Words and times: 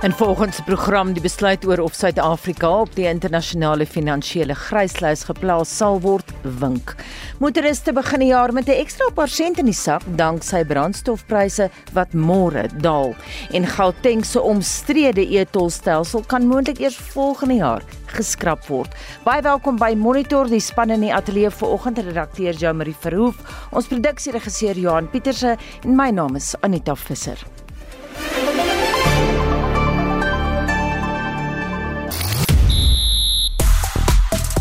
En 0.00 0.12
volgens 0.12 0.56
die 0.56 0.64
program 0.64 1.10
die 1.12 1.20
besluit 1.20 1.64
oor 1.68 1.82
of 1.84 1.92
Suid-Afrika 1.92 2.68
op 2.80 2.94
die 2.96 3.04
internasionale 3.04 3.84
finansiële 3.84 4.54
gryslys 4.56 5.26
geplaas 5.28 5.74
sal 5.76 6.00
word, 6.00 6.32
wink. 6.62 6.94
Motoriste 7.36 7.92
begin 7.92 8.24
die 8.24 8.30
jaar 8.30 8.52
met 8.56 8.68
'n 8.68 8.80
ekstra 8.80 9.10
paar 9.14 9.28
sent 9.28 9.58
in 9.58 9.68
die 9.68 9.76
sak 9.76 10.00
danksy 10.16 10.64
brandstofpryse 10.64 11.68
wat 11.92 12.14
môre 12.14 12.64
daal. 12.80 13.14
En 13.52 13.66
Gauteng 13.66 14.24
se 14.24 14.40
omstrede 14.40 15.20
e-tolstelsel 15.20 16.24
kan 16.26 16.46
moontlik 16.46 16.80
eers 16.80 16.96
volgende 16.96 17.54
jaar 17.54 17.82
geskraap 18.06 18.66
word. 18.66 18.94
Baie 19.24 19.42
welkom 19.42 19.76
by 19.76 19.94
Monitor 19.96 20.48
die 20.48 20.60
span 20.60 20.90
in 20.90 21.00
die 21.00 21.14
ateljee 21.14 21.50
vanoggend 21.50 21.98
redakteur 21.98 22.54
Jean-Marie 22.54 22.96
Verhoef, 23.00 23.36
ons 23.70 23.86
produksieregisseur 23.86 24.78
Johan 24.78 25.10
Pieterse 25.10 25.56
en 25.84 25.96
my 25.96 26.10
naam 26.10 26.36
is 26.36 26.54
Anita 26.60 26.94
Visser. 26.94 27.59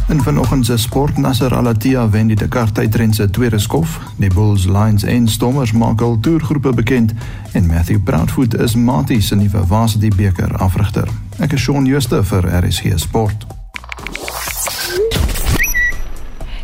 En 0.09 0.23
vanoggend 0.23 0.65
se 0.65 0.77
sport 0.77 1.17
Nasser 1.17 1.55
Al-Attiyah 1.55 2.11
wen 2.11 2.27
die 2.27 2.35
Dakar 2.35 2.71
tydren 2.71 3.13
se 3.13 3.29
tweede 3.29 3.59
skof. 3.59 3.99
Die 4.17 4.29
Bulls, 4.33 4.65
Lions 4.65 5.03
en 5.03 5.27
Stormers 5.27 5.71
maak 5.71 6.01
al 6.01 6.17
toergroepe 6.19 6.73
bekend 6.73 7.13
en 7.51 7.65
Matthew 7.65 7.99
Proudfoot 8.03 8.57
is 8.57 8.75
Mati 8.75 9.21
se 9.21 9.35
nuwe 9.35 9.65
Varsity 9.67 10.09
beker 10.15 10.57
afrigter. 10.57 11.07
Ek 11.37 11.53
is 11.53 11.61
Shaun 11.61 11.85
Schuster 11.85 12.25
vir 12.25 12.49
RSG 12.63 12.97
Sport. 12.97 13.45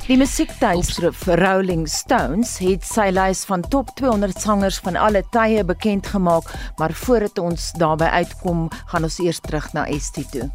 Die 0.07 0.17
musiektydskrif 0.17 1.27
Rolling 1.37 1.85
Stones 1.89 2.57
het 2.65 2.85
sy 2.85 3.11
lys 3.13 3.45
van 3.45 3.61
top 3.69 3.93
200 4.01 4.41
sangers 4.41 4.81
van 4.81 4.97
alle 4.97 5.21
tye 5.29 5.61
bekend 5.63 6.07
gemaak, 6.07 6.49
maar 6.77 6.93
voordat 7.05 7.37
ons 7.45 7.71
daarby 7.77 8.09
uitkom, 8.09 8.71
gaan 8.89 9.05
ons 9.05 9.21
eers 9.21 9.41
terug 9.45 9.73
na 9.77 9.85
ST 9.93 10.25
toe. 10.33 10.49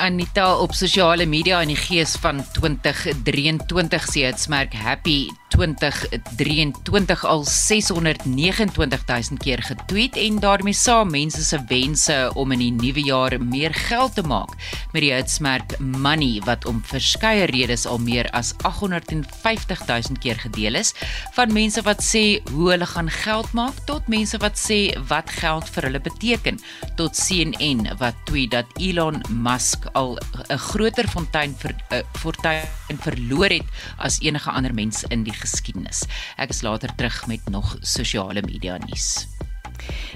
Anita 0.00 0.56
op 0.56 0.72
sosiale 0.72 1.26
media 1.28 1.60
in 1.60 1.74
die 1.74 1.76
gees 1.78 2.16
van 2.22 2.40
2023 2.56 4.08
sê 4.08 4.24
dit 4.30 4.40
smerk 4.40 4.72
happy 4.72 5.28
2023 5.50 7.24
al 7.24 7.44
629000 7.44 9.38
keer 9.42 9.62
getweet 9.62 10.16
en 10.16 10.38
daarmee 10.40 10.72
saam 10.74 11.10
mense 11.10 11.44
se 11.44 11.58
wense 11.68 12.30
om 12.34 12.52
in 12.54 12.58
die 12.62 12.72
nuwe 12.72 13.02
jaar 13.04 13.36
meer 13.42 13.74
geld 13.74 14.14
te 14.14 14.22
maak. 14.22 14.54
Met 14.94 15.02
die 15.04 15.12
hitsmerk 15.12 15.78
money 15.78 16.40
wat 16.46 16.64
om 16.70 16.82
verskeie 16.86 17.44
redes 17.50 17.86
al 17.86 17.98
meer 17.98 18.30
as 18.36 18.54
850000 18.62 20.18
keer 20.22 20.38
gedeel 20.38 20.74
is. 20.80 20.94
Van 21.36 21.52
mense 21.52 21.82
wat 21.84 22.02
sê 22.04 22.40
hoe 22.52 22.70
hulle 22.70 22.86
gaan 22.86 23.10
geld 23.10 23.52
maak 23.52 23.74
tot 23.90 24.08
mense 24.08 24.38
wat 24.40 24.56
sê 24.58 24.80
wat 25.10 25.30
geld 25.42 25.68
vir 25.74 25.82
hulle 25.90 26.00
beteken. 26.00 26.60
Tot 26.96 27.12
CNN 27.18 27.98
wat 27.98 28.14
tweet 28.30 28.50
dat 28.54 28.66
Elon 28.78 29.20
Musk 29.28 29.89
al 29.92 30.18
'n 30.48 30.58
groter 30.58 31.08
fontein 31.08 31.54
vir 31.58 31.72
'n 31.72 31.94
uh, 31.94 32.02
fortuin 32.18 32.98
verloor 33.00 33.50
het 33.50 33.66
as 33.98 34.20
enige 34.20 34.50
ander 34.50 34.74
mens 34.74 35.04
in 35.08 35.22
die 35.24 35.34
geskiedenis. 35.34 36.04
Ek 36.36 36.50
is 36.50 36.62
later 36.62 36.94
terug 36.96 37.26
met 37.26 37.48
nog 37.48 37.76
sosiale 37.80 38.42
media 38.42 38.78
nuus. 38.78 39.26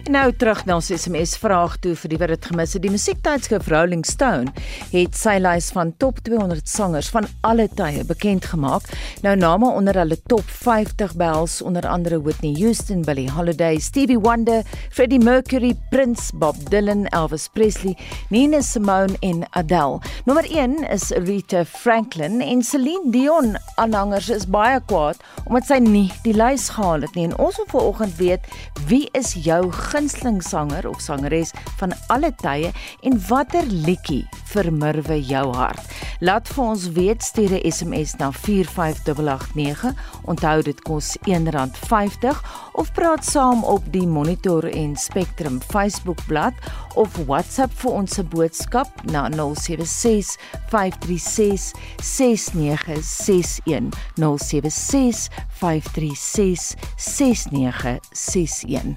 En 0.04 0.12
nou 0.12 0.26
terug 0.36 0.64
na 0.68 0.74
ons 0.76 0.90
SMS 0.92 1.36
vraag 1.40 1.78
toe 1.80 1.94
vir 1.96 2.12
die 2.12 2.18
wat 2.20 2.32
dit 2.34 2.48
gemis 2.50 2.74
het. 2.76 2.82
Die 2.84 2.92
musiektydskrif 2.92 3.68
Rolling 3.72 4.02
Stone 4.04 4.52
het 4.90 5.16
sy 5.16 5.38
lys 5.40 5.70
van 5.72 5.94
top 6.02 6.18
200 6.26 6.68
sangers 6.68 7.08
van 7.14 7.28
alle 7.46 7.68
tye 7.72 8.04
bekend 8.04 8.44
gemaak. 8.50 8.88
Nou 9.24 9.32
name 9.38 9.70
onder 9.70 9.96
hulle 10.02 10.18
top 10.28 10.44
50 10.64 11.14
behels 11.20 11.60
onder 11.64 11.86
andere 11.88 12.20
Whitney 12.22 12.52
Houston, 12.58 13.02
Billie 13.06 13.30
Holiday, 13.30 13.78
Stevie 13.78 14.18
Wonder, 14.20 14.62
Freddie 14.90 15.22
Mercury, 15.22 15.72
Prince, 15.90 16.36
Bob 16.36 16.58
Dylan, 16.70 17.06
Elvis 17.16 17.48
Presley, 17.52 17.96
Nina 18.28 18.60
Simone 18.60 19.16
en 19.20 19.44
Adele. 19.50 20.00
Nommer 20.24 20.44
1 20.50 20.84
is 20.90 21.10
Rita 21.24 21.64
Franklin 21.64 22.40
en 22.40 22.62
Celine 22.62 23.10
Dion. 23.10 23.54
Aanhangers 23.80 24.28
is 24.28 24.46
baie 24.50 24.80
kwaad 24.88 25.20
omdat 25.44 25.68
sy 25.68 25.80
nie 25.84 26.06
die 26.24 26.34
lys 26.36 26.70
gehaal 26.74 27.04
het 27.04 27.16
nie. 27.16 27.28
En 27.28 27.36
ons 27.38 27.56
wil 27.60 27.70
vanoggend 27.72 28.16
weet 28.20 28.52
wie 28.88 29.06
is 29.16 29.34
jou 29.44 29.53
gunsteling 29.62 30.42
sanger 30.42 30.88
of 30.88 31.00
sangeres 31.00 31.52
van 31.78 31.92
alle 32.08 32.32
tye 32.42 32.72
en 33.02 33.20
watter 33.28 33.66
liedjie 33.66 34.26
vermurwe 34.52 35.20
jou 35.22 35.46
hart? 35.54 35.80
Laat 36.20 36.48
vir 36.48 36.64
ons 36.64 36.88
weet 36.96 37.22
stuur 37.22 37.52
'n 37.52 37.70
SMS 37.70 38.16
na 38.16 38.32
45889. 38.32 39.94
Onthou 40.24 40.62
dit 40.62 40.82
kos 40.82 41.16
R1.50 41.26 42.42
of 42.72 42.92
praat 42.92 43.24
saam 43.24 43.64
op 43.64 43.82
die 43.92 44.06
Monitor 44.06 44.64
en 44.64 44.96
Spectrum 44.96 45.60
Facebook 45.60 46.18
bladsy 46.26 46.72
of 46.94 47.16
WhatsApp 47.26 47.72
vir 47.82 47.90
ons 47.90 48.14
se 48.18 48.24
boodskap 48.24 48.88
na 49.10 49.28
076 49.32 50.36
536 50.70 51.72
6961 52.02 53.90
076 54.16 55.28
536 55.60 56.74
6961 56.96 58.96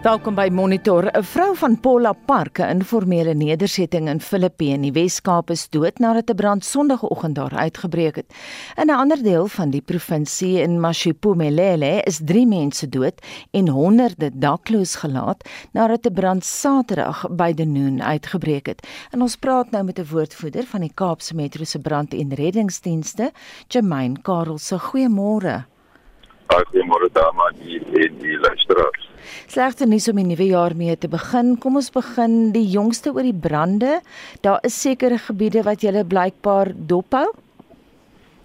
Welkom 0.00 0.32
by 0.32 0.48
Monitor. 0.48 1.10
'n 1.12 1.22
Vrou 1.22 1.56
van 1.56 1.80
Paula 1.80 2.12
Park, 2.12 2.58
'n 2.58 2.80
informele 2.80 3.34
nedersetting 3.34 4.08
in 4.08 4.20
Filippe 4.20 4.64
in 4.64 4.80
die 4.80 4.92
Wes-Kaap 4.92 5.50
is 5.50 5.68
dood 5.68 5.98
nadat 5.98 6.30
'n 6.30 6.34
brand 6.34 6.64
Sondagoggend 6.64 7.34
daar 7.34 7.52
uitgebreek 7.52 8.16
het. 8.16 8.34
In 8.76 8.86
'n 8.86 8.96
ander 8.96 9.22
deel 9.22 9.46
van 9.46 9.70
die 9.70 9.82
provinsie 9.82 10.60
in 10.62 10.80
Mashupumelele 10.80 12.02
is 12.02 12.20
3 12.24 12.46
mense 12.46 12.88
dood 12.88 13.20
en 13.50 13.68
honderde 13.68 14.30
dakloos 14.32 14.94
gelaat 14.96 15.48
nadat 15.72 16.06
'n 16.06 16.12
brand 16.12 16.44
Saterdag 16.44 17.26
by 17.30 17.52
Denoon 17.52 18.02
uitgebreek 18.02 18.66
het. 18.66 18.88
En 19.10 19.20
ons 19.20 19.36
praat 19.36 19.70
nou 19.70 19.84
met 19.84 19.98
'n 19.98 20.06
woordvoerder 20.10 20.64
van 20.64 20.80
die 20.80 20.92
Kaapse 20.94 21.34
Metro 21.34 21.64
se 21.64 21.78
brand- 21.78 22.14
en 22.14 22.34
reddingsdienste, 22.34 23.32
Jermaine 23.68 24.22
Karel. 24.22 24.58
Se 24.58 24.78
goeiemôre. 24.78 25.64
Goeiemôre 26.46 27.08
dames 27.12 27.52
en 27.92 28.18
die 28.18 28.38
luisteraars. 28.38 29.09
Slegte 29.46 29.86
nuus 29.86 30.08
om 30.08 30.16
die 30.20 30.28
nuwe 30.30 30.46
jaar 30.50 30.74
mee 30.76 30.96
te 30.98 31.08
begin. 31.08 31.56
Kom 31.58 31.76
ons 31.80 31.90
begin 31.94 32.52
die 32.54 32.66
jongste 32.70 33.12
oor 33.14 33.26
die 33.26 33.36
brande. 33.46 34.00
Daar 34.44 34.60
is 34.66 34.80
sekere 34.80 35.18
gebiede 35.18 35.62
wat 35.66 35.82
julle 35.82 36.04
blykbaar 36.04 36.72
dophou. 36.74 37.28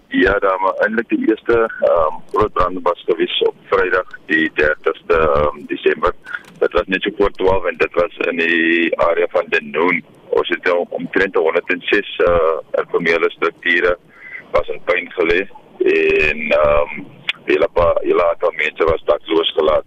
Ja, 0.08 0.38
daar 0.38 0.60
maar 0.60 0.74
eintlik 0.84 1.08
die 1.08 1.28
eerste 1.28 1.54
ehm 1.54 2.14
um, 2.14 2.20
groot 2.32 2.52
brand 2.52 2.78
was 2.82 3.02
gewees 3.06 3.38
op 3.48 3.54
Vrydag 3.70 4.12
die 4.26 4.50
30ste 4.60 5.18
um, 5.18 5.64
Desember. 5.66 6.12
Dit 6.58 6.72
was 6.72 6.86
net 6.86 7.02
so 7.02 7.10
voor 7.16 7.30
12 7.30 7.64
en 7.64 7.76
dit 7.76 7.94
was 7.94 8.16
in 8.16 8.36
die 8.36 8.98
area 8.98 9.26
van 9.30 9.46
Denoon. 9.48 10.02
Ons 10.28 10.48
het 10.48 10.64
nou 10.64 10.84
omtrent 10.88 11.34
106 11.34 12.18
uh 12.18 12.54
informele 12.78 13.30
strukture 13.30 13.98
was 14.50 14.68
in 14.68 14.80
puin 14.84 15.10
gelê 15.18 15.42
en 15.78 16.38
ehm 16.60 16.96
um, 16.96 17.06
hele 17.44 17.68
paar 17.72 17.98
hele 18.00 18.28
aantal 18.30 18.52
mense 18.56 18.84
was 18.84 19.04
dakloos 19.04 19.52
gelaat 19.58 19.84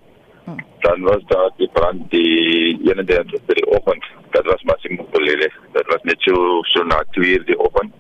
dan 0.80 1.02
was 1.02 1.24
daar 1.26 1.52
die 1.58 1.70
brand 1.74 2.12
die 2.12 2.80
31 2.84 3.42
die 3.46 3.66
oggend. 3.66 4.06
Dat 4.30 4.46
was 4.46 4.64
Massimo 4.64 5.04
Polele 5.04 5.52
dat 5.72 5.86
was 5.86 6.02
net 6.04 6.22
so 6.22 6.62
so 6.62 6.84
na 6.84 7.04
2 7.12 7.44
die 7.44 7.60
oggend. 7.60 7.94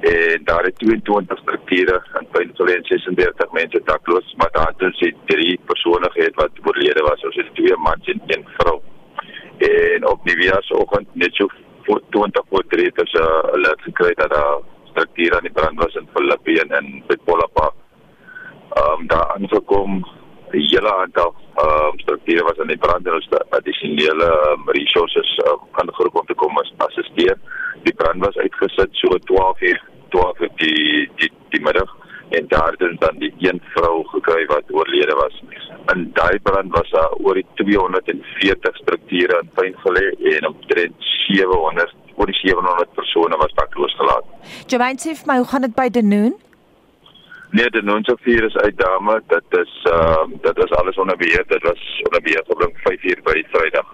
En 0.00 0.40
daar 0.44 0.64
het 0.64 0.78
22 0.78 1.38
strukture 1.38 2.02
by 2.32 2.42
die 2.44 2.78
36 2.82 3.52
mense 3.52 3.80
dakloos 3.84 4.34
maar 4.36 4.50
daar 4.52 4.72
het 4.76 4.94
se 4.96 5.14
drie 5.24 5.60
persone 5.64 6.10
gehad 6.10 6.34
wat 6.34 6.50
oorlede 6.64 7.00
was. 7.00 7.24
Ons 7.24 7.36
het 7.36 7.54
twee 7.54 7.76
mans 7.76 8.06
en 8.06 8.22
een 8.26 8.46
vrou. 8.56 8.80
En 9.58 10.06
op 10.08 10.20
die 10.24 10.36
weeroggend 10.36 11.08
net 11.12 11.34
so 11.34 11.48
voor 11.82 12.00
20 12.10 12.42
voor 12.48 12.64
3 12.68 12.84
het 12.84 13.00
ons 13.00 13.12
'n 13.12 13.58
uh, 13.58 13.72
gekry 13.76 14.14
dat 14.14 14.30
daar 14.30 14.58
strukture 14.90 15.36
aan 15.36 15.42
die 15.42 15.52
brand 15.52 15.78
was 15.82 15.94
in 15.94 16.08
Philippi 16.14 16.54
en 16.54 16.84
in 16.84 17.02
Petpolapa 17.06 17.72
ehm 18.70 19.00
um, 19.00 19.06
daar 19.06 19.26
aangekom 19.34 20.06
'n 20.54 20.66
hele 20.70 20.92
aantal 21.00 21.34
ehm 21.62 21.88
um, 21.88 21.98
strukture 22.04 22.44
was 22.44 22.58
in 22.62 22.70
die 22.72 22.82
brand 22.84 23.06
en 23.06 23.14
ons 23.14 23.28
addisionele 23.58 24.28
um, 24.50 24.70
resources 24.78 25.28
uh, 25.46 25.56
kan 25.76 25.94
geroep 25.94 26.16
om 26.20 26.26
te 26.26 26.34
kom 26.34 26.58
as 26.58 26.72
assisteer. 26.86 27.36
Die 27.82 27.94
brand 27.94 28.24
was 28.26 28.36
uitgesit 28.36 28.90
so 28.92 29.18
12 29.18 29.60
uur 29.70 29.80
12 30.08 30.40
uur 30.40 30.50
die 30.56 31.10
die 31.20 31.30
die 31.54 31.62
middag 31.68 31.90
en 32.30 32.48
daar 32.48 32.74
het 32.78 33.00
dan 33.00 33.18
die 33.18 33.34
een 33.38 33.60
vrou 33.74 34.04
gekry 34.14 34.46
wat 34.46 34.70
oorlede 34.70 35.14
was. 35.14 35.34
In 35.94 36.10
daai 36.12 36.38
brand 36.42 36.70
was 36.78 36.90
daar 36.90 37.12
oor 37.12 37.34
die 37.34 37.46
240 37.54 38.76
strukture 38.76 39.40
in 39.42 39.50
puin 39.54 39.74
gelê 39.84 40.06
en 40.34 40.46
omtrent 40.46 40.94
700 41.26 41.94
oor 42.14 42.26
die 42.26 42.40
700 42.40 42.94
persone 42.94 43.36
was 43.36 43.54
dakloos 43.54 43.94
gelaat. 43.96 44.24
Jermaine 44.66 44.98
sê 44.98 45.14
my, 45.26 45.36
hoe 45.36 45.48
gaan 45.50 45.66
dit 45.66 45.74
by 45.74 45.88
Denoon? 45.90 46.34
Nee, 47.54 47.70
die 47.70 47.82
nonsofeer 47.82 48.44
is 48.44 48.56
uit 48.56 48.78
dame. 48.78 49.22
Dit 49.26 49.58
is 49.58 49.72
ehm 49.90 50.32
uh, 50.32 50.38
dit 50.42 50.56
is 50.64 50.70
alles 50.70 50.96
onder 50.96 51.16
beheer. 51.16 51.44
Dit 51.46 51.62
was 51.62 51.82
onder 52.06 52.22
beheer 52.22 52.44
gebring 52.46 52.72
5 52.82 53.02
uur 53.02 53.20
by 53.22 53.44
Vrydag. 53.50 53.92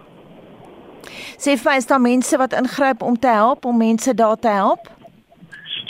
Sê 1.45 1.57
vir 1.63 1.77
is 1.77 1.87
daar 1.91 2.01
mense 2.01 2.39
wat 2.41 2.53
ingryp 2.53 3.03
om 3.03 3.19
te 3.19 3.29
help 3.29 3.65
om 3.65 3.77
mense 3.77 4.15
daar 4.15 4.39
te 4.39 4.49
help? 4.49 4.89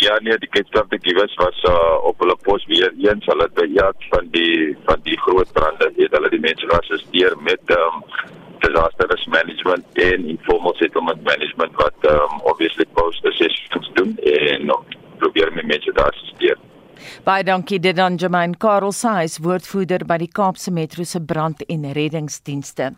Ja 0.03 0.19
nee, 0.21 0.39
die 0.39 0.49
Kaapstad 0.49 0.99
Kiwis 1.05 1.35
was 1.35 1.63
uh, 1.69 2.05
op 2.11 2.19
hulle 2.19 2.37
pos 2.43 2.67
weer 2.67 2.91
eens 3.07 3.27
hulle 3.27 3.49
bejaag 3.55 4.09
van 4.15 4.27
die 4.31 4.77
van 4.89 4.99
die 5.03 5.19
groot 5.27 5.53
brande. 5.53 5.93
Het 5.97 6.17
hulle 6.19 6.31
die 6.35 6.43
mense 6.49 6.67
geassisteer 6.73 7.37
met 7.51 7.75
um, 7.77 8.03
disaster 8.67 9.07
risk 9.15 9.31
management 9.37 10.03
en 10.09 10.27
informal 10.35 10.75
settlement 10.83 11.23
management 11.23 11.79
wat 11.85 12.11
um, 12.15 12.35
obviously 12.55 12.89
post 12.99 13.31
assessments 13.33 13.91
doen 13.95 14.19
en 14.19 14.75
probeer 15.23 15.55
met 15.55 15.67
mense 15.67 15.93
daar 15.93 16.11
assisteer. 16.11 16.59
Baie 17.25 17.45
dankie 17.45 17.81
dit 17.81 17.99
aan 17.99 18.15
Jermaine 18.17 18.57
Karel 18.57 18.93
Sais, 18.93 19.39
woordvoerder 19.39 20.05
by 20.09 20.17
die 20.23 20.29
Kaapse 20.29 20.71
Metro 20.71 21.05
se 21.05 21.21
brand- 21.21 21.65
en 21.67 21.93
reddingsdienste. 21.93 22.95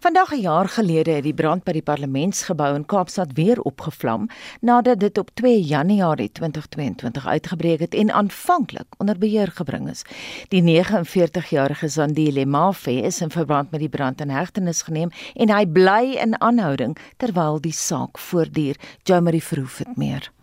Vandag 0.00 0.32
'n 0.32 0.40
jaar 0.40 0.68
gelede 0.68 1.10
het 1.10 1.22
die 1.24 1.34
brand 1.34 1.64
by 1.64 1.72
die 1.72 1.82
Parlementsgebou 1.82 2.74
in 2.74 2.86
Kaapstad 2.86 3.32
weer 3.34 3.60
opgevlam 3.60 4.28
nadat 4.60 5.00
dit 5.00 5.18
op 5.18 5.30
2 5.34 5.62
Januarie 5.62 6.32
2022 6.32 7.26
uitgebreek 7.26 7.80
het 7.80 7.94
en 7.94 8.12
aanvanklik 8.12 8.86
onder 8.98 9.18
beheer 9.18 9.50
gebring 9.54 9.90
is. 9.90 10.02
Die 10.48 10.62
49-jarige 10.62 11.88
Zandile 11.88 12.46
Mafe 12.46 12.92
is 12.92 13.20
in 13.20 13.30
verband 13.30 13.70
met 13.70 13.80
die 13.80 13.88
brand 13.88 14.20
in 14.20 14.30
hegtenis 14.30 14.82
geneem 14.82 15.10
en 15.34 15.50
hy 15.50 15.66
bly 15.66 16.16
in 16.22 16.40
aanhouding 16.40 16.96
terwyl 17.16 17.60
die 17.60 17.72
saak 17.72 18.18
voortduur. 18.18 18.76
Jomari 19.02 19.40
Verhoef 19.40 19.78
het 19.78 19.96
meer. 19.96 20.35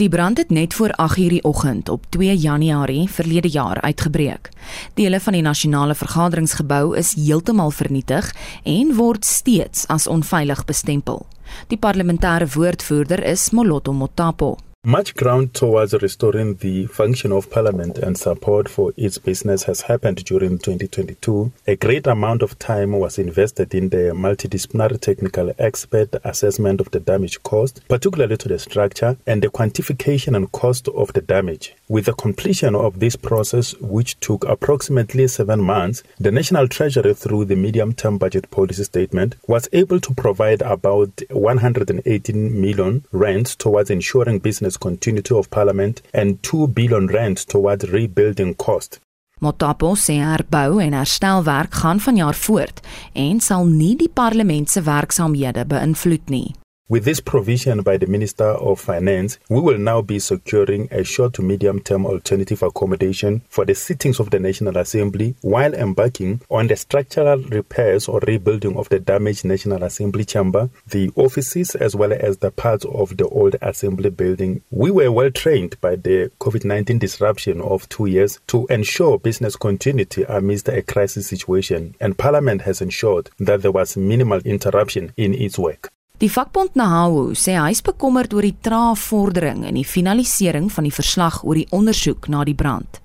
Die 0.00 0.08
brand 0.08 0.38
het 0.38 0.50
net 0.50 0.74
voor 0.74 0.90
8:00 0.96 1.28
die 1.28 1.42
oggend 1.44 1.88
op 1.88 2.04
2 2.08 2.36
Januarie 2.36 3.08
verlede 3.10 3.48
jaar 3.48 3.80
uitgebreek. 3.80 4.48
Dele 4.94 5.20
van 5.20 5.32
die 5.32 5.42
nasionale 5.42 5.94
vergaderingsgebou 5.94 6.96
is 6.96 7.14
heeltemal 7.14 7.70
vernietig 7.70 8.34
en 8.62 8.94
word 8.94 9.24
steeds 9.24 9.86
as 9.86 10.06
onveilig 10.06 10.64
bestempel. 10.64 11.26
Die 11.66 11.78
parlementêre 11.78 12.48
woordvoerder 12.52 13.24
is 13.24 13.50
Moloto 13.50 13.92
Motapo. 13.92 14.56
Much 14.86 15.14
ground 15.14 15.52
towards 15.52 15.92
restoring 15.92 16.54
the 16.54 16.86
function 16.86 17.32
of 17.32 17.50
Parliament 17.50 17.98
and 17.98 18.16
support 18.16 18.66
for 18.66 18.94
its 18.96 19.18
business 19.18 19.64
has 19.64 19.82
happened 19.82 20.24
during 20.24 20.56
2022. 20.56 21.52
A 21.66 21.76
great 21.76 22.06
amount 22.06 22.40
of 22.40 22.58
time 22.58 22.92
was 22.92 23.18
invested 23.18 23.74
in 23.74 23.90
the 23.90 24.14
multidisciplinary 24.14 24.98
technical 24.98 25.52
expert 25.58 26.14
assessment 26.24 26.80
of 26.80 26.90
the 26.92 27.00
damage 27.00 27.42
caused, 27.42 27.86
particularly 27.88 28.38
to 28.38 28.48
the 28.48 28.58
structure, 28.58 29.18
and 29.26 29.42
the 29.42 29.48
quantification 29.48 30.34
and 30.34 30.50
cost 30.50 30.88
of 30.88 31.12
the 31.12 31.20
damage. 31.20 31.74
With 31.90 32.04
the 32.04 32.12
completion 32.12 32.76
of 32.76 33.00
this 33.00 33.16
process, 33.16 33.74
which 33.80 34.20
took 34.20 34.44
approximately 34.44 35.26
seven 35.26 35.60
months, 35.60 36.04
the 36.20 36.30
National 36.30 36.68
Treasury, 36.68 37.14
through 37.14 37.46
the 37.46 37.56
medium 37.56 37.94
term 37.94 38.16
budget 38.16 38.48
policy 38.52 38.84
statement, 38.84 39.34
was 39.48 39.68
able 39.72 39.98
to 39.98 40.14
provide 40.14 40.62
about 40.62 41.20
118 41.30 42.60
million 42.60 43.04
rands 43.10 43.56
towards 43.56 43.90
ensuring 43.90 44.38
business 44.38 44.76
continuity 44.76 45.34
of 45.34 45.50
Parliament 45.50 46.00
and 46.14 46.40
2 46.44 46.68
billion 46.68 47.08
rand 47.08 47.38
towards 47.48 47.90
rebuilding 47.90 48.54
cost. 48.54 49.00
Motapo 49.40 49.96
sê 49.96 50.20
herbou 50.22 50.78
en 50.78 50.94
herstelwerk 50.94 51.74
gaan 51.74 51.98
vanjaar 51.98 52.38
voort 52.38 52.80
en 53.18 53.40
sal 53.40 53.66
nie 53.66 53.96
die 53.96 54.12
parlement 54.14 54.70
se 54.70 54.86
werksaamhede 54.86 55.66
beïnvloed 55.66 56.30
nie. 56.30 56.59
With 56.90 57.04
this 57.04 57.20
provision 57.20 57.82
by 57.82 57.98
the 57.98 58.08
Minister 58.08 58.46
of 58.46 58.80
Finance, 58.80 59.38
we 59.48 59.60
will 59.60 59.78
now 59.78 60.02
be 60.02 60.18
securing 60.18 60.88
a 60.90 61.04
short 61.04 61.34
to 61.34 61.40
medium 61.40 61.78
term 61.78 62.04
alternative 62.04 62.64
accommodation 62.64 63.42
for 63.48 63.64
the 63.64 63.76
sittings 63.76 64.18
of 64.18 64.30
the 64.30 64.40
National 64.40 64.76
Assembly 64.76 65.36
while 65.40 65.72
embarking 65.72 66.40
on 66.50 66.66
the 66.66 66.74
structural 66.74 67.38
repairs 67.44 68.08
or 68.08 68.18
rebuilding 68.26 68.76
of 68.76 68.88
the 68.88 68.98
damaged 68.98 69.44
National 69.44 69.84
Assembly 69.84 70.24
chamber, 70.24 70.68
the 70.84 71.12
offices, 71.14 71.76
as 71.76 71.94
well 71.94 72.12
as 72.12 72.38
the 72.38 72.50
parts 72.50 72.84
of 72.86 73.16
the 73.16 73.28
old 73.28 73.54
Assembly 73.62 74.10
building. 74.10 74.60
We 74.72 74.90
were 74.90 75.12
well 75.12 75.30
trained 75.30 75.80
by 75.80 75.94
the 75.94 76.32
COVID 76.40 76.64
19 76.64 76.98
disruption 76.98 77.60
of 77.60 77.88
two 77.88 78.06
years 78.06 78.40
to 78.48 78.66
ensure 78.66 79.16
business 79.16 79.54
continuity 79.54 80.24
amidst 80.24 80.68
a 80.68 80.82
crisis 80.82 81.28
situation, 81.28 81.94
and 82.00 82.18
Parliament 82.18 82.62
has 82.62 82.82
ensured 82.82 83.30
that 83.38 83.62
there 83.62 83.70
was 83.70 83.96
minimal 83.96 84.40
interruption 84.40 85.12
in 85.16 85.34
its 85.34 85.56
work. 85.56 85.92
Die 86.20 86.28
vakbond 86.28 86.74
Nahawu 86.76 87.30
sê 87.32 87.54
hy 87.56 87.70
is 87.72 87.80
bekommerd 87.80 88.34
oor 88.36 88.44
die 88.44 88.56
trae 88.60 88.92
vordering 89.00 89.62
in 89.64 89.78
die 89.78 89.86
finalisering 89.88 90.66
van 90.68 90.84
die 90.84 90.92
verslag 90.92 91.38
oor 91.48 91.56
die 91.56 91.64
ondersoek 91.72 92.28
na 92.28 92.42
die 92.44 92.56
brand. 92.56 93.00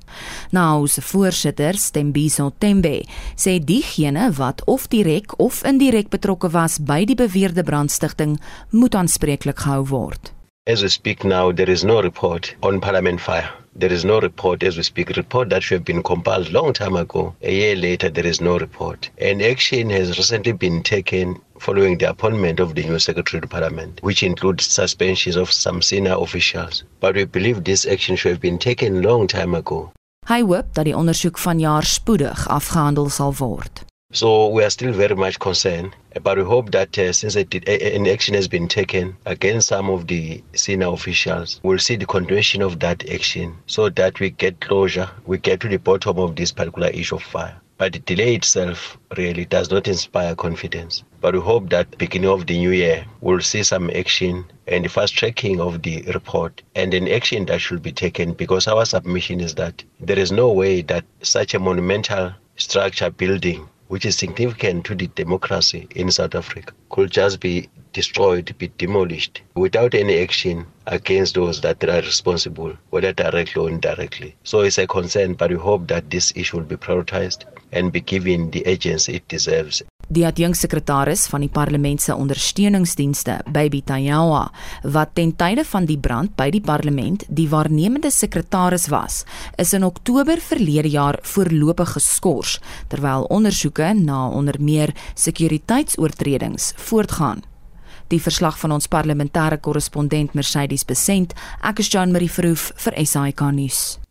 Nahawu 0.51 0.89
se 0.91 0.99
voorsitter, 0.99 1.79
Stembiso 1.79 2.49
Tembe, 2.59 3.05
sê 3.39 3.55
diegene 3.63 4.27
wat 4.35 4.65
of 4.67 4.89
direk 4.91 5.39
of 5.39 5.63
indirek 5.63 6.11
betrokke 6.11 6.51
was 6.51 6.75
by 6.75 7.05
die 7.07 7.15
beweerde 7.15 7.63
brandstigting, 7.63 8.35
moet 8.75 8.99
aanspreeklik 8.99 9.63
gehou 9.63 9.85
word. 9.95 10.33
As 10.67 10.83
we 10.83 10.91
speak 10.91 11.23
now, 11.23 11.53
there 11.55 11.71
is 11.71 11.87
no 11.87 12.01
report 12.03 12.51
on 12.67 12.83
Parliament 12.83 13.23
fire. 13.23 13.64
There 13.77 13.91
is 13.91 14.05
no 14.05 14.21
report 14.21 14.63
as 14.63 14.77
we 14.77 14.83
speak. 14.83 15.09
Report 15.17 15.49
that 15.49 15.61
should 15.61 15.75
have 15.79 15.85
been 15.85 16.01
compiled 16.01 16.49
long 16.49 16.71
time 16.71 16.95
ago. 16.95 17.35
A 17.41 17.53
year 17.53 17.75
later, 17.75 18.09
there 18.09 18.25
is 18.25 18.39
no 18.39 18.57
report. 18.57 19.09
And 19.17 19.41
action 19.41 19.89
has 19.89 20.17
recently 20.17 20.53
been 20.53 20.81
taken 20.81 21.41
following 21.59 21.97
the 21.97 22.09
appointment 22.09 22.61
of 22.61 22.75
the 22.75 22.83
new 22.83 22.99
Secretary 22.99 23.43
of 23.43 23.49
Parliament, 23.49 23.99
which 24.01 24.23
includes 24.23 24.65
suspensions 24.65 25.35
of 25.35 25.51
some 25.51 25.81
senior 25.81 26.15
officials. 26.17 26.83
But 27.01 27.15
we 27.15 27.25
believe 27.25 27.65
this 27.65 27.85
action 27.85 28.15
should 28.15 28.31
have 28.31 28.41
been 28.41 28.59
taken 28.59 29.01
long 29.01 29.27
time 29.27 29.53
ago. 29.53 29.91
Hy 30.25 30.39
hoop 30.41 30.71
dat 30.73 30.87
die 30.87 30.95
ondersoek 30.95 31.37
vanjaar 31.37 31.83
spoedig 31.83 32.47
afgehandel 32.47 33.09
sal 33.09 33.35
word. 33.37 33.83
So 34.15 34.47
we 34.47 34.63
are 34.63 34.69
still 34.69 34.93
very 34.93 35.13
much 35.13 35.39
concerned, 35.39 35.93
eh, 36.13 36.19
but 36.19 36.37
we 36.37 36.43
hope 36.45 36.71
that 36.71 36.97
uh, 36.97 37.11
since 37.11 37.35
it, 37.35 37.53
eh, 37.67 37.95
an 37.95 38.07
action 38.07 38.33
has 38.35 38.47
been 38.47 38.69
taken 38.69 39.17
against 39.25 39.67
some 39.67 39.89
of 39.89 40.07
the 40.07 40.41
senior 40.53 40.87
officials, 40.87 41.59
we'll 41.63 41.79
see 41.79 41.97
the 41.97 42.05
continuation 42.05 42.61
of 42.61 42.79
that 42.79 43.09
action 43.09 43.57
so 43.65 43.89
that 43.89 44.21
we 44.21 44.29
get 44.29 44.61
closure, 44.61 45.09
we 45.25 45.37
get 45.37 45.59
to 45.59 45.67
the 45.67 45.79
bottom 45.79 46.17
of 46.17 46.37
this 46.37 46.53
particular 46.53 46.87
issue 46.89 47.15
of 47.15 47.23
fire. 47.23 47.59
But 47.77 47.91
the 47.91 47.99
delay 47.99 48.35
itself 48.35 48.97
really 49.17 49.43
does 49.43 49.69
not 49.69 49.85
inspire 49.85 50.33
confidence. 50.33 51.03
But 51.19 51.33
we 51.33 51.41
hope 51.41 51.69
that 51.71 51.97
beginning 51.97 52.29
of 52.29 52.47
the 52.47 52.57
new 52.57 52.71
year, 52.71 53.05
we'll 53.19 53.41
see 53.41 53.63
some 53.63 53.89
action 53.89 54.45
and 54.67 54.85
the 54.85 54.89
fast 54.89 55.13
tracking 55.13 55.59
of 55.59 55.81
the 55.81 56.03
report 56.13 56.61
and 56.75 56.93
an 56.93 57.09
action 57.09 57.47
that 57.47 57.59
should 57.59 57.81
be 57.81 57.91
taken 57.91 58.31
because 58.31 58.65
our 58.67 58.85
submission 58.85 59.41
is 59.41 59.55
that 59.55 59.83
there 59.99 60.19
is 60.19 60.31
no 60.31 60.53
way 60.53 60.83
that 60.83 61.03
such 61.21 61.53
a 61.53 61.59
monumental 61.59 62.33
structure 62.55 63.09
building 63.09 63.67
which 63.87 64.05
is 64.05 64.17
significant 64.17 64.85
to 64.85 64.95
the 64.95 65.07
democracy 65.07 65.87
in 65.95 66.11
South 66.11 66.35
Africa, 66.35 66.73
could 66.89 67.11
just 67.11 67.39
be 67.39 67.69
destroyed, 67.93 68.53
be 68.57 68.71
demolished 68.77 69.41
without 69.55 69.93
any 69.93 70.19
action 70.19 70.65
against 70.87 71.35
those 71.35 71.61
that 71.61 71.83
are 71.83 72.01
responsible, 72.01 72.73
whether 72.89 73.13
directly 73.13 73.61
or 73.61 73.69
indirectly. 73.69 74.35
So 74.43 74.61
it's 74.61 74.77
a 74.77 74.87
concern, 74.87 75.33
but 75.33 75.49
we 75.51 75.57
hope 75.57 75.87
that 75.87 76.09
this 76.09 76.33
issue 76.35 76.57
will 76.57 76.65
be 76.65 76.75
prioritized 76.75 77.45
and 77.71 77.91
be 77.91 78.01
given 78.01 78.51
the 78.51 78.65
agency 78.67 79.15
it 79.15 79.27
deserves. 79.27 79.81
Die 80.07 80.21
adjunksekretaris 80.21 81.23
van 81.31 81.41
die 81.41 81.49
parlement 81.49 82.01
se 82.01 82.13
ondersteuningsdienste, 82.13 83.39
Baby 83.49 83.81
Tayawa, 83.81 84.51
wat 84.83 85.15
ten 85.17 85.31
tye 85.33 85.63
van 85.65 85.87
die 85.89 85.97
brand 85.97 86.35
by 86.37 86.51
die 86.53 86.61
parlement 86.61 87.25
die 87.27 87.47
waarnemende 87.49 88.11
sekretaris 88.13 88.85
was, 88.93 89.23
is 89.57 89.73
in 89.73 89.83
Oktober 89.83 90.37
verlede 90.37 90.93
jaar 90.93 91.17
voorlopig 91.23 91.95
geskort 91.97 92.61
terwyl 92.87 93.25
ondersoeke 93.33 93.93
na 93.97 94.27
onder 94.29 94.61
meer 94.61 94.93
sekuriteitsoortredings 95.15 96.73
voortgaan. 96.77 97.41
Die 98.13 98.21
verslag 98.21 98.59
van 98.61 98.77
ons 98.77 98.87
parlementêre 98.87 99.57
korrespondent 99.57 100.37
Mercedes 100.37 100.85
Besent, 100.85 101.33
ek 101.65 101.81
is 101.81 101.89
Jean 101.89 102.13
Marie 102.13 102.29
Verhoef 102.29 102.69
vir 102.77 103.01
SAK 103.01 103.49
nuus. 103.57 104.04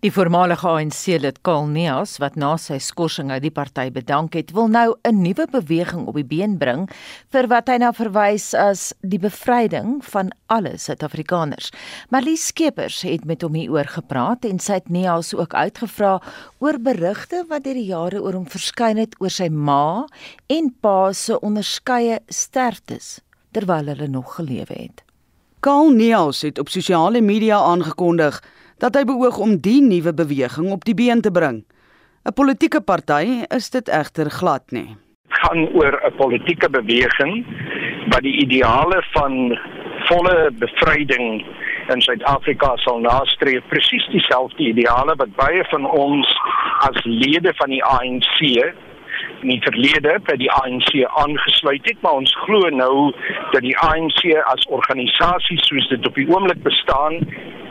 Die 0.00 0.12
voormalige 0.14 0.68
ANC-lid 0.68 1.40
Karl 1.42 1.66
Neas 1.66 2.16
wat 2.22 2.36
na 2.38 2.52
sy 2.60 2.78
skorsing 2.82 3.32
uit 3.32 3.42
die 3.42 3.52
party 3.54 3.88
bedank 3.90 4.36
het, 4.38 4.52
wil 4.54 4.68
nou 4.70 4.94
'n 5.02 5.22
nuwe 5.22 5.46
beweging 5.50 6.06
op 6.06 6.14
die 6.14 6.24
been 6.24 6.56
bring 6.58 6.88
vir 7.32 7.48
wat 7.48 7.68
hy 7.68 7.76
nou 7.82 7.92
verwys 7.92 8.54
as 8.54 8.94
die 9.02 9.18
bevryding 9.18 10.04
van 10.04 10.30
alle 10.46 10.78
Suid-Afrikaners. 10.78 11.72
Marlies 12.10 12.46
Skeepers 12.46 13.02
het 13.02 13.24
met 13.24 13.42
hom 13.42 13.54
hieroor 13.54 13.88
gepraat 13.88 14.44
en 14.44 14.58
sy 14.58 14.72
het 14.72 14.88
Neas 14.88 15.34
ook 15.34 15.54
uitgevra 15.54 16.22
oor 16.58 16.78
berigte 16.78 17.44
wat 17.48 17.64
deur 17.64 17.74
die 17.74 17.90
jare 17.90 18.22
oor 18.22 18.32
hom 18.32 18.46
verskyn 18.46 18.96
het 18.96 19.14
oor 19.18 19.30
sy 19.30 19.48
ma 19.48 20.06
en 20.46 20.74
pa 20.80 21.12
se 21.12 21.40
onderskeie 21.40 22.20
sterftes 22.28 23.20
terwyl 23.52 23.86
hulle 23.86 24.08
nog 24.08 24.34
gelewe 24.34 24.74
het. 24.74 25.02
Karl 25.60 25.90
Neas 25.90 26.42
het 26.42 26.58
op 26.58 26.68
sosiale 26.68 27.20
media 27.20 27.58
aangekondig 27.58 28.42
dat 28.78 28.94
hy 28.94 29.04
beoog 29.04 29.38
om 29.38 29.56
die 29.60 29.80
nuwe 29.82 30.14
beweging 30.14 30.70
op 30.72 30.84
die 30.84 30.94
been 30.94 31.20
te 31.20 31.30
bring. 31.30 31.64
'n 32.24 32.32
Politieke 32.34 32.80
party 32.80 33.44
is 33.48 33.70
dit 33.70 33.88
egter 33.88 34.30
glad 34.30 34.70
nie. 34.70 34.96
gaan 35.28 35.68
oor 35.72 36.00
'n 36.04 36.16
politieke 36.16 36.70
beweging 36.70 37.46
wat 38.08 38.22
die 38.22 38.36
ideale 38.44 39.02
van 39.12 39.58
volle 40.08 40.50
bevryding 40.58 41.44
in 41.88 42.00
Suid-Afrika 42.00 42.76
sal 42.76 42.98
nastreef, 43.00 43.62
presies 43.68 44.06
dieselfde 44.12 44.62
ideale 44.62 45.14
wat 45.16 45.36
baie 45.36 45.64
van 45.70 45.90
ons 45.90 46.28
as 46.88 47.04
lede 47.04 47.52
van 47.54 47.70
die 47.70 47.84
ANC 47.84 48.36
in 49.42 49.52
die 49.52 49.60
verlede 49.62 50.18
by 50.26 50.36
die 50.40 50.50
ANC 50.52 50.90
aangesluit 51.22 51.84
het, 51.86 52.00
maar 52.02 52.18
ons 52.20 52.34
glo 52.44 52.70
nou 52.74 53.12
dat 53.52 53.62
die 53.62 53.76
ANC 53.78 54.24
as 54.52 54.66
organisasie 54.68 55.58
soos 55.66 55.88
dit 55.92 56.06
op 56.06 56.14
die 56.18 56.28
oomblik 56.30 56.62
bestaan 56.66 57.20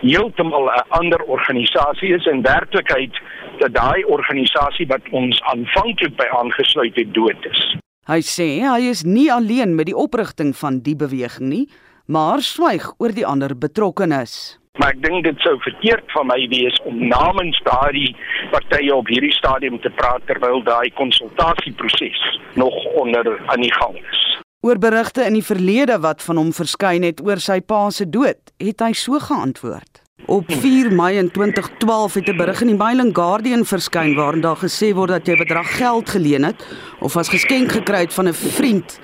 heeltemal 0.01 0.69
'n 0.69 0.85
ander 0.99 1.21
organisasie 1.23 2.13
is 2.15 2.25
en 2.25 2.41
werklikheid 2.41 3.13
dat 3.59 3.73
daai 3.73 4.03
organisasie 4.05 4.87
wat 4.87 5.01
ons 5.11 5.41
aanvanklik 5.41 6.15
by 6.15 6.27
aangesluit 6.39 6.95
het 6.95 7.13
dood 7.13 7.45
is. 7.49 7.75
Hy 8.07 8.21
sê 8.21 8.63
hy 8.63 8.81
is 8.89 9.03
nie 9.03 9.31
alleen 9.33 9.75
met 9.75 9.85
die 9.85 9.97
oprigting 9.97 10.55
van 10.55 10.79
die 10.79 10.95
beweging 10.95 11.49
nie, 11.49 11.67
maar 12.05 12.39
swyg 12.39 12.93
oor 12.97 13.11
die 13.11 13.25
ander 13.25 13.57
betrokkenes. 13.57 14.59
Maar 14.77 14.93
ek 14.93 15.03
dink 15.03 15.23
dit 15.25 15.39
sou 15.45 15.55
verkeerd 15.65 16.11
van 16.13 16.29
my 16.29 16.39
wees 16.51 16.77
om 16.89 16.99
namens 17.09 17.59
daardie 17.65 18.15
partye 18.53 18.95
op 18.95 19.09
hierdie 19.11 19.33
stadium 19.33 19.79
te 19.81 19.89
praat 19.89 20.25
terwyl 20.29 20.63
daai 20.63 20.89
konsultasieproses 20.99 22.23
nog 22.53 22.75
onder 23.01 23.33
aan 23.45 23.61
die 23.61 23.73
gang 23.73 23.97
is. 24.01 24.25
Oor 24.65 24.79
berigte 24.81 25.25
in 25.25 25.37
die 25.37 25.45
verlede 25.45 25.99
wat 26.01 26.23
van 26.25 26.41
hom 26.41 26.51
verskyn 26.53 27.05
het 27.05 27.21
oor 27.25 27.41
sy 27.41 27.59
pa 27.61 27.87
se 27.93 28.09
dood, 28.09 28.41
het 28.61 28.81
hy 28.81 28.93
so 28.97 29.21
geantwoord. 29.21 30.06
Op 30.25 30.43
4 30.47 30.91
Mei 30.93 31.17
in 31.17 31.31
2012 31.31 32.13
het 32.13 32.27
'n 32.29 32.35
berig 32.37 32.61
in 32.61 32.67
die 32.67 32.75
Mailing 32.75 33.15
Guardian 33.15 33.65
verskyn 33.65 34.15
waarin 34.15 34.41
daar 34.41 34.57
gesê 34.57 34.93
word 34.93 35.09
dat 35.09 35.25
jy 35.27 35.35
bedrag 35.37 35.77
geld 35.77 36.09
geleen 36.09 36.43
het 36.43 36.65
of 36.99 37.15
as 37.17 37.29
geskenk 37.29 37.71
gekry 37.71 37.99
het 37.99 38.13
van 38.13 38.27
'n 38.27 38.33
vriend 38.33 38.99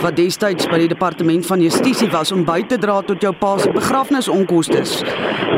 wat 0.00 0.16
destyds 0.16 0.66
by 0.66 0.78
die 0.78 0.88
departement 0.88 1.46
van 1.46 1.60
justisie 1.60 2.08
was 2.10 2.32
om 2.32 2.44
by 2.44 2.62
te 2.62 2.78
dra 2.78 3.00
tot 3.02 3.20
jou 3.20 3.32
pa 3.34 3.58
se 3.58 3.70
begrafnisonkoste. 3.70 4.82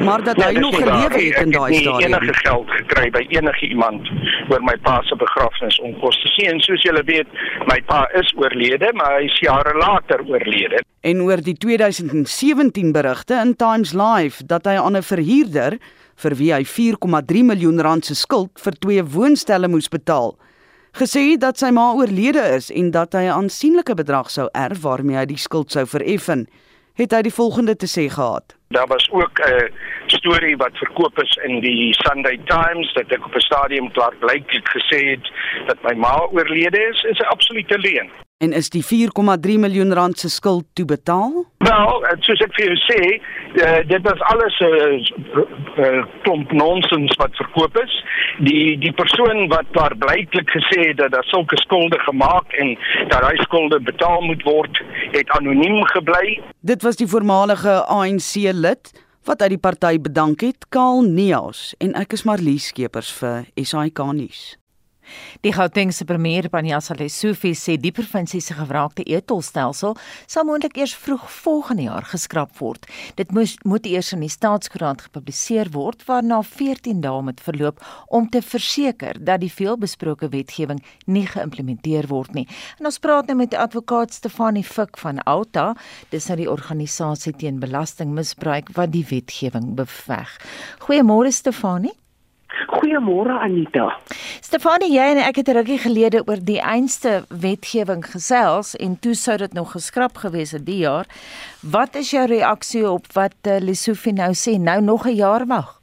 Maar 0.04 0.22
dat 0.24 0.36
hy 0.36 0.52
Nee, 0.52 0.60
nog 0.60 0.78
nie. 0.84 0.90
het 1.02 1.14
in 1.14 1.32
Ek 1.48 1.52
daai 1.52 1.74
stadium. 1.74 2.12
enige 2.14 2.34
geld 2.34 2.70
gekry 2.70 3.10
by 3.10 3.26
enige 3.28 3.66
iemand 3.68 4.08
oor 4.48 4.62
my 4.62 4.76
pa 4.82 5.02
se 5.02 5.16
begrafnisonkoste. 5.16 6.46
En 6.46 6.60
soos 6.60 6.82
julle 6.82 7.02
weet, 7.04 7.26
my 7.66 7.82
pa 7.86 8.08
is 8.14 8.32
oorlede, 8.36 8.90
maar 8.92 9.18
hy 9.18 9.24
is 9.24 9.38
jare 9.38 9.74
later 9.78 10.20
oorlede. 10.26 10.82
En 11.00 11.22
oor 11.22 11.40
die 11.40 11.56
2017 11.56 12.92
berigte 12.92 13.34
in 13.34 13.56
Times 13.56 13.92
Live 13.92 14.44
dat 14.44 14.66
hy 14.68 14.76
aan 14.76 14.96
'n 14.96 15.02
verhuurder 15.02 15.78
vir 16.20 16.34
wie 16.36 16.52
hy 16.52 16.64
4,3 16.64 17.44
miljoen 17.44 17.80
rand 17.80 18.04
se 18.04 18.14
skuld 18.14 18.60
vir 18.60 18.72
twee 18.72 19.04
woonstelle 19.04 19.68
moes 19.68 19.88
betaal, 19.88 20.36
gesê 20.92 21.30
het 21.30 21.40
dat 21.40 21.58
sy 21.58 21.70
ma 21.70 21.92
oorlede 21.96 22.44
is 22.56 22.70
en 22.70 22.90
dat 22.90 23.12
hy 23.12 23.24
'n 23.24 23.38
aansienlike 23.40 23.94
bedrag 23.94 24.30
sou 24.30 24.48
erf 24.52 24.82
waarmee 24.82 25.16
hy 25.16 25.24
die 25.24 25.40
skuld 25.40 25.72
sou 25.72 25.86
vereffen, 25.86 26.46
het 26.94 27.12
hy 27.12 27.22
die 27.22 27.38
volgende 27.40 27.76
te 27.76 27.86
sê 27.86 28.10
gehad. 28.12 28.56
Daar 28.68 28.86
was 28.86 29.08
ook 29.10 29.40
'n 29.40 29.72
storie 30.06 30.56
wat 30.56 30.76
verkoop 30.76 31.22
is 31.22 31.38
in 31.44 31.60
die 31.60 31.94
Sunday 31.94 32.38
Times 32.44 32.92
dat 32.92 33.08
ek 33.08 33.24
op 33.24 33.34
'n 33.34 33.40
stadium 33.40 33.90
klaarblyklik 33.92 34.68
gesê 34.68 35.16
het 35.16 35.24
dat 35.66 35.82
my 35.82 35.94
ma 35.94 36.28
oorlede 36.32 36.80
is, 36.92 37.02
is 37.04 37.18
'n 37.18 37.32
absolute 37.32 37.78
leuen. 37.78 38.10
En 38.40 38.52
is 38.56 38.70
die 38.72 38.80
4,3 38.84 39.58
miljoen 39.60 39.92
rand 39.92 40.18
se 40.18 40.28
skuld 40.32 40.64
toe 40.72 40.84
betaal? 40.84 41.32
Wel, 41.58 42.06
eh, 42.06 42.14
soos 42.24 42.40
ek 42.40 42.54
vir 42.56 42.70
jou 42.70 42.76
sê, 42.86 43.00
uh, 43.64 43.80
dit 43.88 44.06
was 44.06 44.20
alles 44.32 44.54
'n 44.60 44.70
uh, 44.70 45.42
uh, 45.84 46.04
klomp 46.22 46.52
nonsens 46.52 47.16
wat 47.20 47.36
verkoop 47.36 47.76
is. 47.82 47.92
Die 48.38 48.78
die 48.78 48.92
persoon 48.92 49.48
wat 49.48 49.68
daar 49.76 49.96
blyklik 49.96 50.48
gesê 50.56 50.88
het 50.88 50.96
dat 50.96 51.12
daar 51.12 51.28
sulke 51.28 51.56
skulde 51.56 51.98
gemaak 51.98 52.52
en 52.52 52.78
dat 53.08 53.20
daai 53.20 53.36
skulde 53.42 53.80
betaal 53.80 54.20
moet 54.20 54.42
word, 54.42 54.82
het 55.12 55.28
anoniem 55.30 55.84
gebly. 55.84 56.40
Dit 56.60 56.82
was 56.82 56.96
die 56.96 57.08
voormalige 57.08 57.84
ANC 57.86 58.34
lid 58.52 58.92
wat 59.24 59.42
uit 59.42 59.50
die 59.50 59.64
party 59.68 60.00
bedank 60.00 60.40
het, 60.40 60.68
Kaal 60.68 61.02
Neas 61.02 61.74
en 61.78 61.92
ek 61.92 62.12
is 62.12 62.24
Marlies 62.24 62.72
Skeepers 62.72 63.12
vir 63.12 63.44
SAK 63.54 63.98
nuus. 64.12 64.59
Die 65.44 65.52
Gautengse 65.52 66.04
premier 66.04 66.48
Panjasa 66.52 66.94
Lesufi 66.98 67.54
sê 67.54 67.76
die 67.80 67.92
provinsie 67.94 68.40
se 68.44 68.54
gewraakte 68.58 69.04
etolstelsel 69.06 69.96
sal 70.26 70.46
moontlik 70.48 70.76
eers 70.76 70.94
vroeg 70.96 71.26
volgende 71.40 71.86
jaar 71.88 72.06
geskraap 72.10 72.56
word. 72.58 72.86
Dit 73.16 73.32
moes 73.36 73.56
moet 73.64 73.86
eers 73.86 74.12
in 74.16 74.24
die 74.24 74.32
staatskoerant 74.32 75.06
gepubliseer 75.06 75.70
word 75.74 76.04
waarna 76.08 76.42
14 76.46 77.00
dae 77.04 77.22
moet 77.24 77.40
verloop 77.44 77.80
om 78.08 78.28
te 78.30 78.42
verseker 78.42 79.18
dat 79.20 79.42
die 79.44 79.52
veelbesproke 79.52 80.30
wetgewing 80.32 80.82
nie 81.06 81.26
geïmplementeer 81.28 82.10
word 82.10 82.34
nie. 82.36 82.46
En 82.78 82.90
ons 82.90 83.00
praat 83.02 83.30
nou 83.30 83.38
met 83.40 83.52
die 83.54 83.60
advokaat 83.60 84.14
Stefanie 84.14 84.64
Fik 84.66 84.98
van 85.00 85.22
Alta, 85.30 85.72
dis 86.10 86.28
nou 86.30 86.38
die 86.40 86.50
organisasie 86.50 87.34
teen 87.36 87.60
belastingmisbruik 87.62 88.74
wat 88.76 88.94
die 88.94 89.06
wetgewing 89.10 89.74
beveg. 89.78 90.36
Goeiemôre 90.86 91.32
Stefanie. 91.34 91.96
Goeiemôre 92.66 93.38
Anita. 93.40 93.96
Stefanie, 94.40 94.92
jy 94.94 95.06
en 95.14 95.22
ek 95.22 95.36
het 95.36 95.48
'n 95.48 95.56
rukkie 95.56 95.78
gelede 95.78 96.22
oor 96.26 96.40
die 96.42 96.60
einste 96.60 97.24
wetgewing 97.28 98.04
gesels 98.04 98.76
en 98.76 98.98
toe 98.98 99.14
sou 99.14 99.36
dit 99.36 99.52
nog 99.52 99.72
geskraap 99.72 100.16
gewees 100.16 100.52
het 100.52 100.66
die 100.66 100.82
jaar. 100.86 101.06
Wat 101.62 101.94
is 101.94 102.10
jou 102.10 102.26
reaksie 102.26 102.90
op 102.90 103.06
wat 103.12 103.36
uh, 103.46 103.58
Lesofie 103.60 104.12
nou 104.12 104.32
sê? 104.34 104.58
Nou 104.58 104.80
nog 104.80 105.06
'n 105.06 105.14
jaar 105.14 105.46
wag. 105.46 105.80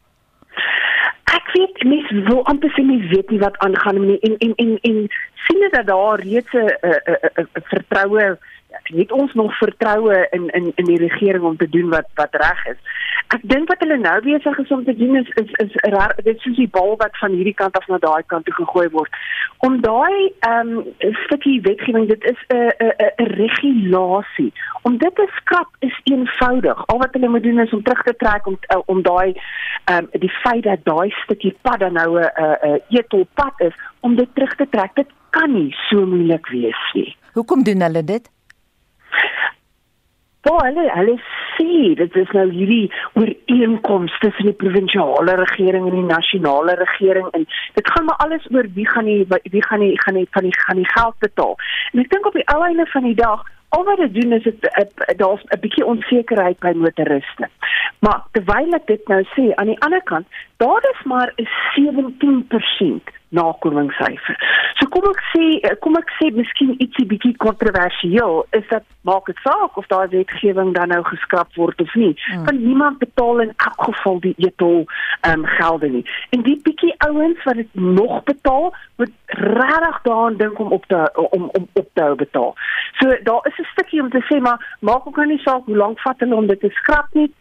Ek 1.23 1.45
weet 1.53 1.83
mense 1.83 2.13
wil 2.29 2.45
amper 2.45 2.69
sê 2.69 2.83
mense 2.83 3.07
weet 3.07 3.29
nie 3.29 3.39
wat 3.39 3.57
aangaan 3.57 4.07
nie 4.07 4.19
en 4.19 4.35
en 4.37 4.53
en 4.55 4.77
en 4.81 5.07
sien 5.45 5.59
dit 5.59 5.71
dat 5.71 5.87
daar 5.87 6.19
reeds 6.19 6.53
'n 6.53 6.67
'n 6.81 7.49
'n 7.55 7.63
vertroue 7.63 8.37
het 8.83 9.11
ons 9.11 9.33
nog 9.33 9.57
vertroue 9.57 10.27
in 10.31 10.49
in 10.49 10.71
in 10.75 10.85
die 10.85 10.97
regering 10.97 11.43
om 11.43 11.57
te 11.57 11.69
doen 11.69 11.89
wat 11.89 12.07
wat 12.15 12.35
reg 12.35 12.65
is. 12.65 12.79
Ek 13.27 13.41
dink 13.43 13.67
wat 13.67 13.81
hulle 13.83 13.97
nou 13.97 14.21
besig 14.23 14.59
is 14.63 14.71
om 14.71 14.83
te 14.85 14.95
doen 14.95 15.15
is 15.15 15.29
is 15.41 15.51
is 15.63 15.73
raar, 15.91 16.15
dit 16.23 16.45
is 16.45 16.55
die 16.55 16.69
bal 16.71 16.95
wat 16.97 17.17
van 17.19 17.35
hierdie 17.35 17.53
kant 17.53 17.77
af 17.77 17.87
na 17.87 17.97
daai 17.97 18.23
kant 18.25 18.45
toe 18.45 18.53
gegooi 18.53 18.87
word. 18.95 19.17
Om 19.67 19.81
daai 19.81 20.31
ehm 20.39 20.71
um, 20.77 20.85
stukkie 21.25 21.61
wetgewing, 21.61 22.07
dit 22.07 22.23
is 22.23 22.39
'n 22.47 22.71
'n 22.87 22.93
'n 23.23 23.31
regulasie. 23.41 24.53
Om 24.81 24.97
dit 24.97 25.15
te 25.15 25.27
skrap 25.35 25.69
is 25.79 25.99
eenvoudig. 26.03 26.85
Al 26.87 26.97
wat 26.97 27.13
hulle 27.13 27.27
moet 27.27 27.43
doen 27.43 27.59
is 27.59 27.73
om 27.73 27.83
terug 27.83 28.03
te 28.03 28.15
trek 28.15 28.47
om 28.47 28.57
om 28.85 29.01
daai 29.01 29.33
ehm 29.85 29.97
um, 29.97 30.07
die 30.11 30.33
feit 30.43 30.63
dat 30.63 30.85
daai 30.85 31.09
stukkie 31.09 31.55
pad 31.61 31.79
dan 31.79 31.93
nou 31.93 32.19
'n 32.19 32.31
'n 32.63 32.81
etolpad 32.89 33.53
is 33.57 33.75
om 33.99 34.15
dit 34.15 34.29
terug 34.33 34.55
te 34.55 34.67
trek. 34.69 34.95
Dit 34.95 35.11
kan 35.29 35.53
nie 35.53 35.75
so 35.89 36.05
moeilik 36.05 36.47
wees 36.47 36.81
nie. 36.93 37.15
Hoekom 37.33 37.63
doen 37.63 37.81
hulle 37.81 38.03
dit? 38.03 38.29
Wel, 40.47 40.59
hulle 40.63 40.83
hulle 40.95 41.15
sê 41.57 41.95
dit 41.99 42.15
is 42.21 42.29
nou 42.35 42.45
hierdie 42.51 42.91
ooreenkoms 43.19 44.13
tussen 44.23 44.47
die 44.47 44.55
provinsiale 44.61 45.35
regering 45.41 45.89
en 45.89 45.97
die 45.97 46.07
nasionale 46.07 46.77
regering 46.79 47.27
en 47.39 47.43
dit 47.79 47.91
gaan 47.91 48.07
maar 48.07 48.21
alles 48.25 48.47
oor 48.55 48.69
wie 48.77 48.87
gaan 48.87 49.09
die 49.11 49.25
wie 49.27 49.65
gaan 49.65 49.83
die 49.83 49.99
gaan 50.03 50.19
die 50.19 50.27
van 50.31 50.47
die 50.47 50.55
gaan 50.59 50.79
die 50.79 50.91
geld 50.93 51.19
betaal. 51.25 51.55
En 51.91 52.03
ek 52.05 52.11
dink 52.13 52.31
op 52.31 52.39
die 52.39 52.47
einde 52.55 52.87
van 52.95 53.09
die 53.11 53.19
dag 53.19 53.43
Al 53.75 53.83
wat 53.83 53.97
dit 53.99 54.13
doen 54.15 54.31
is 54.31 54.43
dit 54.43 54.67
daar's 55.19 55.43
'n 55.43 55.59
bietjie 55.59 55.85
onsekerheid 55.85 56.59
by 56.59 56.71
motoriste. 56.75 57.49
Maar 57.99 58.23
terwyl 58.31 58.73
ek 58.79 58.87
dit 58.87 59.07
nou 59.07 59.23
sê, 59.35 59.51
aan 59.55 59.67
die 59.67 59.79
ander 59.79 60.03
kant, 60.03 60.27
daar 60.57 60.83
is 60.93 61.03
maar 61.03 61.33
'n 61.35 61.47
17% 61.75 63.16
nakomingssyfer. 63.29 64.37
So 64.79 64.87
kom 64.93 65.07
ek 65.09 65.21
sê 65.31 65.73
kom 65.83 65.97
ek 65.99 66.11
sê 66.19 66.29
miskien 66.35 66.75
ietsie 66.77 67.05
bietjie 67.09 67.33
kontroversieel 67.43 68.43
is 68.57 68.67
dat 68.69 68.85
maak 69.07 69.27
dit 69.29 69.39
saak 69.43 69.77
of 69.79 69.87
daai 69.91 70.07
wetgewing 70.13 70.73
dan 70.75 70.93
nou 70.93 71.01
geskraap 71.07 71.55
word 71.59 71.81
of 71.81 71.95
nie. 71.95 72.13
Hmm. 72.27 72.45
Kan 72.47 72.61
niemand 72.63 72.99
betaal 73.03 73.43
in 73.47 73.53
elk 73.55 73.87
geval 73.89 74.21
die 74.25 74.35
etol 74.37 74.85
ehm 75.21 75.43
um, 75.43 75.47
gelde 75.57 75.89
nie. 75.97 76.05
En 76.35 76.45
die 76.45 76.57
bietjie 76.63 76.93
ouens 77.07 77.43
wat 77.43 77.59
dit 77.61 77.73
nog 77.73 78.23
betaal, 78.29 78.73
moet 78.97 79.11
regtig 79.41 79.99
daaraan 80.03 80.37
dink 80.37 80.59
om 80.59 80.71
op 80.71 80.85
te 80.85 81.01
om 81.31 81.49
om 81.59 81.67
op 81.73 81.89
te 81.93 82.01
hou 82.01 82.15
betaal. 82.15 82.55
So 82.99 83.17
daar 83.23 83.43
is 83.49 83.59
'n 83.59 83.71
stukkie 83.73 84.01
om 84.01 84.09
te 84.09 84.23
sê 84.29 84.41
maar 84.41 84.77
maak 84.79 85.07
ook 85.07 85.15
nou 85.15 85.27
nie 85.27 85.41
saak 85.43 85.65
hoe 85.65 85.75
lank 85.75 85.99
vat 85.99 86.19
hulle 86.19 86.35
om 86.35 86.47
dit 86.47 86.59
te 86.59 86.69
skrap 86.69 87.07
nie 87.13 87.33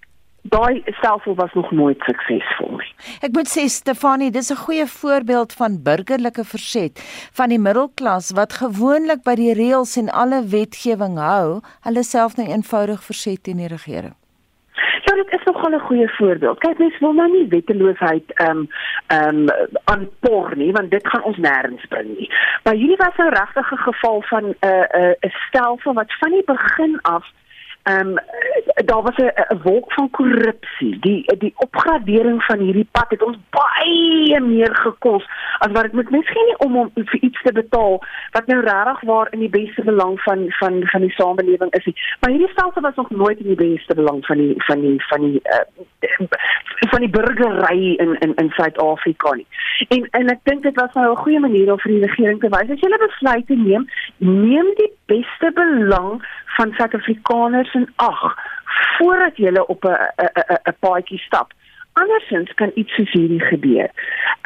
daai 0.49 0.83
stelsel 0.99 1.35
was 1.35 1.53
nog 1.55 1.71
nooit 1.71 2.01
suksesvol 2.09 2.77
nie. 2.81 2.93
Ek 3.27 3.33
moet 3.37 3.49
sê 3.51 3.67
Stefanie, 3.69 4.31
dis 4.31 4.51
'n 4.51 4.63
goeie 4.67 4.87
voorbeeld 4.87 5.53
van 5.53 5.83
burgerlike 5.83 6.45
verset 6.45 7.01
van 7.33 7.49
die 7.49 7.59
middelklas 7.59 8.33
wat 8.35 8.53
gewoonlik 8.53 9.23
by 9.23 9.35
die 9.35 9.55
reëls 9.55 9.97
en 9.97 10.11
alle 10.11 10.43
wetgewing 10.45 11.19
hou, 11.19 11.61
hulle 11.81 12.03
self 12.03 12.37
nou 12.37 12.49
eenvoudig 12.49 13.03
verset 13.03 13.43
teen 13.43 13.57
die 13.57 13.69
regering. 13.69 14.15
Ja, 15.07 15.15
dit 15.15 15.33
is 15.39 15.45
nogal 15.45 15.71
'n 15.71 15.87
goeie 15.89 16.09
voorbeeld. 16.09 16.59
Kyk, 16.59 16.79
mense 16.79 16.99
wil 16.99 17.13
nou 17.13 17.31
nie 17.31 17.49
wetteloosheid 17.49 18.33
ehm 18.35 18.51
um, 18.51 18.69
ehm 19.07 19.49
um, 19.49 19.49
aanpor 19.85 20.57
nie, 20.57 20.73
want 20.73 20.91
dit 20.91 21.09
gaan 21.09 21.23
ons 21.23 21.37
nêrens 21.37 21.87
bring 21.89 22.19
nie. 22.19 22.31
Maar 22.65 22.75
hierdie 22.75 22.97
was 22.97 23.17
nou 23.17 23.31
'n 23.31 23.77
geval 23.89 24.23
van 24.23 24.45
'n 24.45 24.57
uh, 24.61 24.71
'n 24.71 25.03
uh, 25.03 25.29
'n 25.29 25.33
stelsel 25.49 25.93
wat 25.93 26.15
van 26.19 26.31
die 26.31 26.45
begin 26.45 26.99
af 27.03 27.25
ehm 27.87 28.09
um, 28.09 28.19
daar 28.85 29.03
was 29.03 29.17
'n 29.17 29.61
wolk 29.63 29.93
van 29.93 30.11
korrupsie. 30.11 30.99
Die 30.99 31.37
die 31.39 31.53
opgradering 31.57 32.45
van 32.45 32.59
hierdie 32.59 32.89
pad 32.91 33.07
het 33.09 33.23
ons 33.23 33.37
baie 33.51 34.41
meer 34.41 34.75
gekos 34.77 35.25
as 35.59 35.73
wat 35.73 35.83
dit 35.83 35.93
moet 35.93 36.11
miskien 36.11 36.45
nie 36.45 36.59
om 36.59 36.77
om 36.77 36.91
vir 36.95 37.21
iets 37.21 37.43
te 37.43 37.53
betaal 37.53 38.05
wat 38.31 38.47
nou 38.47 38.61
regtig 38.61 39.01
waar 39.01 39.29
in 39.31 39.39
die 39.39 39.49
beste 39.49 39.83
belang 39.85 40.21
van 40.21 40.45
van 40.49 40.81
van 40.85 41.01
die 41.01 41.13
samelewing 41.13 41.73
is 41.73 41.85
nie. 41.85 41.97
Maar 42.21 42.31
hierdie 42.31 42.49
stelsel 42.49 42.83
was 42.83 42.95
nog 42.95 43.11
nooit 43.11 43.39
in 43.39 43.55
die 43.55 43.73
beste 43.73 43.95
belang 43.95 44.27
van 44.27 44.37
die 44.37 44.55
van 44.57 44.81
die 44.81 45.05
van 45.09 45.21
die 45.21 45.41
uh, 45.45 46.27
van 46.93 47.01
die 47.01 47.11
burgery 47.11 47.95
in 47.95 48.19
in 48.19 48.35
in 48.35 48.51
Suid-Afrika 48.51 49.35
nie. 49.35 49.47
En 49.89 50.09
en 50.11 50.29
ek 50.29 50.41
dink 50.43 50.63
dit 50.63 50.75
was 50.75 50.93
nou 50.93 51.11
'n 51.13 51.23
goeie 51.25 51.41
manier 51.41 51.73
om 51.73 51.79
vir 51.79 51.93
die 51.93 52.07
regering 52.07 52.41
te 52.41 52.49
wys 52.49 52.71
as 52.71 52.81
jy 52.81 52.89
'n 52.89 53.07
besluit 53.09 53.49
neem, 53.49 53.89
neem 54.19 54.67
die 54.75 54.93
beste 55.07 55.51
belang 55.55 56.23
van 56.57 56.73
Suid-Afrikaners 56.73 57.75
in 57.81 57.89
ag 57.97 58.25
voordat 58.97 59.37
jy 59.37 59.53
op 59.75 59.85
'n 59.85 59.97
'n 60.25 60.61
'n 60.71 60.77
paadjie 60.81 61.23
stap 61.29 61.53
andersins 61.97 62.55
kan 62.55 62.71
iets 62.75 62.95
soos 62.95 63.13
hierdie 63.17 63.43
gebeur. 63.51 63.91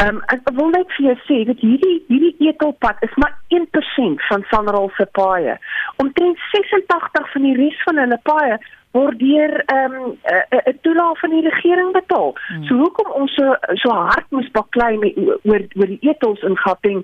Ehm 0.03 0.17
um, 0.17 0.19
ek 0.35 0.51
wil 0.57 0.71
net 0.75 0.93
vir 0.97 1.07
jou 1.11 1.17
sê 1.29 1.39
dat 1.49 1.63
hierdie 1.65 1.97
hierdie 2.09 2.49
etelpad 2.49 3.03
is 3.07 3.17
maar 3.23 3.35
1% 3.57 4.27
van 4.29 4.45
Sanral 4.51 4.91
se 4.97 5.07
paaie. 5.19 5.57
Omtrent 6.03 6.39
86 6.53 7.33
van 7.33 7.49
die 7.49 7.57
res 7.59 7.81
van 7.89 7.99
hulle 8.03 8.21
paaie 8.31 8.61
word 8.97 9.19
deur 9.23 9.57
ehm 9.65 9.97
um, 10.03 10.07
'n 10.13 10.61
uh, 10.61 10.77
toelaag 10.87 11.19
van 11.25 11.35
die 11.37 11.43
regering 11.49 11.91
betaal. 11.97 12.33
Hmm. 12.47 12.63
So 12.69 12.79
hoekom 12.85 13.11
ons 13.23 13.35
so 13.35 13.57
so 13.83 13.91
hard 13.91 14.31
moet 14.31 14.53
baklei 14.53 14.95
met 14.99 15.19
oor 15.27 15.67
oor 15.75 15.91
die 15.97 16.03
etels 16.13 16.47
in 16.47 16.57
Gauteng 16.57 17.03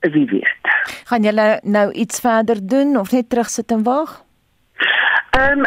wie 0.00 0.26
weet. 0.28 0.70
Gaan 1.08 1.22
julle 1.22 1.60
nou 1.62 1.90
iets 1.92 2.20
verder 2.20 2.60
doen 2.60 2.96
of 2.96 3.12
net 3.12 3.30
terugsit 3.30 3.72
en 3.72 3.82
wag? 3.82 4.25
Ehm 5.30 5.58
um, 5.58 5.66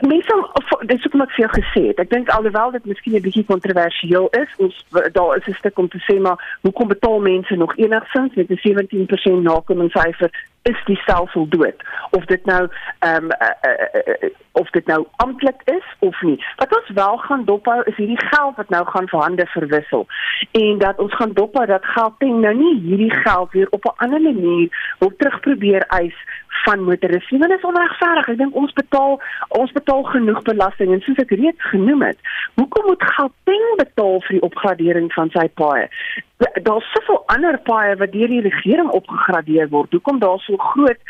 mense 0.00 0.48
dis 0.80 1.06
ook 1.06 1.12
wat 1.12 1.32
vir 1.32 1.44
jou 1.44 1.50
gesê 1.52 1.86
het. 1.86 1.98
Ek 1.98 2.10
dink 2.10 2.28
alhoewel 2.28 2.70
dit 2.70 2.84
miskien 2.84 3.14
'n 3.16 3.24
bietjie 3.24 3.44
kontroversieel 3.44 4.28
is, 4.28 4.50
ons 4.56 4.84
daar 5.12 5.36
is 5.36 5.46
'n 5.46 5.58
stuk 5.58 5.78
om 5.78 5.88
te 5.88 6.00
sê 6.08 6.20
maar 6.20 6.58
hoekom 6.60 6.88
betaal 6.88 7.20
mense 7.20 7.54
nog 7.54 7.76
enigsins 7.76 8.34
met 8.34 8.50
'n 8.50 8.60
17% 8.62 9.42
nakomingssyfer 9.42 10.30
is 10.62 10.84
die 10.84 10.96
stelsel 10.96 11.48
dood 11.48 11.82
of 12.10 12.24
dit 12.24 12.44
nou 12.44 12.68
ehm 12.98 13.24
um, 13.24 13.30
uh, 13.30 13.48
uh, 13.70 14.14
uh, 14.22 14.30
of 14.52 14.70
dit 14.70 14.86
nou 14.86 15.06
amptelik 15.16 15.60
is 15.64 15.86
of 15.98 16.20
nie. 16.22 16.44
Wat 16.56 16.76
ons 16.76 16.90
wel 16.94 17.16
gaan 17.16 17.44
dophou 17.44 17.82
is 17.84 17.96
hierdie 17.96 18.20
geld 18.26 18.56
wat 18.56 18.68
nou 18.68 18.84
gaan 18.86 19.08
verhande 19.08 19.46
verwissel 19.46 20.06
en 20.50 20.78
dat 20.78 20.98
ons 20.98 21.14
gaan 21.14 21.32
dophou 21.32 21.66
dat 21.66 21.88
teen 22.18 22.40
nou 22.40 22.54
nie 22.54 22.80
hierdie 22.80 23.14
geld 23.14 23.52
weer 23.52 23.66
op 23.70 23.84
'n 23.84 24.04
ander 24.04 24.20
manier 24.20 24.94
wil 24.98 25.12
terugprobeer 25.16 25.82
eis 25.82 26.16
van 26.64 26.84
motoriste. 26.84 27.38
Dit 27.38 27.50
is 27.50 27.64
onregverdig. 27.64 28.28
Ek 28.28 28.38
dink 28.38 28.54
ons 28.54 28.72
betaal 28.72 29.20
ons 29.48 29.72
betaal 29.72 30.02
genoeg 30.02 30.42
belasting 30.42 30.92
en 30.92 31.00
soos 31.00 31.22
ek 31.24 31.30
reeds 31.30 31.70
genoem 31.72 32.02
het, 32.02 32.18
hoekom 32.54 32.86
moet 32.86 33.02
Gauteng 33.02 33.66
betaal 33.76 34.20
vir 34.20 34.36
die 34.38 34.46
opgradering 34.48 35.12
van 35.12 35.30
sy 35.30 35.48
paaie? 35.48 35.88
Daar's 36.62 36.92
soveel 36.92 37.22
ander 37.26 37.58
paaie 37.68 37.96
wat 37.96 38.12
deur 38.12 38.28
die 38.28 38.40
regering 38.40 38.90
opgegradeer 38.90 39.68
word. 39.68 39.92
Hoekom 39.92 40.18
daar 40.18 40.38
so 40.38 40.56
groot 40.56 41.00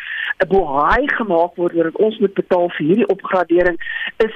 'n 0.45 0.49
bohaai 0.49 1.09
gemaak 1.09 1.57
word 1.57 1.75
oor 1.75 1.91
dat 1.91 2.03
ons 2.07 2.19
moet 2.19 2.35
betaal 2.35 2.69
vir 2.71 2.87
hierdie 2.87 3.09
opgradering 3.09 3.79
is 4.17 4.35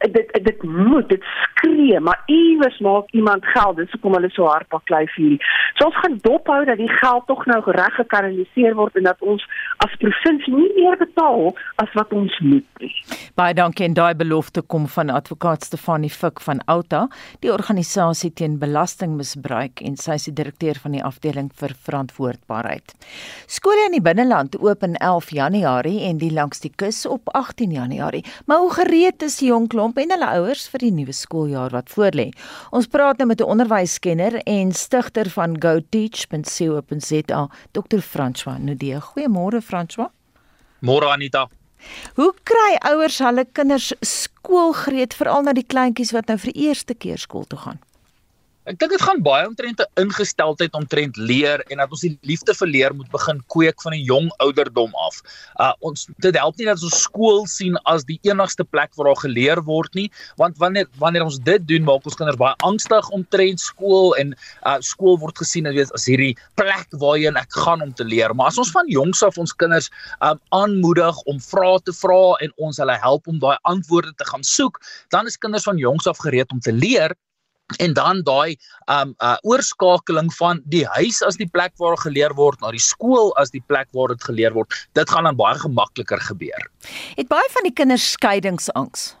dit 0.00 0.32
dit 0.44 0.62
moet 0.62 1.08
dit 1.08 1.22
skree 1.42 2.00
maar 2.00 2.22
iewers 2.26 2.78
maak 2.78 3.10
iemand 3.10 3.44
geld. 3.44 3.76
Dis 3.76 3.90
hoekom 3.90 4.14
hulle 4.18 4.30
so 4.30 4.46
hard 4.46 4.68
baklei 4.68 5.04
vir 5.14 5.22
hierdie. 5.22 5.40
So 5.78 5.88
ons 5.88 5.98
gaan 6.02 6.18
dophou 6.26 6.60
dat 6.68 6.78
die 6.78 6.90
geld 6.90 7.26
tog 7.26 7.44
nou 7.50 7.60
reg 7.76 7.94
gekanaliseer 7.98 8.76
word 8.78 8.96
en 9.00 9.08
dat 9.08 9.22
ons 9.22 9.44
as 9.84 9.96
provinsie 10.02 10.54
nie 10.54 10.70
meer 10.76 10.98
betaal 11.00 11.52
as 11.82 11.92
wat 11.98 12.12
ons 12.16 12.38
moet 12.44 12.82
nie. 12.82 12.92
Baie 13.38 13.54
dankie. 13.54 13.84
En 13.88 13.96
daai 13.96 14.14
belofte 14.14 14.62
kom 14.62 14.86
van 14.88 15.10
advokaat 15.10 15.66
Stefanie 15.66 16.10
Fik 16.10 16.40
van 16.44 16.62
Outa 16.70 17.06
die 17.44 17.52
organisasie 17.52 18.32
teen 18.32 18.58
belastingmisbruik 18.62 19.82
en 19.84 19.98
sy 20.00 20.18
is 20.20 20.28
die 20.30 20.36
direkteur 20.36 20.78
van 20.82 20.94
die 20.96 21.02
afdeling 21.04 21.50
vir 21.58 21.74
verantwoordbaarheid. 21.88 22.94
Skole 23.50 23.88
in 23.88 23.98
die 23.98 24.04
binneland 24.04 24.56
oop 24.60 24.86
in 24.86 24.96
11 24.96 25.32
Januarie 25.36 26.00
en 26.08 26.20
die 26.22 26.32
langs 26.32 26.62
die 26.64 26.72
kus 26.76 27.04
op 27.06 27.28
18 27.34 27.74
Januarie. 27.74 28.24
Maar 28.46 28.62
hoe 28.64 28.72
gereed 28.78 29.22
is 29.26 29.38
die 29.42 29.50
jong 29.50 29.63
klomp 29.68 29.98
en 29.98 30.10
hulle 30.10 30.30
ouers 30.38 30.68
vir 30.72 30.78
die 30.78 30.92
nuwe 30.92 31.12
skooljaar 31.12 31.70
wat 31.74 31.90
voorlê. 31.94 32.30
Ons 32.70 32.86
praat 32.86 33.18
nou 33.18 33.26
met 33.28 33.40
'n 33.40 33.50
onderwyskenner 33.54 34.42
en 34.44 34.72
stigter 34.72 35.30
van 35.30 35.56
GoTeach.co.za, 35.60 37.48
Dr. 37.72 38.00
François 38.00 38.58
Nudee. 38.58 39.00
Goeiemôre 39.00 39.60
François. 39.60 40.10
Môre 40.80 41.08
Anita. 41.08 41.48
Hoe 42.14 42.32
kry 42.48 42.76
ouers 42.92 43.18
hulle 43.18 43.44
kinders 43.52 43.92
skoolgereed 44.00 45.14
veral 45.14 45.42
na 45.42 45.52
die 45.52 45.66
kleintjies 45.66 46.12
wat 46.12 46.26
nou 46.26 46.38
vir 46.38 46.52
eerste 46.54 46.94
keer 46.94 47.18
skool 47.18 47.44
toe 47.44 47.58
gaan? 47.58 47.80
Ek 48.64 48.78
dink 48.80 48.94
dit 48.94 49.02
gaan 49.04 49.18
baie 49.20 49.44
omtrent 49.44 49.80
'n 49.82 50.00
ingesteldheid 50.00 50.72
omtrent 50.72 51.18
leer 51.20 51.60
en 51.68 51.82
dat 51.82 51.90
ons 51.92 52.00
die 52.00 52.16
liefde 52.24 52.54
vir 52.56 52.68
leer 52.68 52.94
moet 52.96 53.10
begin 53.12 53.42
kweek 53.52 53.82
van 53.84 53.92
'n 53.92 54.04
jong 54.08 54.28
ouderdom 54.40 54.94
af. 55.06 55.20
Uh 55.60 55.72
ons 55.80 56.06
dit 56.24 56.34
help 56.34 56.56
nie 56.56 56.64
dat 56.64 56.80
ons 56.80 57.02
skool 57.02 57.44
sien 57.46 57.76
as 57.84 58.06
die 58.08 58.16
enigste 58.22 58.64
plek 58.64 58.96
waar 58.96 59.10
daar 59.10 59.20
geleer 59.20 59.60
word 59.68 59.92
nie, 59.94 60.08
want 60.40 60.56
wanneer 60.56 60.88
wanneer 60.96 61.24
ons 61.24 61.36
dit 61.38 61.66
doen, 61.68 61.84
maak 61.84 62.08
ons 62.08 62.16
kinders 62.16 62.40
baie 62.40 62.56
angstig 62.64 63.10
omtrent 63.10 63.60
skool 63.60 64.16
en 64.16 64.32
uh 64.64 64.80
skool 64.80 65.20
word 65.20 65.36
gesien 65.36 65.66
as 65.66 65.74
weet 65.74 65.92
as 65.92 66.08
hierdie 66.08 66.32
plek 66.56 66.88
waarheen 67.04 67.36
ek 67.36 67.52
gaan 67.52 67.82
om 67.82 67.92
te 67.92 68.04
leer. 68.04 68.32
Maar 68.34 68.46
as 68.46 68.58
ons 68.58 68.72
van 68.72 68.88
jongs 68.88 69.22
af 69.22 69.36
ons 69.36 69.52
kinders 69.52 69.90
um 70.22 70.40
aanmoedig 70.56 71.20
om 71.28 71.36
vrae 71.36 71.84
te 71.84 71.92
vra 71.92 72.40
en 72.40 72.50
ons 72.56 72.80
hulle 72.80 72.96
help 72.96 73.28
om 73.28 73.38
daai 73.38 73.58
antwoorde 73.68 74.14
te 74.16 74.24
gaan 74.24 74.42
soek, 74.42 74.80
dan 75.10 75.26
is 75.26 75.36
kinders 75.36 75.68
van 75.68 75.76
jongs 75.76 76.06
af 76.06 76.16
gereed 76.16 76.48
om 76.50 76.60
te 76.60 76.72
leer 76.72 77.12
en 77.78 77.94
dan 77.96 78.22
daai 78.22 78.56
um 78.92 79.14
uh 79.18 79.36
oorskakeling 79.42 80.30
van 80.36 80.60
die 80.64 80.84
huis 80.96 81.22
as 81.22 81.38
die 81.40 81.48
plek 81.48 81.72
waar 81.80 81.96
geleer 81.96 82.34
word 82.36 82.60
na 82.60 82.70
die 82.74 82.82
skool 82.82 83.32
as 83.40 83.50
die 83.50 83.62
plek 83.66 83.88
waar 83.96 84.12
dit 84.12 84.24
geleer 84.24 84.52
word 84.52 84.72
dit 84.92 85.10
gaan 85.10 85.24
dan 85.24 85.36
baie 85.36 85.58
gemakliker 85.58 86.20
gebeur. 86.20 86.70
Het 87.16 87.28
baie 87.28 87.48
van 87.56 87.68
die 87.68 87.72
kinders 87.72 88.10
skeiingsangs. 88.10 89.14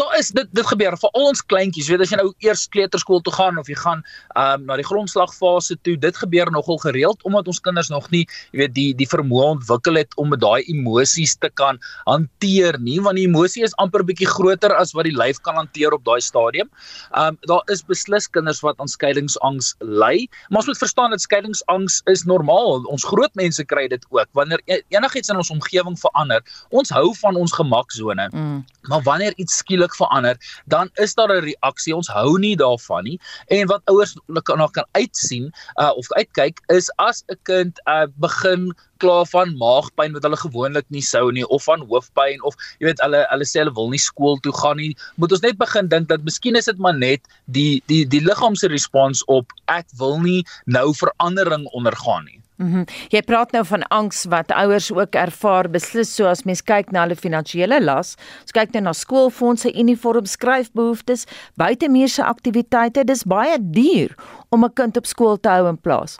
Daar 0.00 0.18
is 0.18 0.30
dit 0.30 0.48
dit 0.54 0.66
gebeur 0.66 0.96
vir 1.00 1.10
al 1.12 1.28
ons 1.30 1.42
kleintjies, 1.50 1.88
weet 1.90 2.04
as 2.04 2.12
jy 2.12 2.18
nou 2.20 2.30
eers 2.44 2.66
kleuterskool 2.72 3.22
toe 3.24 3.32
gaan 3.34 3.58
of 3.58 3.68
jy 3.70 3.76
gaan 3.80 4.02
ehm 4.36 4.60
um, 4.60 4.66
na 4.66 4.76
die 4.80 4.86
grondslagfase 4.86 5.76
toe, 5.86 5.96
dit 6.00 6.16
gebeur 6.22 6.50
nogal 6.54 6.78
gereeld 6.82 7.22
omdat 7.28 7.48
ons 7.50 7.60
kinders 7.60 7.90
nog 7.92 8.08
nie, 8.10 8.24
jy 8.52 8.62
weet, 8.64 8.74
die 8.76 8.88
die 8.98 9.08
vermoë 9.10 9.48
ontwikkel 9.56 9.98
het 10.00 10.14
om 10.20 10.30
met 10.34 10.42
daai 10.42 10.62
emosies 10.72 11.36
te 11.42 11.50
kan 11.60 11.80
hanteer 12.06 12.78
nie, 12.82 12.98
want 13.02 13.18
die 13.20 13.26
emosie 13.28 13.64
is 13.66 13.74
amper 13.82 14.04
bietjie 14.06 14.28
groter 14.30 14.74
as 14.76 14.94
wat 14.96 15.08
die 15.08 15.16
lyf 15.16 15.40
kan 15.46 15.58
hanteer 15.58 15.94
op 15.96 16.04
daai 16.06 16.20
stadium. 16.20 16.70
Ehm 17.12 17.34
um, 17.34 17.40
daar 17.50 17.62
is 17.72 17.82
beslis 17.86 18.28
kinders 18.30 18.62
wat 18.64 18.80
aan 18.82 18.90
skeiingsangs 18.90 19.74
ly, 19.80 20.26
maar 20.48 20.62
ons 20.62 20.70
moet 20.72 20.82
verstaan 20.84 21.14
dat 21.14 21.24
skeiingsangs 21.24 22.00
is 22.12 22.24
normaal. 22.24 22.84
Ons 22.92 23.04
groot 23.04 23.34
mense 23.38 23.64
kry 23.64 23.86
dit 23.88 24.06
ook 24.10 24.28
wanneer 24.38 24.62
e-, 24.66 24.82
enigiets 24.94 25.28
in 25.32 25.36
ons 25.42 25.50
omgewing 25.50 25.98
verander. 26.00 26.42
Ons 26.70 26.90
hou 26.94 27.10
van 27.20 27.36
ons 27.36 27.52
gemaksone. 27.52 28.28
Mm. 28.32 28.64
Maar 28.90 29.02
wanneer 29.02 29.32
iets 29.36 29.55
skielik 29.56 29.94
verander, 29.96 30.36
dan 30.66 30.90
is 31.02 31.14
daar 31.14 31.32
'n 31.32 31.44
reaksie. 31.44 31.96
Ons 31.96 32.08
hou 32.08 32.38
nie 32.38 32.56
daarvan 32.56 33.04
nie. 33.04 33.18
En 33.48 33.66
wat 33.66 33.82
ouers 33.86 34.16
kan 34.44 34.60
kan 34.72 34.86
uitsien 34.92 35.52
uh, 35.76 35.92
of 35.96 36.12
uitkyk 36.12 36.60
is 36.68 36.90
as 36.96 37.24
'n 37.28 37.38
kind 37.42 37.80
uh, 37.86 38.06
begin 38.16 38.72
kla 39.02 39.24
van 39.28 39.52
maagpyn 39.60 40.14
wat 40.16 40.24
hulle 40.26 40.38
gewoonlik 40.40 40.86
nie 40.94 41.04
sou 41.04 41.28
nie 41.34 41.44
of 41.56 41.66
van 41.68 41.84
hoofpyn 41.90 42.42
of 42.48 42.56
jy 42.80 42.88
weet 42.90 43.02
hulle 43.04 43.22
hulle 43.32 43.48
sê 43.48 43.60
hulle 43.62 43.74
wil 43.76 43.92
nie 43.92 44.02
skool 44.02 44.40
toe 44.46 44.54
gaan 44.60 44.80
nie 44.80 44.94
moet 45.20 45.34
ons 45.36 45.44
net 45.44 45.60
begin 45.60 45.90
dink 45.92 46.08
dat 46.12 46.24
miskien 46.28 46.56
is 46.60 46.70
dit 46.70 46.80
maar 46.86 46.96
net 46.96 47.28
die 47.58 47.82
die 47.92 48.04
die 48.14 48.22
liggaam 48.24 48.56
se 48.56 48.72
respons 48.72 49.24
op 49.38 49.52
ek 49.72 49.86
wil 50.00 50.18
nie 50.24 50.40
nou 50.78 50.88
verandering 51.02 51.68
ondergaan 51.76 52.28
nie 52.30 52.40
Mhm. 52.58 52.76
Mm 52.78 52.84
jy 53.12 53.22
praat 53.22 53.52
nou 53.52 53.64
van 53.64 53.82
angs 53.88 54.24
wat 54.32 54.52
ouers 54.52 54.90
ook 54.92 55.14
ervaar 55.14 55.68
beslis 55.70 56.14
so 56.14 56.26
as 56.26 56.44
mens 56.44 56.62
kyk 56.62 56.92
na 56.92 57.04
hulle 57.04 57.16
finansiële 57.16 57.80
las. 57.84 58.16
Ons 58.42 58.52
kyk 58.52 58.72
nou 58.74 58.82
na 58.82 58.92
skoolfondse, 58.92 59.72
uniform, 59.74 60.26
skryfbehoeftes, 60.26 61.26
buitemuurse 61.56 62.24
aktiwiteite. 62.24 63.04
Dis 63.04 63.24
baie 63.24 63.58
duur 63.60 64.14
om 64.50 64.64
'n 64.64 64.72
kind 64.72 64.96
op 64.96 65.06
skool 65.06 65.36
te 65.36 65.48
hou 65.48 65.68
in 65.68 65.76
plaas 65.76 66.18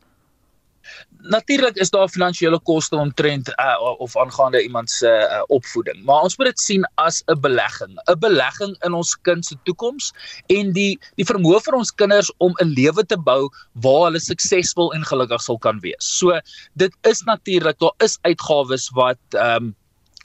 natuurlik 1.29 1.77
is 1.77 1.91
daar 1.91 2.09
finansiële 2.09 2.59
koste 2.69 2.97
omtrent 2.97 3.49
uh, 3.49 3.77
of 3.99 4.17
aangaande 4.17 4.63
iemand 4.63 4.91
se 4.91 5.09
uh, 5.09 5.43
opvoeding, 5.47 6.05
maar 6.05 6.23
ons 6.23 6.37
moet 6.37 6.47
dit 6.47 6.61
sien 6.61 6.85
as 6.95 7.23
'n 7.27 7.41
belegging, 7.41 7.95
'n 8.11 8.19
belegging 8.19 8.77
in 8.85 8.93
ons 8.93 9.17
kind 9.21 9.47
se 9.47 9.57
toekoms 9.65 10.13
en 10.47 10.73
die 10.73 10.99
die 11.15 11.27
vermoë 11.27 11.61
vir 11.67 11.75
ons 11.75 11.95
kinders 11.95 12.33
om 12.39 12.55
'n 12.63 12.75
lewe 12.75 13.07
te 13.07 13.19
bou 13.19 13.49
waar 13.73 14.05
hulle 14.09 14.21
suksesvol 14.21 14.93
en 14.95 15.05
gelukkig 15.05 15.43
sal 15.43 15.59
kan 15.59 15.81
wees. 15.81 16.05
So 16.19 16.41
dit 16.75 16.93
is 17.03 17.23
natuurlik 17.23 17.79
daar 17.79 17.95
is 17.99 18.19
uitgawes 18.23 18.91
wat 18.95 19.19
ehm 19.31 19.65
um, 19.65 19.75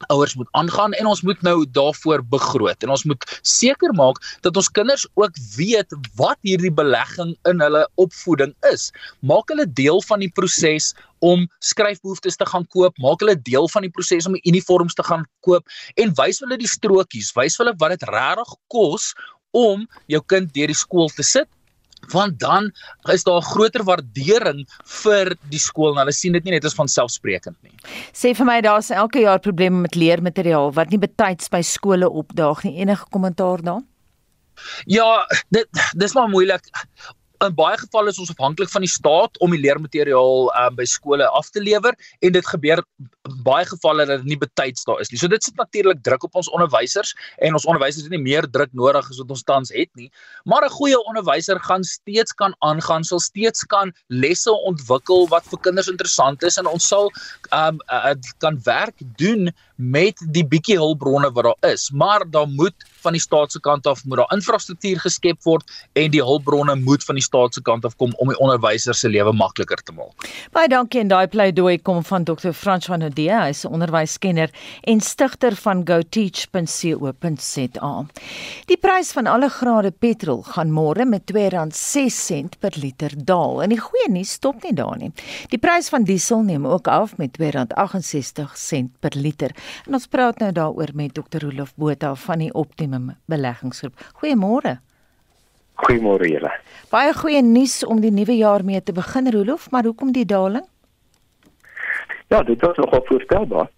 ouers 0.10 0.36
moet 0.36 0.50
aangaan 0.58 0.94
en 0.94 1.10
ons 1.12 1.22
moet 1.22 1.42
nou 1.46 1.66
daarvoor 1.78 2.24
begroot 2.34 2.84
en 2.84 2.94
ons 2.96 3.04
moet 3.10 3.26
seker 3.42 3.94
maak 3.98 4.20
dat 4.46 4.58
ons 4.58 4.72
kinders 4.72 5.06
ook 5.20 5.38
weet 5.58 5.94
wat 6.20 6.40
hierdie 6.48 6.74
belegging 6.74 7.36
in 7.50 7.64
hulle 7.64 7.86
opvoeding 8.02 8.54
is. 8.72 8.90
Maak 9.20 9.54
hulle 9.54 9.68
deel 9.68 10.02
van 10.10 10.24
die 10.24 10.32
proses 10.32 10.92
om 11.22 11.46
skryfbehoeftes 11.62 12.40
te 12.42 12.48
gaan 12.50 12.66
koop, 12.74 12.98
maak 12.98 13.22
hulle 13.22 13.38
deel 13.38 13.70
van 13.70 13.86
die 13.86 13.94
proses 13.94 14.28
om 14.30 14.40
uniforms 14.42 14.98
te 14.98 15.06
gaan 15.06 15.28
koop 15.46 15.68
en 16.02 16.14
wys 16.18 16.42
hulle 16.42 16.58
die 16.58 16.70
strokies, 16.70 17.34
wys 17.38 17.60
hulle 17.62 17.76
wat 17.78 17.96
dit 17.96 18.10
regtig 18.10 18.56
kos 18.74 19.12
om 19.58 19.86
jou 20.12 20.22
kind 20.32 20.54
deur 20.56 20.72
die 20.72 20.78
skool 20.78 21.12
te 21.14 21.26
sit 21.28 21.50
want 22.12 22.40
dan 22.40 22.72
is 23.14 23.24
daar 23.24 23.42
groter 23.42 23.84
waardering 23.88 24.66
vir 25.04 25.34
die 25.54 25.62
skool 25.62 25.94
en 25.94 26.02
hulle 26.04 26.16
sien 26.16 26.34
dit 26.34 26.44
nie 26.48 26.56
net 26.56 26.66
as 26.66 26.78
van 26.78 26.90
selfsprekend 26.92 27.58
nie. 27.64 27.74
Sê 28.14 28.34
vir 28.38 28.48
my 28.48 28.60
daar's 28.66 28.92
elke 28.92 29.24
jaar 29.24 29.40
probleme 29.40 29.84
met 29.86 29.96
leermateriaal 29.96 30.74
wat 30.78 30.92
nie 30.92 31.02
betyds 31.02 31.52
by 31.54 31.62
skole 31.66 32.10
opdaag 32.10 32.64
nie. 32.68 32.80
Enige 32.82 33.06
kommentaar 33.14 33.64
daar? 33.66 33.82
Ja, 34.86 35.26
dit 35.50 35.68
dis 35.98 36.14
maar 36.14 36.30
moeilik 36.30 36.66
in 37.46 37.56
baie 37.58 37.78
gevalle 37.80 38.12
is 38.14 38.20
ons 38.22 38.32
afhanklik 38.34 38.70
van 38.72 38.86
die 38.86 38.92
staat 38.92 39.38
om 39.44 39.54
die 39.56 39.62
leermateriaal 39.62 40.50
um, 40.64 40.76
by 40.78 40.86
skole 40.90 41.28
af 41.40 41.50
te 41.54 41.64
lewer 41.64 41.96
en 42.22 42.36
dit 42.36 42.48
gebeur 42.54 42.84
baie 43.46 43.66
gevalle 43.66 44.06
dat 44.10 44.22
dit 44.22 44.34
nie 44.34 44.40
betyds 44.42 44.86
daar 44.88 45.02
is 45.02 45.12
nie. 45.12 45.20
So 45.22 45.30
dit 45.32 45.44
sit 45.44 45.58
natuurlik 45.60 46.04
druk 46.06 46.26
op 46.28 46.38
ons 46.42 46.50
onderwysers 46.54 47.14
en 47.42 47.58
ons 47.58 47.66
onderwysers 47.66 48.08
het 48.08 48.14
nie 48.14 48.22
meer 48.22 48.48
druk 48.50 48.74
nodig 48.78 49.10
as 49.10 49.22
wat 49.22 49.34
ons 49.34 49.46
tans 49.48 49.74
het 49.76 49.90
nie. 50.00 50.10
Maar 50.46 50.66
'n 50.66 50.76
goeie 50.78 51.00
onderwyser 51.10 51.60
gaan 51.60 51.84
steeds 51.84 52.34
kan 52.34 52.56
aangaan, 52.60 53.04
sal 53.04 53.20
steeds 53.20 53.66
kan 53.66 53.94
lesse 54.08 54.52
ontwikkel 54.52 55.28
wat 55.28 55.46
vir 55.46 55.60
kinders 55.60 55.88
interessant 55.88 56.44
is 56.44 56.58
en 56.58 56.68
ons 56.68 56.88
sal 56.88 57.12
um 57.52 57.80
uh, 57.92 58.14
kan 58.40 58.60
werk 58.64 58.98
doen 59.18 59.52
met 59.82 60.22
die 60.30 60.46
bietjie 60.46 60.78
hulpbronne 60.78 61.32
wat 61.34 61.44
daar 61.44 61.74
is. 61.74 61.92
Maar 61.92 62.24
daar 62.30 62.48
moet 62.48 62.76
van 63.02 63.16
die 63.18 63.22
staat 63.22 63.52
se 63.52 63.60
kant 63.60 63.88
af 63.88 64.06
moet 64.06 64.18
daar 64.18 64.34
infrastruktuur 64.36 65.00
geskep 65.00 65.44
word 65.44 65.72
en 65.98 66.12
die 66.14 66.22
hulpbronne 66.22 66.76
moet 66.76 67.04
van 67.04 67.16
die 67.18 67.24
staat 67.24 67.54
se 67.54 67.62
kant 67.66 67.86
af 67.86 67.96
kom 67.98 68.14
om 68.22 68.28
die 68.30 68.38
onderwysers 68.38 69.00
se 69.02 69.10
lewe 69.10 69.34
makliker 69.34 69.82
te 69.84 69.92
maak. 69.98 70.14
Baie 70.54 70.68
dankie 70.70 71.00
en 71.02 71.08
daai 71.12 71.28
pleidooi 71.28 71.82
kom 71.82 72.04
van 72.06 72.24
Dr. 72.28 72.52
Frans 72.54 72.86
van 72.86 73.04
Odee, 73.04 73.34
hy's 73.34 73.66
'n 73.66 73.74
onderwyskenner 73.74 74.50
en 74.84 75.02
stigter 75.02 75.56
van 75.56 75.88
goteach.co.za. 75.88 78.06
Die 78.66 78.78
prys 78.78 79.12
van 79.12 79.28
alle 79.28 79.50
grade 79.50 79.92
petrol 79.92 80.44
gaan 80.44 80.72
môre 80.72 81.06
met 81.06 81.32
R2.06 81.32 82.60
per 82.60 82.74
liter 82.76 83.12
daal. 83.26 83.64
En 83.64 83.70
die 83.70 83.80
goeie 83.80 84.12
nuus 84.12 84.32
stop 84.32 84.64
nie 84.64 84.74
daar 84.74 84.98
nie. 84.98 85.12
Die 85.50 85.60
prys 85.60 85.90
van 85.90 86.04
diesel 86.04 86.42
neem 86.42 86.68
ook 86.68 86.88
af 86.88 87.18
met 87.18 87.38
R2.68 87.40 87.46
per 89.00 89.12
liter. 89.16 89.52
En 89.88 89.98
ons 89.98 90.08
praat 90.08 90.40
nou 90.40 90.52
daaroor 90.52 90.94
met 90.94 91.14
Dr. 91.14 91.46
Rolof 91.46 91.74
Botha 91.76 92.16
van 92.16 92.40
die 92.44 92.54
Optimum 92.54 93.12
Beleggingsgroep. 93.26 93.94
Goeiemôre. 94.22 94.80
Goeiemôre 95.82 96.30
julle. 96.30 96.52
Baie 96.92 97.14
goeie 97.14 97.42
nuus 97.42 97.82
om 97.86 98.02
die 98.02 98.12
nuwe 98.14 98.36
jaar 98.38 98.66
mee 98.66 98.82
te 98.84 98.94
begin 98.94 99.32
Rolof, 99.32 99.70
maar 99.72 99.88
hoekom 99.88 100.12
die 100.12 100.26
daling? 100.26 100.66
Ja, 102.28 102.44
dit 102.44 102.62
was 102.62 102.78
nogal 102.78 103.04
voorspelbaar. 103.06 103.70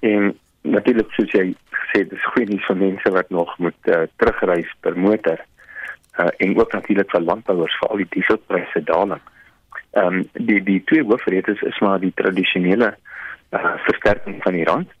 En 0.00 0.38
natuurlik 0.62 1.10
soos 1.12 1.32
jy 1.34 1.50
gesê, 1.70 2.04
dis 2.08 2.28
goeie 2.32 2.46
nuus 2.48 2.66
vir 2.70 2.78
mense 2.78 3.10
wat 3.16 3.30
nog 3.30 3.50
moet 3.58 3.90
uh, 3.90 4.04
terugreis 4.16 4.70
per 4.80 4.98
motor. 4.98 5.40
Uh, 6.16 6.28
en 6.44 6.58
ook 6.58 6.72
natuurlik 6.72 7.10
vir 7.10 7.24
landbouers 7.24 7.76
vir 7.80 7.88
al 7.88 8.02
die 8.04 8.10
dieselpryse 8.16 8.84
daling. 8.88 9.20
Ehm 9.92 10.22
um, 10.22 10.46
die 10.48 10.60
die 10.64 10.80
twee 10.88 11.04
hoofredes 11.04 11.60
is 11.68 11.78
maar 11.84 12.00
die 12.00 12.12
tradisionele 12.16 12.94
uh, 13.50 13.74
versterking 13.88 14.42
van 14.42 14.56
die 14.56 14.64
rand. 14.64 14.92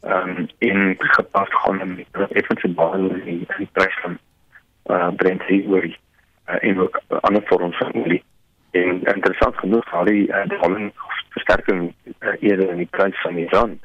Ehm 0.00 0.28
um, 0.28 0.48
in 0.58 0.94
gepas 0.98 1.48
gaan 1.50 1.94
met 1.94 2.30
effense 2.30 2.68
baie 2.68 3.08
in 3.08 3.24
die, 3.24 3.46
die 3.56 3.68
prys 3.72 3.98
van 4.02 4.18
uh, 4.86 5.08
Brent 5.16 5.42
olie 5.42 5.96
uh, 6.48 6.56
en 6.60 6.80
ook 6.80 7.00
ander 7.20 7.42
vorms 7.44 7.76
van 7.76 7.94
olie. 7.94 8.22
En 8.70 9.02
interessant 9.02 9.56
genoeg, 9.56 9.92
al 9.92 10.04
die 10.04 10.28
uh, 10.28 10.46
daling 10.48 10.92
versterking 11.28 11.94
uh, 12.18 12.28
eerder 12.40 12.70
in 12.70 12.76
die 12.76 12.90
prys 12.90 13.20
van 13.20 13.34
die 13.34 13.48
rand 13.48 13.84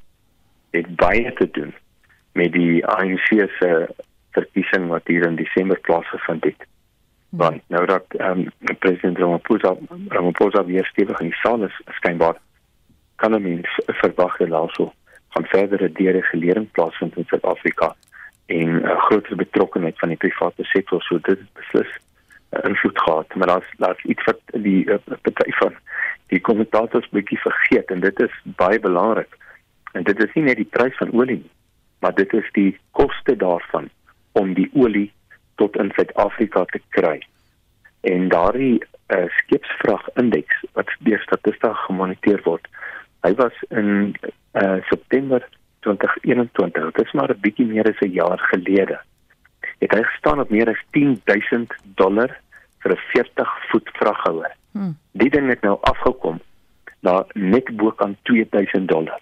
het 0.71 0.95
baie 0.95 1.33
te 1.33 1.49
doen 1.51 1.73
met 2.31 2.51
die 2.51 2.85
ANC 2.85 3.27
se 3.59 3.87
verkiesing 4.31 4.87
wat 4.87 5.07
hier 5.07 5.25
in 5.25 5.35
Desember 5.35 5.79
plaasgevind 5.79 6.43
het. 6.43 6.65
Want 7.29 7.61
nou 7.67 7.85
dat 7.85 8.05
um, 8.17 8.47
president 8.79 9.17
Ramaphosa 9.17 9.75
Ramaphosa 10.07 10.65
weer 10.65 10.85
stewig 10.85 11.19
in 11.19 11.29
die 11.29 11.39
saal 11.41 11.63
is, 11.63 11.81
skynbaar 11.85 12.37
kan 13.15 13.41
mens 13.41 13.79
verwag 13.85 14.37
dat 14.37 14.51
also 14.51 14.93
van 15.33 15.45
verdere 15.45 15.91
deregulering 15.91 16.71
plaasvind 16.71 17.17
in 17.17 17.27
Suid-Afrika 17.27 17.93
en 18.45 18.75
'n 18.75 18.85
uh, 18.85 18.97
groter 19.07 19.35
betrokkeheid 19.35 19.99
van 19.99 20.09
die 20.09 20.17
private 20.17 20.63
sektor 20.63 21.01
so 21.01 21.19
dit 21.21 21.39
beslis 21.53 21.91
uh, 22.51 22.59
invloed 22.69 22.99
gehad. 22.99 23.35
Maar 23.35 23.47
daar's 23.47 23.71
daar's 23.77 24.03
iets 24.03 24.23
wat 24.23 24.39
die 24.45 24.85
uh, 24.85 24.97
party 25.21 25.51
van 25.51 25.73
die 26.27 26.39
kommentators 26.39 27.09
bietjie 27.09 27.39
vergeet 27.39 27.91
en 27.91 27.99
dit 27.99 28.19
is 28.19 28.35
baie 28.43 28.79
belangrik. 28.79 29.37
En 29.93 30.03
dit 30.03 30.23
is 30.23 30.33
nie 30.33 30.43
net 30.43 30.57
die 30.57 30.71
prys 30.77 30.97
van 30.97 31.13
olie 31.13 31.41
nie 31.41 31.51
maar 32.03 32.15
dit 32.15 32.33
is 32.33 32.49
die 32.51 32.79
koste 32.91 33.35
daarvan 33.35 33.89
om 34.31 34.53
die 34.53 34.69
olie 34.73 35.07
tot 35.55 35.77
in 35.79 35.91
Suid-Afrika 35.95 36.65
te 36.65 36.81
kry. 36.97 37.21
En 38.01 38.27
daardie 38.33 38.83
uh, 38.83 39.29
skeepsvrag 39.37 40.09
indeks 40.19 40.57
wat 40.75 40.91
deur 41.07 41.21
Statista 41.23 41.71
gemoniteer 41.85 42.43
word 42.43 42.67
hy 43.23 43.33
was 43.39 43.55
in 43.69 44.15
uh, 44.59 44.79
September 44.89 45.41
2021. 45.79 46.91
Dit 46.91 47.05
is 47.05 47.11
maar 47.11 47.31
'n 47.31 47.41
bietjie 47.41 47.65
meer 47.65 47.87
as 47.87 47.99
'n 47.99 48.11
jaar 48.11 48.39
gelede. 48.39 48.99
Het 49.79 49.91
hy 49.91 50.03
gestaan 50.03 50.39
op 50.39 50.49
meer 50.49 50.69
as 50.69 50.83
10000 50.91 51.73
dollar 51.95 52.39
vir 52.79 52.91
'n 52.91 53.01
40 53.13 53.49
voet 53.69 53.89
vraghouer. 53.93 54.51
Hmm. 54.71 54.97
Die 55.11 55.29
ding 55.29 55.49
het 55.49 55.61
nou 55.61 55.77
afgekom 55.81 56.39
na 56.99 57.25
net 57.33 57.75
bo 57.75 57.91
kan 57.91 58.17
2000 58.21 58.87
dollar. 58.87 59.19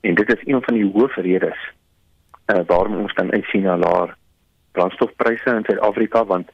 En 0.00 0.14
dit 0.14 0.28
is 0.28 0.46
een 0.46 0.62
van 0.62 0.74
die 0.74 0.90
hoofredes 0.92 1.60
uh, 2.46 2.60
waarom 2.66 2.96
ons 2.96 3.14
dan 3.14 3.32
uitsien 3.32 3.62
na 3.62 3.76
laer 3.76 4.16
brandstofpryse 4.72 5.50
in 5.50 5.64
Suid-Afrika 5.64 6.24
want 6.24 6.50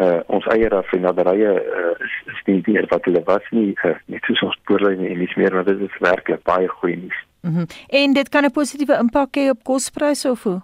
uh, 0.00 0.20
ons 0.32 0.46
eie 0.54 0.68
raffinaderye 0.72 1.50
uh, 1.60 1.92
is, 2.04 2.14
is 2.32 2.40
nie 2.48 2.60
meer 2.66 2.88
wat 2.90 3.04
hulle 3.08 3.22
was 3.26 3.46
nie 3.56 3.72
uh, 3.84 3.94
net 4.12 4.24
soos 4.28 4.42
ons 4.48 4.56
spoorlyne 4.62 5.08
en 5.08 5.22
iets 5.24 5.36
meer 5.40 5.54
want 5.56 5.68
dit 5.70 5.84
is 5.86 6.00
werklik 6.04 6.42
baie 6.48 6.68
goeie 6.80 6.96
nuus. 7.04 7.20
Mhm. 7.46 7.66
Mm 7.66 7.78
en 8.00 8.12
dit 8.16 8.28
kan 8.28 8.44
'n 8.44 8.56
positiewe 8.56 8.98
impak 8.98 9.36
hê 9.36 9.50
op 9.50 9.64
kospryse 9.64 10.30
of 10.30 10.42
hoe? 10.42 10.60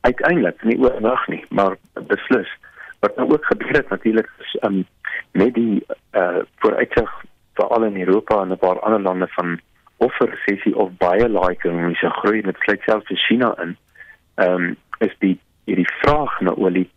Uiteindelik 0.00 0.62
nie 0.64 0.78
oornag 0.78 1.28
nie, 1.28 1.44
maar 1.50 1.76
beslis. 1.94 2.50
Wat 3.00 3.16
nou 3.16 3.32
ook 3.32 3.44
gebeur 3.44 3.76
het 3.76 3.88
natuurlik 3.88 4.28
is 4.38 4.56
um 4.62 4.84
met 5.32 5.54
die 5.54 5.84
uh 6.12 6.42
vooruitsig 6.60 7.10
veral 7.54 7.84
in 7.84 8.00
Europa 8.00 8.42
en 8.42 8.52
'n 8.52 8.58
paar 8.58 8.80
ander 8.80 9.00
lande 9.00 9.28
van 9.28 9.60
of 9.96 10.18
resessie 10.18 10.76
of 10.76 10.90
baie 10.98 11.28
lae 11.28 11.50
ekonomiese 11.50 12.10
groei 12.10 12.42
met 12.42 12.56
sluit 12.58 12.82
selfs 12.82 13.06
vir 13.06 13.16
China 13.16 13.54
in. 13.62 13.76
Um 14.34 14.76
is 14.98 15.14
die 15.18 15.40
hierdie 15.64 15.90
vraag 16.00 16.40
na 16.40 16.54
olie 16.54 16.90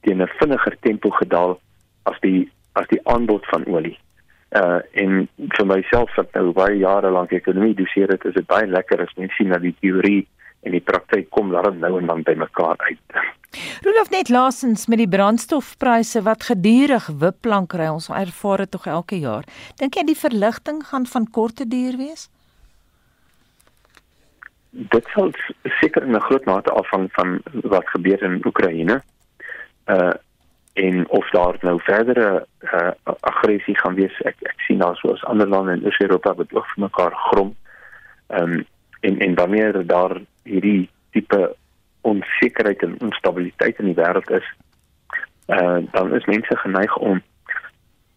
teen 0.00 0.22
'n 0.22 0.30
vinniger 0.40 0.76
tempo 0.80 1.10
gedaal 1.10 1.60
as 2.02 2.20
die 2.20 2.50
as 2.72 2.86
die 2.88 3.00
aanbod 3.04 3.46
van 3.46 3.66
olie 3.66 3.98
uh 4.56 4.80
en 4.92 5.28
vir 5.56 5.66
myself 5.66 6.14
wat 6.16 6.32
nou 6.32 6.52
baie 6.56 6.78
jare 6.80 7.10
lank 7.12 7.32
ekonomie 7.36 7.74
doseer 7.76 8.08
het, 8.08 8.24
is 8.24 8.34
dit 8.34 8.46
baie 8.46 8.66
lekker 8.66 9.02
as 9.04 9.12
mens 9.16 9.34
sien 9.36 9.52
dat 9.52 9.60
die 9.60 9.76
teorie 9.80 10.26
en 10.64 10.72
die 10.72 10.80
praktyk 10.80 11.28
kom 11.30 11.52
laat 11.52 11.76
nou 11.76 11.98
en 11.98 12.08
dan 12.08 12.22
by 12.26 12.34
mekaar 12.34 12.80
uit. 12.88 13.18
Rolof 13.84 14.10
net 14.10 14.28
laasens 14.32 14.86
met 14.88 14.98
die 14.98 15.08
brandstofpryse 15.08 16.22
wat 16.26 16.48
gedurig 16.48 17.06
wipplank 17.20 17.76
ry, 17.76 17.86
ons 17.92 18.08
ervaar 18.08 18.64
dit 18.64 18.72
tog 18.72 18.88
elke 18.90 19.20
jaar. 19.20 19.46
Dink 19.78 19.96
jy 19.96 20.04
die 20.08 20.18
verligting 20.18 20.82
gaan 20.90 21.06
van 21.06 21.28
korte 21.30 21.68
duur 21.68 21.96
wees? 22.00 22.26
Dit 24.70 25.06
sal 25.14 25.32
seker 25.80 26.02
in 26.02 26.16
'n 26.16 26.26
groot 26.28 26.44
mate 26.44 26.72
afhang 26.72 27.08
van 27.12 27.40
wat 27.64 27.86
gebeur 27.88 28.22
in 28.22 28.40
Oekraïne. 28.44 29.02
Uh 29.88 30.14
en 30.78 31.08
of 31.08 31.30
daar 31.30 31.56
nou 31.60 31.80
verdere 31.82 32.46
uh, 32.60 32.88
aggressie 33.20 33.78
gaan 33.78 33.94
wees 33.94 34.20
ek 34.30 34.36
ek 34.40 34.60
sien 34.66 34.78
daar 34.78 34.96
soos 34.96 35.24
ander 35.24 35.48
lande 35.48 35.72
in 35.72 35.94
Europa 35.98 36.34
wat 36.34 36.52
ook 36.54 36.66
vir 36.72 36.82
mekaar 36.84 37.14
grom 37.30 37.54
um, 38.28 38.66
en 39.00 39.18
en 39.18 39.34
wanneer 39.34 39.86
daar 39.86 40.20
hierdie 40.42 40.90
tipe 41.10 41.56
onsekerheid 42.00 42.82
en 42.82 43.00
onstabiliteit 43.00 43.78
in 43.78 43.90
die 43.90 43.98
wêreld 43.98 44.30
is 44.30 44.46
uh, 45.46 45.78
dan 45.90 46.14
is 46.14 46.30
mense 46.30 46.56
geneig 46.64 46.96
om 46.96 47.22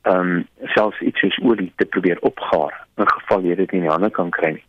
ehm 0.01 0.35
um, 0.35 0.47
selfs 0.75 0.99
iets 0.99 1.19
soos 1.19 1.41
olie 1.41 1.71
te 1.75 1.85
probeer 1.85 2.19
opgaar 2.19 2.85
in 2.97 3.09
geval 3.15 3.49
jy 3.49 3.55
dit 3.55 3.71
nie 3.71 3.81
in 3.81 3.87
die 3.87 3.95
hande 3.95 4.09
kan 4.09 4.29
kry 4.29 4.53
nie 4.57 4.67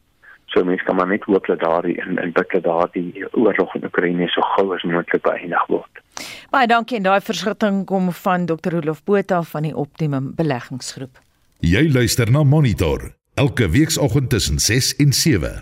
so 0.52 0.64
mense 0.64 0.84
kan 0.84 0.96
maar 0.96 1.08
net 1.08 1.24
hoop 1.24 1.46
dat 1.46 1.60
daardie 1.60 1.96
in 2.04 2.18
in 2.18 2.32
dat 2.32 2.56
daardie 2.62 3.24
oorlog 3.30 3.74
in 3.74 3.84
Oekraïne 3.84 4.28
so 4.28 4.40
gou 4.54 4.74
as 4.74 4.82
moontlik 4.82 5.22
beëindig 5.22 5.66
word. 5.66 6.02
Baie 6.50 6.66
dankie 6.66 6.96
en 6.98 7.08
daai 7.08 7.20
verskutting 7.20 7.84
kom 7.88 8.12
van 8.12 8.46
Dr. 8.46 8.78
Rolof 8.78 9.02
Botha 9.04 9.42
van 9.42 9.62
die 9.62 9.76
Optimum 9.76 10.32
Beleggingsgroep. 10.36 11.20
Jy 11.62 11.86
luister 11.92 12.30
na 12.30 12.42
Monitor 12.42 13.12
elke 13.34 13.68
weekoggend 13.70 14.28
tussen 14.30 14.58
6 14.58 14.96
en 14.96 15.12
7. 15.12 15.52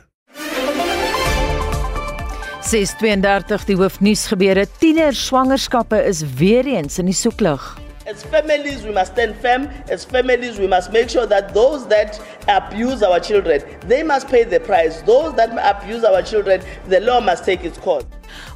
632 2.71 3.65
die 3.67 3.77
hoofnuus 3.77 4.27
gebeure 4.31 4.67
tiener 4.79 5.15
swangerskappe 5.17 5.99
is 6.07 6.21
weer 6.39 6.67
eens 6.67 6.99
in 6.99 7.09
die 7.09 7.17
soeklig. 7.17 7.63
As 8.07 8.23
families, 8.23 8.83
we 8.83 8.93
must 8.93 9.13
stand 9.13 9.37
firm. 9.41 9.69
As 9.91 10.05
families, 10.05 10.59
we 10.59 10.67
must 10.67 10.93
make 10.93 11.11
sure 11.11 11.27
that 11.27 11.55
those 11.55 11.87
that 11.89 12.21
abuse 12.49 13.03
our 13.03 13.21
children, 13.21 13.63
they 13.89 14.03
must 14.03 14.29
pay 14.29 14.45
the 14.45 14.61
price. 14.61 15.03
Those 15.03 15.35
that 15.37 15.51
abuse 15.63 16.05
our 16.05 16.23
children, 16.23 16.61
the 16.89 17.01
law 17.01 17.21
must 17.21 17.45
take 17.45 17.65
its 17.65 17.79
course. 17.79 18.05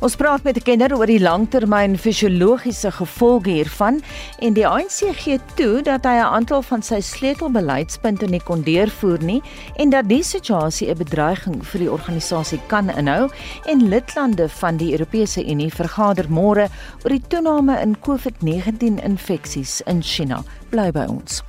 Ons 0.00 0.16
praat 0.16 0.42
met 0.42 0.56
'n 0.56 0.62
kenner 0.62 0.96
oor 0.96 1.06
die 1.06 1.20
langtermyn 1.20 1.98
fisiologiese 1.98 2.90
gevolge 2.90 3.50
hiervan 3.50 4.02
en 4.38 4.52
die 4.52 4.66
ANC 4.66 5.14
gee 5.16 5.38
toe 5.54 5.82
dat 5.82 6.04
hy 6.04 6.16
'n 6.18 6.32
aantal 6.37 6.62
van 6.62 6.82
sy 6.82 7.00
sleutelbeleidspunte 7.00 8.26
nie 8.26 8.40
kon 8.40 8.62
deurvoer 8.62 9.22
nie 9.22 9.42
en 9.76 9.90
dat 9.90 10.08
die 10.08 10.22
situasie 10.22 10.88
'n 10.90 10.98
bedreiging 10.98 11.66
vir 11.66 11.80
die 11.80 11.90
organisasie 11.90 12.60
kan 12.66 12.90
inhou 12.90 13.30
en 13.66 13.88
lidlande 13.88 14.48
van 14.48 14.76
die 14.76 14.92
Europese 14.92 15.44
Unie 15.44 15.72
vergader 15.72 16.26
môre 16.28 16.68
oor 17.04 17.10
die 17.10 17.22
toename 17.28 17.80
in 17.80 17.96
COVID-19 18.00 19.02
infeksies 19.04 19.80
in 19.87 20.02
China. 20.02 20.44
Bly 20.70 20.90
by 20.90 21.06
ons. 21.08 21.42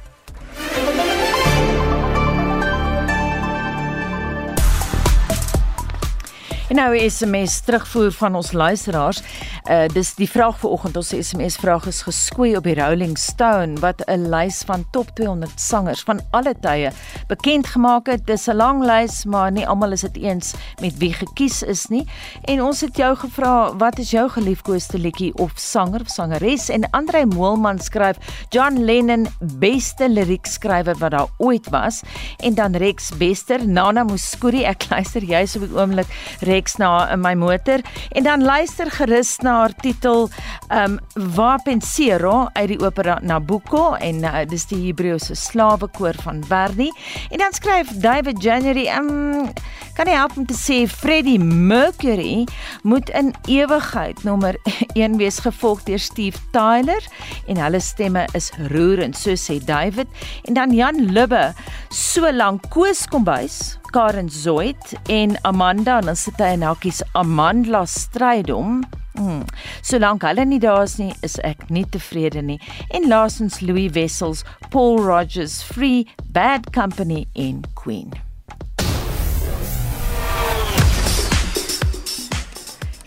En 6.69 6.75
nou 6.75 6.97
'n 6.97 7.30
mes 7.30 7.60
terugvoer 7.60 8.12
van 8.12 8.36
ons 8.36 8.51
luisteraars. 8.51 9.21
Uh 9.69 9.86
dis 9.93 10.15
die 10.15 10.30
vraag 10.30 10.60
vanoggend 10.60 10.95
ons 10.95 11.13
SMS 11.19 11.56
vraag 11.56 11.86
is 11.86 12.01
geskoei 12.01 12.56
op 12.56 12.63
die 12.63 12.75
Rolling 12.75 13.17
Stone 13.17 13.80
wat 13.80 14.01
'n 14.06 14.30
lys 14.30 14.63
van 14.65 14.86
top 14.91 15.10
200 15.13 15.60
sangers 15.60 16.01
van 16.01 16.21
alle 16.32 16.56
tye 16.60 16.91
bekend 17.28 17.67
gemaak 17.67 18.06
het. 18.06 18.25
Dis 18.25 18.47
'n 18.47 18.56
lang 18.56 18.84
lys, 18.86 19.25
maar 19.25 19.51
nie 19.51 19.67
almal 19.67 19.91
is 19.91 20.01
dit 20.01 20.17
eens 20.17 20.54
met 20.82 20.97
wie 20.97 21.13
gekies 21.13 21.63
is 21.63 21.86
nie. 21.88 22.08
En 22.41 22.62
ons 22.62 22.82
het 22.82 22.97
jou 22.97 23.15
gevra, 23.15 23.75
wat 23.75 23.99
is 23.99 24.12
jou 24.12 24.30
geliefkoeste 24.30 24.99
liedjie 24.99 25.38
of 25.38 25.51
sanger 25.56 26.01
of 26.01 26.08
sangeres? 26.08 26.69
En 26.69 26.89
Andre 26.89 27.25
Moelman 27.25 27.80
skryf 27.80 28.17
John 28.49 28.84
Lennon 28.84 29.28
beste 29.39 30.10
liriekskrywer 30.10 30.97
wat 30.97 31.12
daar 31.12 31.28
ooit 31.38 31.69
was 31.69 32.01
en 32.38 32.54
dan 32.54 32.75
Rex 32.75 33.17
Bester, 33.17 33.67
Nana 33.67 34.04
Muskuri, 34.04 34.63
ek 34.63 34.86
luister 34.89 35.23
juis 35.23 35.56
op 35.56 35.62
die 35.62 35.80
oomblik 35.80 36.08
Rex 36.39 36.54
na 36.77 37.11
in 37.11 37.21
my 37.21 37.33
motor. 37.35 37.79
En 38.11 38.23
dan 38.23 38.43
luister 38.43 38.91
gerus 38.91 39.37
na 39.43 39.57
haar 39.59 39.73
titel 39.75 40.29
um 40.71 40.99
Va 41.35 41.57
Pensero 41.63 42.47
uit 42.53 42.67
die 42.67 42.79
opera 42.79 43.19
Nabucco 43.21 43.93
en 43.93 44.23
uh, 44.23 44.43
dis 44.47 44.65
die 44.71 44.79
Hebreëse 44.87 45.35
slawekoor 45.35 46.15
van 46.23 46.43
Verdi. 46.47 46.91
En 47.29 47.37
dan 47.37 47.53
skryf 47.53 47.91
David 47.99 48.43
January 48.43 48.87
um 48.97 49.51
kan 49.95 50.09
jy 50.11 50.15
help 50.17 50.35
om 50.35 50.45
te 50.47 50.55
sê 50.57 50.81
Freddie 50.91 51.39
Mercury 51.39 52.43
moet 52.83 53.09
in 53.15 53.31
ewigheid 53.47 54.23
nommer 54.27 54.57
1 54.95 55.15
wees 55.21 55.39
gevolg 55.43 55.85
deur 55.87 56.01
Steve 56.03 56.39
Tyler 56.51 57.03
en 57.47 57.61
hulle 57.63 57.79
stemme 57.79 58.25
is 58.35 58.51
roerend 58.71 59.15
so 59.15 59.35
sê 59.39 59.59
David. 59.63 60.07
En 60.47 60.55
dan 60.55 60.75
Jan 60.75 61.11
Lubbe 61.15 61.53
so 61.89 62.31
lank 62.31 62.69
Koos 62.73 63.05
Kombuis 63.07 63.77
Karen 63.95 64.29
Zoid 64.29 64.93
en 65.08 65.38
Amanda 65.41 65.97
en 65.97 66.05
dan 66.10 66.17
sit 66.19 66.41
hy 66.43 66.49
in 66.58 66.63
hakkies 66.67 66.97
Amandla 67.15 67.86
Strydom. 67.88 68.81
Hmm. 69.15 69.45
Solank 69.88 70.25
hulle 70.27 70.43
nie 70.43 70.58
daar 70.60 70.81
is 70.84 70.97
nie, 70.99 71.13
is 71.23 71.38
ek 71.47 71.69
nie 71.71 71.86
tevrede 71.88 72.41
nie. 72.43 72.58
En 72.91 73.08
laasens 73.08 73.62
Louis 73.63 73.88
Wessels, 73.95 74.43
Paul 74.73 74.99
Rogers, 74.99 75.62
Free, 75.63 76.03
Bad 76.36 76.73
Company 76.75 77.23
en 77.39 77.62
Queen. 77.79 78.12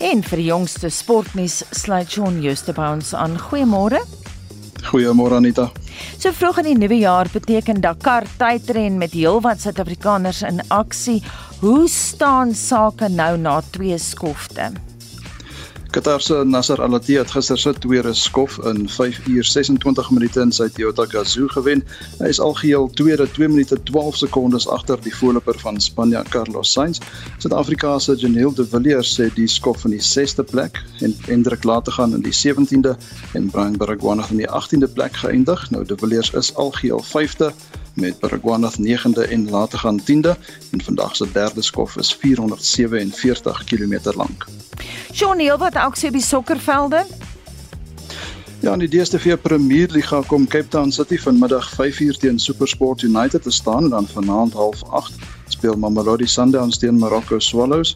En 0.01 0.25
vir 0.25 0.41
die 0.41 0.47
jongste 0.49 0.89
sportnuus 0.89 1.59
sluit 1.69 2.17
Shaun 2.17 2.41
Jooste 2.41 2.73
by 2.73 2.95
ons 2.95 3.13
aan. 3.13 3.37
Goeiemôre. 3.37 4.01
Goeiemôre 4.89 5.37
Anita. 5.37 5.69
So 6.17 6.31
vroeg 6.35 6.61
in 6.63 6.69
die 6.71 6.77
nuwe 6.81 6.99
jaar 6.99 7.29
beteken 7.31 7.81
Dakar 7.81 8.27
tydren 8.37 8.97
met 9.01 9.15
heelwat 9.17 9.61
Suid-Afrikaners 9.63 10.43
in 10.47 10.61
aksie. 10.67 11.21
Hoe 11.61 11.87
staan 11.87 12.53
sake 12.55 13.09
nou 13.09 13.37
na 13.37 13.61
twee 13.71 13.97
skofte? 13.97 14.71
Qatar 15.89 16.21
se 16.21 16.43
Nasser 16.45 16.77
Al-Attiyah 16.85 17.23
het 17.23 17.31
gister 17.33 17.57
se 17.57 17.71
tweede 17.81 18.11
skof 18.13 18.59
in 18.69 18.83
5 18.89 19.27
uur 19.27 19.43
26 19.43 20.09
minute 20.13 20.41
in 20.41 20.51
sy 20.53 20.67
Toyota 20.69 21.07
Gazoo 21.09 21.47
gewen. 21.49 21.81
Hy 22.19 22.29
is 22.29 22.39
algeheel 22.39 22.91
tweede 22.93 23.25
2 23.33 23.49
minute 23.49 23.79
12 23.89 24.19
sekondes 24.21 24.67
agter 24.69 25.01
die 25.01 25.15
voorloper 25.15 25.57
van 25.63 25.81
Spanje 25.81 26.21
Carlos 26.29 26.75
Sainz. 26.75 27.01
Suid-Afrika 27.41 27.95
se 27.99 28.13
Janiel 28.21 28.53
de 28.53 28.67
Villiers 28.69 29.15
sê 29.17 29.31
die 29.33 29.47
skof 29.49 29.87
in 29.89 29.97
die 29.97 30.03
6ste 30.05 30.45
plek 30.45 30.77
en 31.01 31.17
Hendrik 31.25 31.65
laat 31.65 31.89
te 31.89 31.97
gaan 31.97 32.13
in 32.13 32.21
die 32.21 32.37
17de 32.37 32.93
en 33.33 33.49
Brian 33.49 33.81
Baragwanath 33.81 34.29
in 34.29 34.43
die 34.43 34.51
18de 34.61 34.93
plek 34.93 35.17
geëindig. 35.25 35.69
Nou 35.73 35.81
de 35.89 35.97
Villiers 35.97 36.29
is 36.37 36.53
algeheel 36.53 37.01
5de 37.01 37.49
met 37.93 38.19
Baragwanath 38.19 38.77
9de 38.77 39.29
en 39.29 39.49
laat 39.49 39.69
te 39.69 39.77
gaan 39.77 40.01
10de 40.01 40.35
en 40.71 40.81
vandag 40.83 41.15
se 41.15 41.31
derde 41.31 41.61
skof 41.61 41.97
is 41.97 42.13
447 42.13 43.63
km 43.63 43.97
lank. 44.15 44.45
Shaun, 45.13 45.57
wat 45.57 45.75
aksie 45.75 46.07
op 46.07 46.13
die 46.13 46.23
sokkervelde? 46.23 47.05
Ja, 48.59 48.73
in 48.73 48.79
die 48.79 48.89
DStv 48.91 49.37
Premier 49.41 49.87
Liga 49.91 50.21
kom 50.27 50.47
Cape 50.47 50.67
Town 50.67 50.91
City 50.91 51.17
vanmiddag 51.17 51.71
5uur 51.77 52.17
teen 52.19 52.39
SuperSport 52.39 53.01
United 53.01 53.43
te 53.43 53.51
staan 53.51 53.83
en 53.83 53.89
dan 53.89 54.07
vanaand 54.07 54.53
08:30 54.53 55.15
speel 55.47 55.77
Mamelodi 55.77 56.27
Sundowns 56.27 56.77
teen 56.77 56.97
Morocco 56.97 57.39
Swallows. 57.39 57.95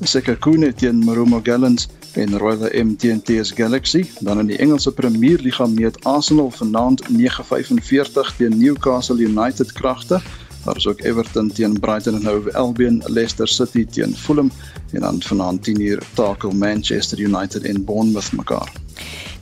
Sekhukhune 0.00 0.74
teen 0.74 1.04
Marumo 1.04 1.40
Gallants 1.42 1.88
en 2.16 2.38
Royal 2.38 2.84
M 2.84 2.96
teen 2.96 3.22
TS 3.22 3.50
Galaxy. 3.50 4.04
Dan 4.20 4.38
in 4.38 4.46
die 4.46 4.58
Engelse 4.58 4.92
Premier 4.92 5.38
Liga 5.40 5.66
meet 5.66 6.04
Arsenal 6.04 6.50
vanaand 6.50 7.02
9:45 7.08 8.36
teen 8.36 8.58
Newcastle 8.58 9.18
United 9.18 9.72
kragte. 9.72 10.20
Daar 10.64 10.76
is 10.76 10.86
ook 10.86 11.00
Everton 11.00 11.52
teen 11.52 11.80
Brighton 11.80 12.14
en 12.14 12.26
Hove 12.26 12.54
Albion, 12.54 13.02
Leicester 13.06 13.48
City 13.48 13.86
teen 13.86 14.16
Fulham 14.16 14.50
en 14.92 15.00
dan 15.00 15.22
vanaand 15.22 15.68
10uur 15.68 15.98
takel 16.14 16.50
Manchester 16.50 17.18
United 17.18 17.62
en 17.62 17.84
Bournemouth 17.84 18.32
mekaar. 18.32 18.72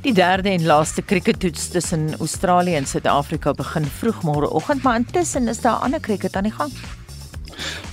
Die 0.00 0.14
derde 0.14 0.48
en 0.48 0.64
laaste 0.66 1.02
krieketoets 1.02 1.68
tussen 1.68 2.18
Australië 2.18 2.74
en 2.74 2.86
Suid-Afrika 2.86 3.52
begin 3.52 3.84
vroeg 3.84 4.22
môreoggend, 4.22 4.82
maar 4.82 4.96
intussen 4.96 5.48
is 5.48 5.60
daar 5.60 5.74
ander 5.74 6.00
krieket 6.00 6.36
aan 6.36 6.42
die 6.42 6.52
gang. 6.52 6.72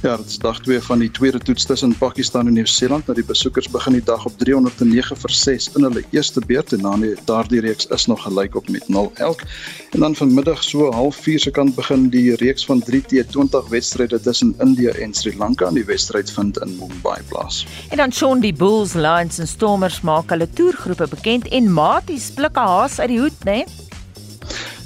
Ja, 0.01 0.17
dit 0.17 0.25
is 0.25 0.37
dag 0.37 0.61
2 0.61 0.81
van 0.81 0.99
die 0.99 1.11
tweede 1.11 1.39
toets 1.39 1.65
tussen 1.65 1.97
Pakistan 1.97 2.47
en 2.47 2.53
Nieu-Seeland. 2.53 3.05
Nou 3.05 3.17
die 3.17 3.25
besoekers 3.27 3.69
begin 3.69 3.97
die 3.97 4.03
dag 4.03 4.25
op 4.25 4.37
309 4.37 5.17
vir 5.17 5.33
6 5.35 5.69
in 5.75 5.83
hulle 5.83 6.03
eerste 6.11 6.41
beurt 6.45 6.73
en 6.73 6.85
dan 6.85 7.03
daardie 7.25 7.59
reeks 7.61 7.87
is 7.87 8.05
nog 8.05 8.23
gelyk 8.23 8.55
op 8.55 8.69
met 8.69 8.87
0 8.87 9.11
elk. 9.15 9.43
En 9.91 9.99
dan 9.99 10.15
vanmiddag 10.15 10.63
so 10.63 10.91
0.30 10.91 11.35
se 11.35 11.51
kant 11.51 11.75
begin 11.75 12.09
die 12.09 12.35
reeks 12.35 12.65
van 12.65 12.83
3T20 12.91 13.69
wedstryde 13.69 14.21
tussen 14.21 14.55
Indië 14.59 14.87
en 14.87 15.13
Sri 15.13 15.35
Lanka 15.37 15.67
en 15.67 15.73
die 15.73 15.85
wedstryd 15.85 16.31
vind 16.31 16.59
in 16.59 16.77
Mumbai 16.77 17.19
plaas. 17.27 17.65
En 17.89 17.97
dan 17.97 18.11
Shaun 18.11 18.39
die 18.39 18.53
Bulls, 18.53 18.93
Lions 18.93 19.39
en 19.39 19.47
Stormers 19.47 20.01
maak 20.01 20.29
hulle 20.29 20.49
toergroepe 20.49 21.07
bekend 21.09 21.47
en 21.47 21.73
Maties 21.73 22.31
blikke 22.31 22.59
haas 22.59 22.99
uit 22.99 23.09
die 23.09 23.19
hoed, 23.19 23.43
né? 23.43 23.63
Nee? 23.63 23.88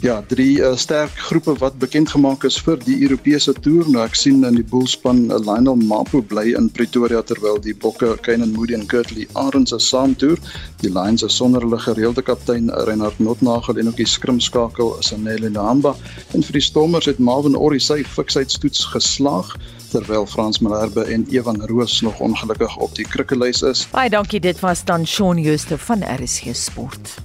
Ja, 0.03 0.17
drie 0.27 0.59
uh, 0.59 0.75
sterk 0.75 1.15
groepe 1.15 1.53
wat 1.61 1.77
bekend 1.79 2.09
gemaak 2.11 2.43
is 2.43 2.57
vir 2.59 2.75
die 2.83 2.97
Europese 3.05 3.53
toer. 3.63 3.87
Nou 3.87 4.01
ek 4.03 4.17
sien 4.19 4.43
in 4.43 4.57
die 4.59 4.65
boelspan 4.67 5.29
uh, 5.31 5.37
Lionel 5.39 5.79
Mapo 5.79 6.19
bly 6.27 6.49
in 6.59 6.67
Pretoria 6.75 7.21
terwyl 7.23 7.61
die 7.63 7.75
Bokke, 7.75 8.11
Kainan 8.25 8.51
Moody 8.51 8.75
en 8.75 8.83
Kurtley 8.91 9.29
Arends 9.39 9.71
se 9.71 9.79
saamtoer. 9.79 10.41
Die 10.83 10.91
Lions 10.91 11.23
is 11.23 11.37
sonder 11.39 11.63
hulle 11.63 11.79
gereelde 11.79 12.23
kaptein 12.25 12.67
Reinhard 12.89 13.19
Notnagel 13.23 13.79
en 13.79 13.93
ook 13.93 14.01
die 14.01 14.09
skrimskakel 14.09 14.91
is 14.99 15.13
Anelle 15.15 15.53
Namba. 15.53 15.95
En 16.35 16.43
vir 16.43 16.59
die 16.59 16.65
Stormers 16.67 17.07
het 17.07 17.23
Marvin 17.23 17.55
Orri 17.55 17.79
sy 17.79 18.01
fiksheidstoets 18.03 18.83
geslaag 18.91 19.55
terwyl 19.93 20.27
Frans 20.27 20.59
Malherbe 20.59 21.05
en 21.13 21.27
Evan 21.31 21.61
Roos 21.69 22.01
nog 22.03 22.19
ongelukkig 22.19 22.75
op 22.81 22.95
die 22.99 23.07
krikkelys 23.07 23.63
is. 23.63 23.85
Baie 23.93 24.11
dankie, 24.11 24.43
dit 24.43 24.59
was 24.65 24.83
dan 24.83 25.07
Shaun 25.07 25.39
Jooste 25.39 25.77
van 25.77 26.03
RSG 26.03 26.57
Sport. 26.57 27.21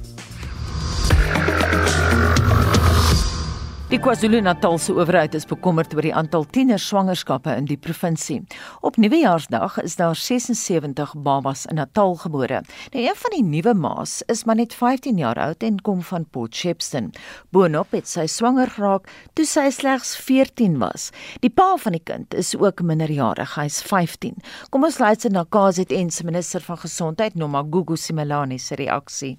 Die 3.88 3.96
KwaZulu-Natalse 3.96 4.92
owerheid 4.92 5.32
is 5.32 5.46
bekommerd 5.48 5.94
oor 5.96 6.04
die 6.04 6.12
aantal 6.12 6.42
tienerswangerskappe 6.52 7.54
in 7.56 7.64
die 7.70 7.78
provinsie. 7.80 8.42
Op 8.84 8.98
Nuwejaarsdag 9.00 9.78
is 9.80 9.94
daar 9.96 10.12
76 10.12 11.14
babas 11.24 11.62
in 11.72 11.80
Natal 11.80 12.18
gebore. 12.20 12.60
Nou 12.92 13.06
een 13.06 13.16
van 13.16 13.32
die 13.32 13.40
nuwe 13.46 13.72
ma's 13.72 14.18
is 14.28 14.44
maar 14.44 14.60
net 14.60 14.76
15 14.76 15.16
jaar 15.16 15.40
oud 15.40 15.64
en 15.64 15.80
kom 15.80 16.04
van 16.04 16.28
Port 16.28 16.52
Shepstone. 16.52 17.16
Boonop 17.48 17.96
het 17.96 18.12
sy 18.12 18.26
swanger 18.28 18.68
geraak 18.76 19.08
toe 19.32 19.48
sy 19.48 19.70
slegs 19.72 20.12
14 20.20 20.76
was. 20.84 21.08
Die 21.40 21.48
pa 21.48 21.72
van 21.80 21.96
die 21.96 22.04
kind 22.04 22.36
is 22.36 22.52
ook 22.60 22.84
minderjarig, 22.84 23.56
hy's 23.56 23.80
15. 23.88 24.36
Kom 24.68 24.84
ons 24.84 25.00
luister 25.00 25.32
na 25.32 25.48
KZN 25.48 26.12
se 26.12 26.28
minister 26.28 26.60
van 26.60 26.84
gesondheid, 26.84 27.40
Nomagugu 27.40 27.96
Simelane 27.96 28.60
se 28.60 28.76
reaksie. 28.76 29.38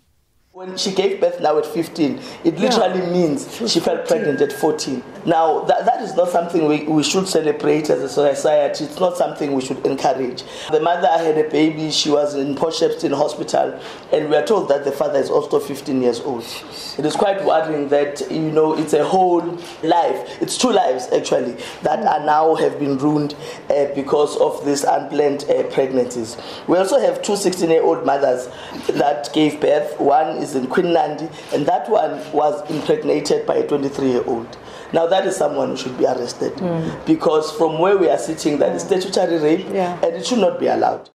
When 0.60 0.76
she 0.76 0.92
gave 0.92 1.22
birth 1.22 1.40
now 1.40 1.58
at 1.58 1.66
15, 1.66 2.20
it 2.44 2.60
literally 2.60 3.00
yeah. 3.00 3.14
means 3.14 3.56
she, 3.56 3.66
she 3.70 3.80
felt 3.80 4.06
14. 4.06 4.08
pregnant 4.10 4.42
at 4.42 4.52
14. 4.52 5.02
Now, 5.26 5.62
that, 5.62 5.86
that 5.86 6.02
is 6.02 6.16
not 6.16 6.30
something 6.30 6.68
we, 6.68 6.84
we 6.84 7.02
should 7.02 7.30
celebrate 7.30 7.90
as 7.90 8.02
a 8.02 8.10
society. 8.10 8.84
It's 8.84 9.00
not 9.00 9.16
something 9.16 9.54
we 9.54 9.62
should 9.62 9.86
encourage. 9.86 10.44
The 10.70 10.82
mother 10.82 11.08
had 11.08 11.38
a 11.38 11.50
baby, 11.50 11.92
she 11.92 12.10
was 12.10 12.36
in 12.36 12.56
Port 12.56 12.74
Shepstone 12.74 13.16
Hospital, 13.16 13.80
and 14.12 14.30
we 14.30 14.36
are 14.36 14.46
told 14.46 14.68
that 14.68 14.84
the 14.84 14.92
father 14.92 15.20
is 15.20 15.30
also 15.30 15.60
15 15.60 16.02
years 16.02 16.20
old. 16.22 16.44
It 16.98 17.06
is 17.06 17.16
quite 17.16 17.44
worrying 17.46 17.88
that, 17.90 18.30
you 18.30 18.52
know, 18.52 18.78
it's 18.78 18.92
a 18.94 19.06
whole 19.06 19.42
life, 19.84 20.42
it's 20.42 20.58
two 20.58 20.72
lives 20.72 21.08
actually, 21.14 21.56
that 21.84 22.00
are 22.00 22.26
now 22.26 22.56
have 22.56 22.80
been 22.80 22.98
ruined 22.98 23.36
uh, 23.70 23.86
because 23.96 24.36
of 24.38 24.66
these 24.66 24.84
unplanned 24.84 25.46
uh, 25.50 25.64
pregnancies. 25.64 26.36
We 26.68 26.78
also 26.78 27.00
have 27.00 27.22
two 27.22 27.38
16 27.38 27.70
year 27.70 27.84
old 27.84 28.06
mothers 28.06 28.50
that 28.88 29.30
gave 29.34 29.62
birth. 29.62 29.98
One 30.00 30.38
is 30.38 30.49
in 30.56 30.68
Queen 30.68 30.94
Nandi, 30.94 31.30
and 31.54 31.66
that 31.66 31.90
one 31.90 32.20
was 32.32 32.70
impregnated 32.70 33.46
by 33.46 33.56
a 33.56 33.68
23 33.68 34.08
year 34.08 34.24
old. 34.26 34.58
Now 34.94 35.06
that 35.08 35.26
is 35.26 35.36
someone 35.36 35.70
who 35.70 35.78
should 35.78 35.98
be 35.98 36.06
arrested 36.06 36.54
mm. 36.54 37.06
because 37.06 37.52
from 37.52 37.80
where 37.80 37.98
we 37.98 38.10
are 38.10 38.18
sitting, 38.18 38.58
that 38.60 38.76
is 38.76 38.84
statutory 38.84 39.38
rape, 39.38 39.68
yeah. 39.72 40.00
and 40.04 40.16
it 40.16 40.26
should 40.26 40.40
not 40.40 40.60
be 40.60 40.68
allowed. 40.68 41.10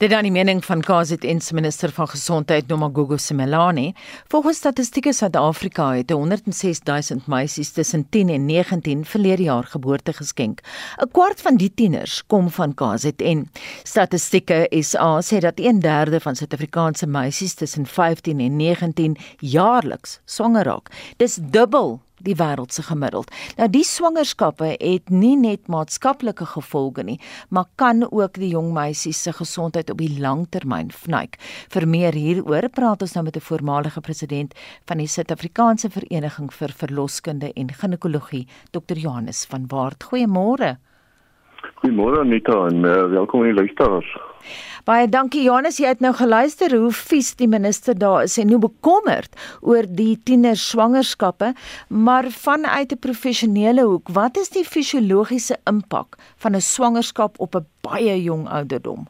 Dit 0.00 0.14
dan 0.14 0.24
die 0.24 0.32
mening 0.32 0.62
van 0.64 0.80
KZN 0.80 1.42
se 1.44 1.52
minister 1.54 1.90
van 1.92 2.06
gesondheid 2.08 2.70
Nomagogo 2.72 3.18
Simelane. 3.20 3.90
Volgens 4.32 4.56
Statistiek 4.56 5.10
Suid-Afrika 5.12 5.90
het 5.94 6.10
106 6.10 6.80
000 6.84 7.20
meisies 7.26 7.72
tussen 7.72 8.06
10 8.08 8.28
en 8.28 8.46
19 8.46 9.04
verlede 9.04 9.42
jaar 9.42 9.64
geboorte 9.64 10.12
geskenk. 10.12 10.60
'n 10.96 11.10
Kwart 11.12 11.40
van 11.40 11.56
die 11.56 11.74
tieners 11.74 12.22
kom 12.26 12.50
van 12.50 12.74
KZN. 12.74 13.50
Statistieke 13.82 14.66
SA 14.80 15.20
sê 15.20 15.38
dat 15.38 15.60
1/3 15.60 16.20
van 16.20 16.36
Suid-Afrikaanse 16.36 17.06
meisies 17.06 17.54
tussen 17.54 17.86
15 17.86 18.40
en 18.40 18.56
19 18.56 19.16
jaarliks 19.38 20.20
swanger 20.24 20.64
raak. 20.64 20.88
Dis 21.16 21.38
dubbel 21.40 22.00
die 22.26 22.36
wêreld 22.36 22.72
se 22.72 22.82
gemiddeld. 22.82 23.30
Nou 23.56 23.68
die 23.68 23.84
swangerskappe 23.84 24.74
het 24.76 25.10
nie 25.10 25.36
net 25.36 25.68
maatskaplike 25.68 26.46
gevolge 26.54 27.04
nie, 27.06 27.18
maar 27.48 27.68
kan 27.76 28.04
ook 28.10 28.34
die 28.40 28.52
jong 28.54 28.72
meisies 28.76 29.22
se 29.22 29.32
gesondheid 29.32 29.90
op 29.90 29.98
die 29.98 30.20
lang 30.20 30.46
termyn 30.50 30.90
vnyk. 30.90 31.38
Vir 31.72 31.86
meer 31.88 32.14
hieroor 32.14 32.68
praat 32.68 33.02
ons 33.02 33.14
nou 33.14 33.24
met 33.24 33.36
'n 33.36 33.40
voormalige 33.40 34.00
president 34.00 34.54
van 34.86 34.98
die 34.98 35.06
Suid-Afrikaanse 35.06 35.90
Vereniging 35.90 36.52
vir 36.52 36.68
Verloskunde 36.68 37.52
en 37.54 37.72
Ginekologie, 37.72 38.46
Dr. 38.70 38.96
Johannes 38.96 39.44
van 39.44 39.66
Waart. 39.68 40.04
Goeiemôre. 40.04 40.76
Goeiemôre 41.80 42.20
Anita 42.20 42.66
en 42.66 42.84
uh, 42.84 43.08
welkom 43.10 43.40
aan 43.40 43.46
die 43.46 43.54
luisteraars. 43.54 44.18
Baie 44.88 45.08
dankie 45.12 45.42
Johannes, 45.44 45.76
jy 45.76 45.90
het 45.90 46.00
nou 46.00 46.12
geluister 46.16 46.72
hoe 46.72 46.92
vies 46.94 47.34
die 47.36 47.48
minister 47.50 47.96
daar 47.98 48.24
is 48.24 48.38
en 48.40 48.48
hoe 48.48 48.60
bekommerd 48.62 49.36
oor 49.60 49.84
die 49.84 50.14
tiener 50.24 50.56
swangerskappe, 50.56 51.52
maar 51.88 52.30
vanuit 52.32 52.92
'n 52.92 52.98
professionele 52.98 53.84
hoek, 53.84 54.08
wat 54.08 54.36
is 54.36 54.48
die 54.48 54.64
fisiologiese 54.64 55.56
impak 55.68 56.16
van 56.36 56.56
'n 56.56 56.60
swangerskap 56.60 57.36
op 57.38 57.54
'n 57.54 57.66
baie 57.82 58.22
jong 58.22 58.48
ouderdom? 58.48 59.06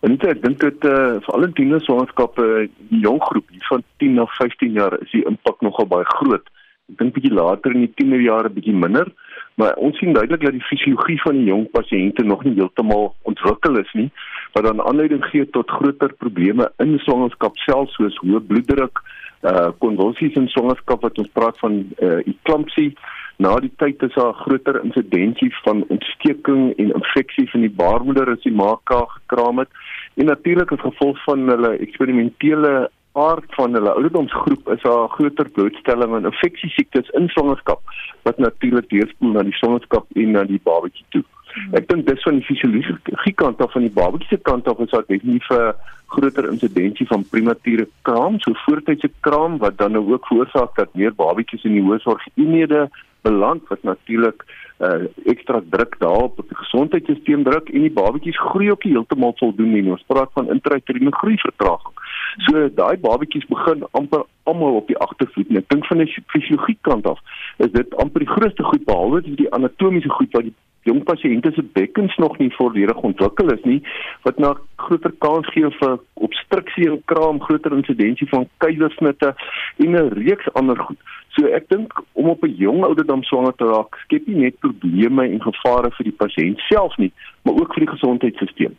En 0.00 0.18
ek 0.20 0.42
dink 0.42 0.60
dit 0.60 0.84
uh, 0.84 1.16
veral 1.24 1.44
in 1.44 1.52
tiener 1.52 1.80
swangerskappe, 1.80 2.68
die 2.90 3.00
jong 3.00 3.22
groep 3.22 3.46
van 3.68 3.82
10 3.96 4.14
na 4.14 4.26
15 4.26 4.72
jaar, 4.72 5.00
is 5.02 5.10
die 5.10 5.24
impak 5.24 5.60
nogal 5.60 5.86
baie 5.86 6.04
groot. 6.04 6.46
Ek 6.92 6.98
dink 6.98 7.14
bietjie 7.14 7.32
later 7.32 7.72
in 7.72 7.86
die 7.86 7.94
tienerjare 7.96 8.50
bietjie 8.52 8.76
minder. 8.76 9.08
Maar 9.54 9.74
ons 9.74 9.98
sien 9.98 10.12
duidelik 10.12 10.42
dat 10.42 10.56
die 10.56 10.66
fisiologie 10.66 11.20
van 11.22 11.36
die 11.38 11.50
jong 11.50 11.68
pasiënte 11.70 12.24
nog 12.26 12.44
nie 12.44 12.54
heeltemal 12.56 13.12
ontwikkel 13.22 13.78
is 13.78 13.92
nie, 13.92 14.08
wat 14.52 14.66
dan 14.66 14.82
aanleiding 14.82 15.24
gee 15.30 15.46
tot 15.50 15.70
groter 15.70 16.14
probleme 16.18 16.70
in 16.82 16.98
swangerskap 17.06 17.56
self 17.62 17.90
soos 17.94 18.18
hoë 18.22 18.42
bloeddruk, 18.48 19.02
uh 19.44 19.68
konvulsies 19.78 20.34
in 20.40 20.48
swangerskap 20.48 21.04
wat 21.06 21.18
ons 21.22 21.30
praat 21.38 21.58
van 21.62 21.84
uh 22.02 22.18
eklampsie. 22.24 22.94
Na 23.42 23.56
die 23.58 23.72
tyd 23.82 24.02
is 24.06 24.14
daar 24.14 24.34
groter 24.42 24.78
insidensie 24.82 25.50
van 25.64 25.82
ontsteking 25.90 26.74
en 26.78 26.92
infeksie 26.94 27.48
van 27.50 27.64
die 27.66 27.74
baarmoeder 27.82 28.30
as 28.30 28.42
die 28.46 28.54
maaka 28.54 29.00
gekraam 29.16 29.58
het. 29.62 29.70
En 30.14 30.30
natuurlik 30.30 30.72
as 30.72 30.82
gevolg 30.82 31.18
van 31.24 31.48
hulle 31.50 31.74
eksperimentele 31.82 32.74
aard 33.14 33.54
van 33.54 33.74
hulle 33.74 33.92
ouderdomsgroep 33.94 34.68
is 34.74 34.82
daar 34.82 35.08
groter 35.08 35.50
blootstelling 35.50 36.14
aan 36.14 36.26
infeksie 36.30 36.70
siektes 36.70 37.10
in 37.18 37.28
swangerskap 37.28 37.80
wat 38.22 38.38
natuurlik 38.38 38.88
deurspoel 38.90 39.36
na 39.36 39.42
die 39.46 39.54
swangerskap 39.54 40.06
en 40.14 40.30
na 40.34 40.42
die 40.44 40.60
babatjie 40.62 41.04
toe. 41.14 41.22
Hmm. 41.54 41.76
Ek 41.78 41.86
dink 41.88 42.08
dis 42.08 42.22
van 42.26 42.40
die 42.40 42.46
fisiologiese 42.48 43.34
kant 43.38 43.62
af 43.62 43.72
van 43.76 43.86
die 43.86 43.94
babatjie 43.94 44.34
se 44.34 44.40
kant 44.50 44.68
af 44.68 44.82
is 44.82 44.90
daar 44.90 45.06
definitief 45.06 45.50
'n 45.50 45.74
groter 46.14 46.50
insidensie 46.50 47.06
van 47.06 47.26
premature 47.30 47.88
kraam, 48.02 48.40
so 48.40 48.52
voortydse 48.66 49.10
kraam 49.20 49.58
wat 49.58 49.78
dan 49.78 49.92
nou 49.92 50.12
ook 50.12 50.26
veroorsaak 50.26 50.74
dat 50.76 50.94
meer 50.94 51.14
babatjies 51.14 51.64
in 51.64 51.78
die 51.78 51.82
hoësorgeenhede 51.82 52.88
beland 53.24 53.68
wat 53.72 53.82
natuurlik 53.82 54.44
uh, 54.78 55.06
ekstra 55.32 55.60
druk 55.70 55.96
daarop 55.98 56.38
op 56.38 56.48
die 56.48 56.60
gesondheidstelsel 56.60 57.46
druk 57.48 57.70
en 57.72 57.86
die 57.86 57.96
babatjies 57.98 58.40
groei 58.50 58.70
ook 58.70 58.84
heeltemal 58.84 59.34
voldoende 59.40 59.80
nie. 59.80 59.94
Ons 59.96 60.06
praat 60.06 60.32
van 60.38 60.50
intrauteriene 60.52 61.14
groeivertraging. 61.20 62.02
So 62.46 62.68
daai 62.80 62.96
babatjies 63.00 63.46
begin 63.50 63.86
amper 63.90 64.26
almal 64.50 64.80
op 64.80 64.90
die 64.90 64.98
agtervoet 64.98 65.50
en 65.50 65.62
ek 65.62 65.70
dink 65.72 65.86
van 65.86 66.02
'n 66.02 66.10
fisiologie 66.34 66.78
kant 66.80 67.06
af 67.06 67.20
is 67.56 67.72
dit 67.72 67.96
amper 68.02 68.24
die 68.24 68.34
grootste 68.34 68.62
goed 68.62 68.84
behalwe 68.84 69.22
die 69.22 69.52
anatomiese 69.52 70.08
goed 70.08 70.32
wat 70.32 70.48
die 70.50 70.56
jong 70.84 71.02
pasiënte 71.08 71.52
se 71.54 71.64
bekkens 71.76 72.16
nog 72.22 72.38
nie 72.38 72.50
volledig 72.56 73.00
ontwikkel 73.08 73.52
is 73.54 73.64
nie 73.64 73.80
wat 74.26 74.38
na 74.38 74.54
groter 74.84 75.12
kans 75.24 75.48
gee 75.54 75.70
vir 75.80 75.98
obstruksie 76.26 76.88
in 76.90 77.00
kraam, 77.10 77.40
groter 77.40 77.72
insidensie 77.76 78.28
van 78.28 78.48
keisersnitte 78.64 79.34
en 79.76 79.96
'n 79.96 80.12
reeks 80.20 80.48
ander 80.54 80.78
goed. 80.78 80.98
So 81.34 81.46
ek 81.46 81.68
dink 81.68 81.92
om 82.12 82.28
op 82.28 82.44
'n 82.44 82.54
jong 82.56 82.84
ouderdom 82.84 83.22
swanger 83.22 83.54
te 83.56 83.64
raak 83.64 83.96
skep 84.04 84.26
nie 84.26 84.42
net 84.44 84.58
probleme 84.58 85.22
en 85.24 85.40
gevare 85.40 85.90
vir 85.90 86.04
die 86.04 86.18
pasiënt 86.22 86.58
self 86.68 86.96
nie, 86.96 87.12
maar 87.42 87.54
ook 87.54 87.74
vir 87.74 87.84
die 87.86 87.92
gesondheidstelsel. 87.92 88.72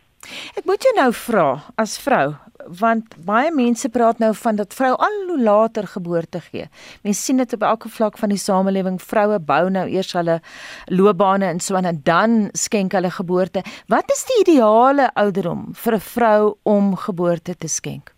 Ek 0.57 0.65
moet 0.65 0.81
jou 0.83 0.93
nou 0.95 1.11
vra 1.13 1.49
as 1.77 1.97
vrou, 2.01 2.33
want 2.67 3.15
baie 3.25 3.51
mense 3.53 3.89
praat 3.89 4.19
nou 4.19 4.31
van 4.35 4.55
dat 4.55 4.73
vrou 4.73 4.93
al 5.07 5.17
hoe 5.27 5.39
later 5.41 5.87
geboorte 5.87 6.41
gee. 6.49 6.65
Mense 7.03 7.21
sien 7.21 7.37
dit 7.37 7.53
op 7.53 7.61
elke 7.61 7.89
vlak 7.89 8.17
van 8.17 8.29
die 8.29 8.41
samelewing. 8.41 8.99
Vroue 9.01 9.39
bou 9.39 9.69
nou 9.69 9.85
eers 9.89 10.13
hulle 10.13 10.39
loopbane 10.87 11.45
en 11.45 11.59
so 11.59 11.75
en 11.75 12.01
dan 12.03 12.49
skenk 12.53 12.91
hulle 12.97 13.11
geboorte. 13.11 13.63
Wat 13.87 14.11
is 14.11 14.25
die 14.25 14.41
ideale 14.45 15.11
ouderdom 15.13 15.73
vir 15.73 15.93
'n 15.95 15.99
vrou 15.99 16.57
om 16.63 16.95
geboorte 16.95 17.55
te 17.55 17.67
skenk? 17.67 18.13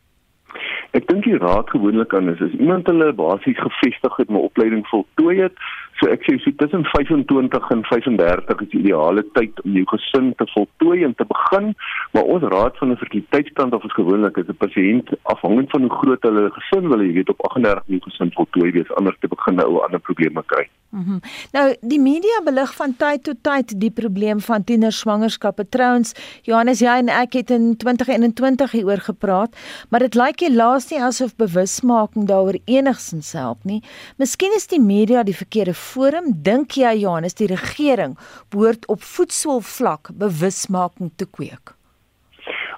Ek 0.91 1.07
dink 1.07 1.23
die 1.23 1.37
raad 1.37 1.69
gewoonlik 1.69 2.13
aan 2.13 2.29
is 2.29 2.41
as 2.41 2.53
iemand 2.57 2.87
hulle 2.87 3.13
basies 3.13 3.59
gevestig 3.59 4.15
het 4.17 4.29
met 4.29 4.41
opleiding 4.41 4.87
voltooi 4.87 5.41
het, 5.41 5.53
So 5.99 6.09
ek 6.13 6.25
sê 6.27 6.35
so 6.43 6.51
tussen 6.61 6.85
25 6.93 7.71
en 7.73 7.83
35 7.89 8.61
is 8.61 8.69
die 8.69 8.81
ideale 8.83 9.23
tyd 9.33 9.57
om 9.63 9.73
jou 9.79 9.85
gesin 9.89 10.29
te 10.37 10.45
voltooi 10.53 11.03
en 11.07 11.15
te 11.17 11.25
begin, 11.25 11.71
maar 12.13 12.29
ons 12.35 12.43
raad 12.53 12.77
van 12.77 12.91
'n 12.91 13.01
fertiliteitskant 13.01 13.73
of 13.73 13.83
is 13.83 13.97
gewoonlik 13.97 14.37
as 14.37 14.47
'n 14.47 14.61
pasiënt 14.61 15.09
afhangend 15.33 15.69
van 15.71 15.81
hoe 15.81 15.97
groot 16.01 16.21
hulle 16.21 16.51
gesin 16.57 16.89
wil 16.89 17.01
jy 17.01 17.13
weet 17.13 17.29
op 17.29 17.41
38 17.49 17.83
jou 17.87 17.99
gesin 18.07 18.31
voltooi 18.31 18.71
wees 18.71 18.91
anders 18.95 19.17
te 19.19 19.27
begin 19.27 19.55
nou 19.55 19.81
ander 19.81 19.99
probleme 19.99 20.43
kry. 20.45 20.69
Mm 20.89 21.03
-hmm. 21.03 21.19
Nou 21.51 21.75
die 21.81 21.99
media 21.99 22.41
belig 22.43 22.75
van 22.75 22.95
tyd 22.95 23.23
tot 23.23 23.37
tyd 23.41 23.79
die 23.79 23.91
probleem 23.91 24.39
van 24.39 24.63
tiener 24.63 24.91
swangerskappe. 24.91 25.69
Trouens, 25.69 26.13
Johannes 26.41 26.79
jy 26.79 26.95
en 26.97 27.09
ek 27.09 27.33
het 27.33 27.49
in 27.49 27.77
2021 27.77 28.71
hieroor 28.71 28.97
gepraat, 28.97 29.57
maar 29.89 29.99
dit 29.99 30.15
lyk 30.15 30.39
jy 30.39 30.53
laas 30.55 30.89
nie 30.89 31.01
asof 31.01 31.35
bewusmaking 31.35 32.27
daaroor 32.27 32.57
enigsins 32.65 33.31
help 33.31 33.57
nie. 33.63 33.83
Miskien 34.17 34.53
is 34.55 34.67
die 34.67 34.81
media 34.81 35.23
die 35.23 35.35
verkeerde 35.35 35.73
forum 35.87 36.29
dink 36.43 36.75
jy 36.79 36.93
Johannes 37.01 37.37
die 37.39 37.49
regering 37.51 38.17
behoort 38.53 38.87
op 38.91 39.03
voedselvlak 39.15 40.11
bewusmaking 40.19 41.13
te 41.15 41.25
kweek? 41.25 41.76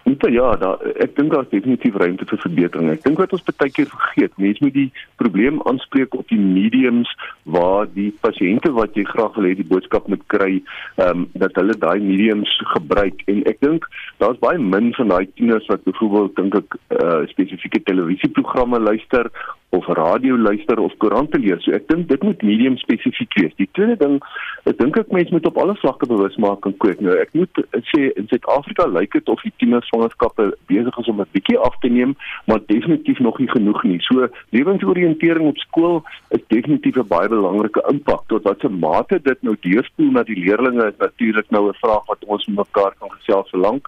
Net 0.10 0.26
ja, 0.34 0.56
daar 0.58 0.80
ek 1.04 1.16
dink 1.18 1.34
daar's 1.34 1.50
definitief 1.52 1.98
ruimte 2.02 2.26
vir 2.26 2.40
verbetering. 2.42 2.88
Ek 2.90 3.04
dink 3.06 3.20
wat 3.22 3.34
ons 3.36 3.44
baie 3.46 3.70
keer 3.74 3.90
vergeet, 3.92 4.34
mense 4.42 4.64
moet 4.66 4.74
die 4.74 4.88
probleem 5.22 5.60
aanspreek 5.70 6.16
op 6.18 6.26
die 6.32 6.40
mediums 6.40 7.12
waar 7.44 7.86
die 7.94 8.10
pasiënte 8.24 8.72
wat 8.78 8.98
jy 8.98 9.06
graag 9.10 9.38
wil 9.38 9.50
hê 9.50 9.54
die 9.60 9.68
boodskap 9.70 10.10
moet 10.10 10.26
kry, 10.34 10.52
ehm 10.98 11.26
um, 11.26 11.28
dat 11.44 11.54
hulle 11.62 11.78
daai 11.78 12.00
mediums 12.02 12.56
gebruik. 12.74 13.22
En 13.30 13.44
ek 13.52 13.62
dink 13.66 13.86
daar's 14.24 14.42
baie 14.42 14.58
min 14.58 14.90
van 14.98 15.14
daai 15.14 15.30
tieners 15.36 15.70
wat 15.70 15.86
byvoorbeeld 15.86 16.36
dink 16.42 16.60
ek 16.64 16.80
uh, 16.98 17.22
spesifieke 17.36 17.84
televisieprogramme 17.86 18.82
luister 18.82 19.30
of 19.70 19.86
radio 19.86 20.38
luister 20.38 20.80
of 20.80 20.94
koerante 20.98 21.38
lees. 21.38 21.62
So 21.64 21.76
ek 21.78 21.86
dink 21.92 22.08
dit 22.10 22.24
moet 22.26 22.42
medium 22.46 22.78
spesifiek 22.82 23.36
wees. 23.38 23.54
Die 23.62 23.70
tweede 23.78 24.00
ding, 24.02 24.18
ek 24.66 24.80
dink 24.82 24.98
ek 24.98 25.14
mense 25.14 25.34
moet 25.36 25.46
op 25.50 25.60
alle 25.62 25.76
vlakke 25.84 26.10
bewusmaking 26.10 26.78
kweek. 26.82 27.04
Nou 27.06 27.14
ek 27.22 27.36
moet 27.38 27.62
sê 27.92 28.10
in 28.10 28.30
Suid-Afrika 28.32 28.88
lyk 28.90 29.14
dit 29.20 29.30
of 29.30 29.44
die 29.46 29.54
tienerswangerskappe 30.00 30.58
besig 30.68 30.98
is 30.98 31.08
om 31.08 31.22
'n 31.22 31.28
bietjie 31.32 31.58
af 31.58 31.76
te 31.80 31.88
neem, 31.88 32.16
maar 32.46 32.60
definitief 32.66 33.20
nog 33.20 33.40
nie 33.40 33.50
genoeg 33.50 33.84
nie. 33.84 34.02
So 34.02 34.28
lewensoriëntering 34.50 35.48
op 35.48 35.58
skool 35.58 36.04
is 36.30 36.42
definitief 36.48 36.96
'n 36.96 37.08
baie 37.08 37.28
belangrike 37.28 37.84
impak. 37.90 38.24
Tot 38.28 38.44
watter 38.44 38.72
mate 38.72 39.20
dit 39.22 39.42
nou 39.42 39.56
deurspoel 39.60 40.12
na 40.12 40.24
die 40.24 40.40
leerders 40.40 40.84
is 40.84 40.98
natuurlik 40.98 41.50
nou 41.50 41.70
'n 41.70 41.74
vraag 41.74 42.06
wat 42.06 42.26
ons 42.26 42.46
mekaar 42.46 42.94
kan 43.00 43.12
gesels 43.12 43.50
vir 43.50 43.60
lank. 43.60 43.88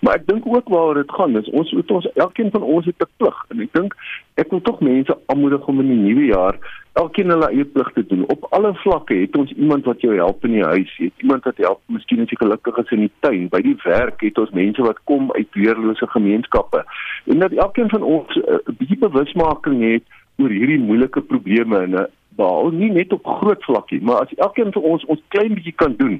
Maar 0.00 0.14
ek 0.14 0.26
dink 0.26 0.46
ook 0.46 0.68
waaroor 0.68 0.94
dit 0.94 1.12
gaan 1.12 1.36
is 1.36 1.50
ons 1.50 1.72
moet 1.72 1.90
ons 1.90 2.12
elkeen 2.14 2.50
van 2.50 2.62
ons 2.62 2.84
het 2.84 3.00
'n 3.00 3.10
plig 3.16 3.44
en 3.48 3.60
ek 3.60 3.72
dink 3.72 3.94
ek 4.34 4.50
wil 4.50 4.60
tog 4.60 4.80
mense 4.80 5.18
aanmoedig 5.26 5.66
om 5.66 5.80
in 5.80 5.88
die 5.88 6.14
nuwe 6.14 6.24
jaar 6.24 6.54
elkeen 7.00 7.30
hulle 7.32 7.48
eie 7.52 7.64
plig 7.64 7.90
te 7.94 8.04
doen. 8.10 8.24
Op 8.34 8.46
alle 8.56 8.74
vlakke 8.82 9.14
het 9.14 9.36
ons 9.38 9.52
iemand 9.56 9.86
wat 9.88 10.00
jou 10.04 10.14
help 10.16 10.44
in 10.44 10.56
die 10.56 10.64
huis, 10.64 10.92
het 10.98 11.24
iemand 11.24 11.46
wat 11.48 11.60
help, 11.62 11.80
miskien 11.94 12.22
as 12.24 12.32
jy 12.32 12.38
gelukkig 12.40 12.78
is 12.82 12.94
in 12.96 13.04
die 13.06 13.12
tuin, 13.24 13.48
by 13.52 13.60
die 13.64 13.76
werk 13.84 14.22
het 14.26 14.38
ons 14.42 14.54
mense 14.56 14.84
wat 14.86 15.02
kom 15.10 15.32
uit 15.36 15.58
weerlose 15.58 16.08
gemeenskappe. 16.14 16.84
En 17.32 17.44
dat 17.44 17.56
elkeen 17.56 17.90
van 17.94 18.02
ons 18.02 18.36
'n 18.36 18.44
uh, 18.46 18.76
bietjie 18.78 18.98
bewusmaking 18.98 19.82
het 19.92 20.06
oor 20.38 20.50
hierdie 20.54 20.78
moeilike 20.78 21.20
probleme 21.20 21.78
en 21.86 21.94
'n 21.94 22.06
behaal 22.38 22.70
nie 22.74 22.90
net 22.94 23.12
op 23.12 23.26
groot 23.40 23.64
vlakkie, 23.66 24.00
maar 24.02 24.24
as 24.24 24.34
elkeen 24.36 24.72
van 24.76 24.86
ons 24.92 25.04
ons 25.12 25.22
klein 25.34 25.54
bietjie 25.58 25.74
kan 25.82 25.96
doen 25.98 26.18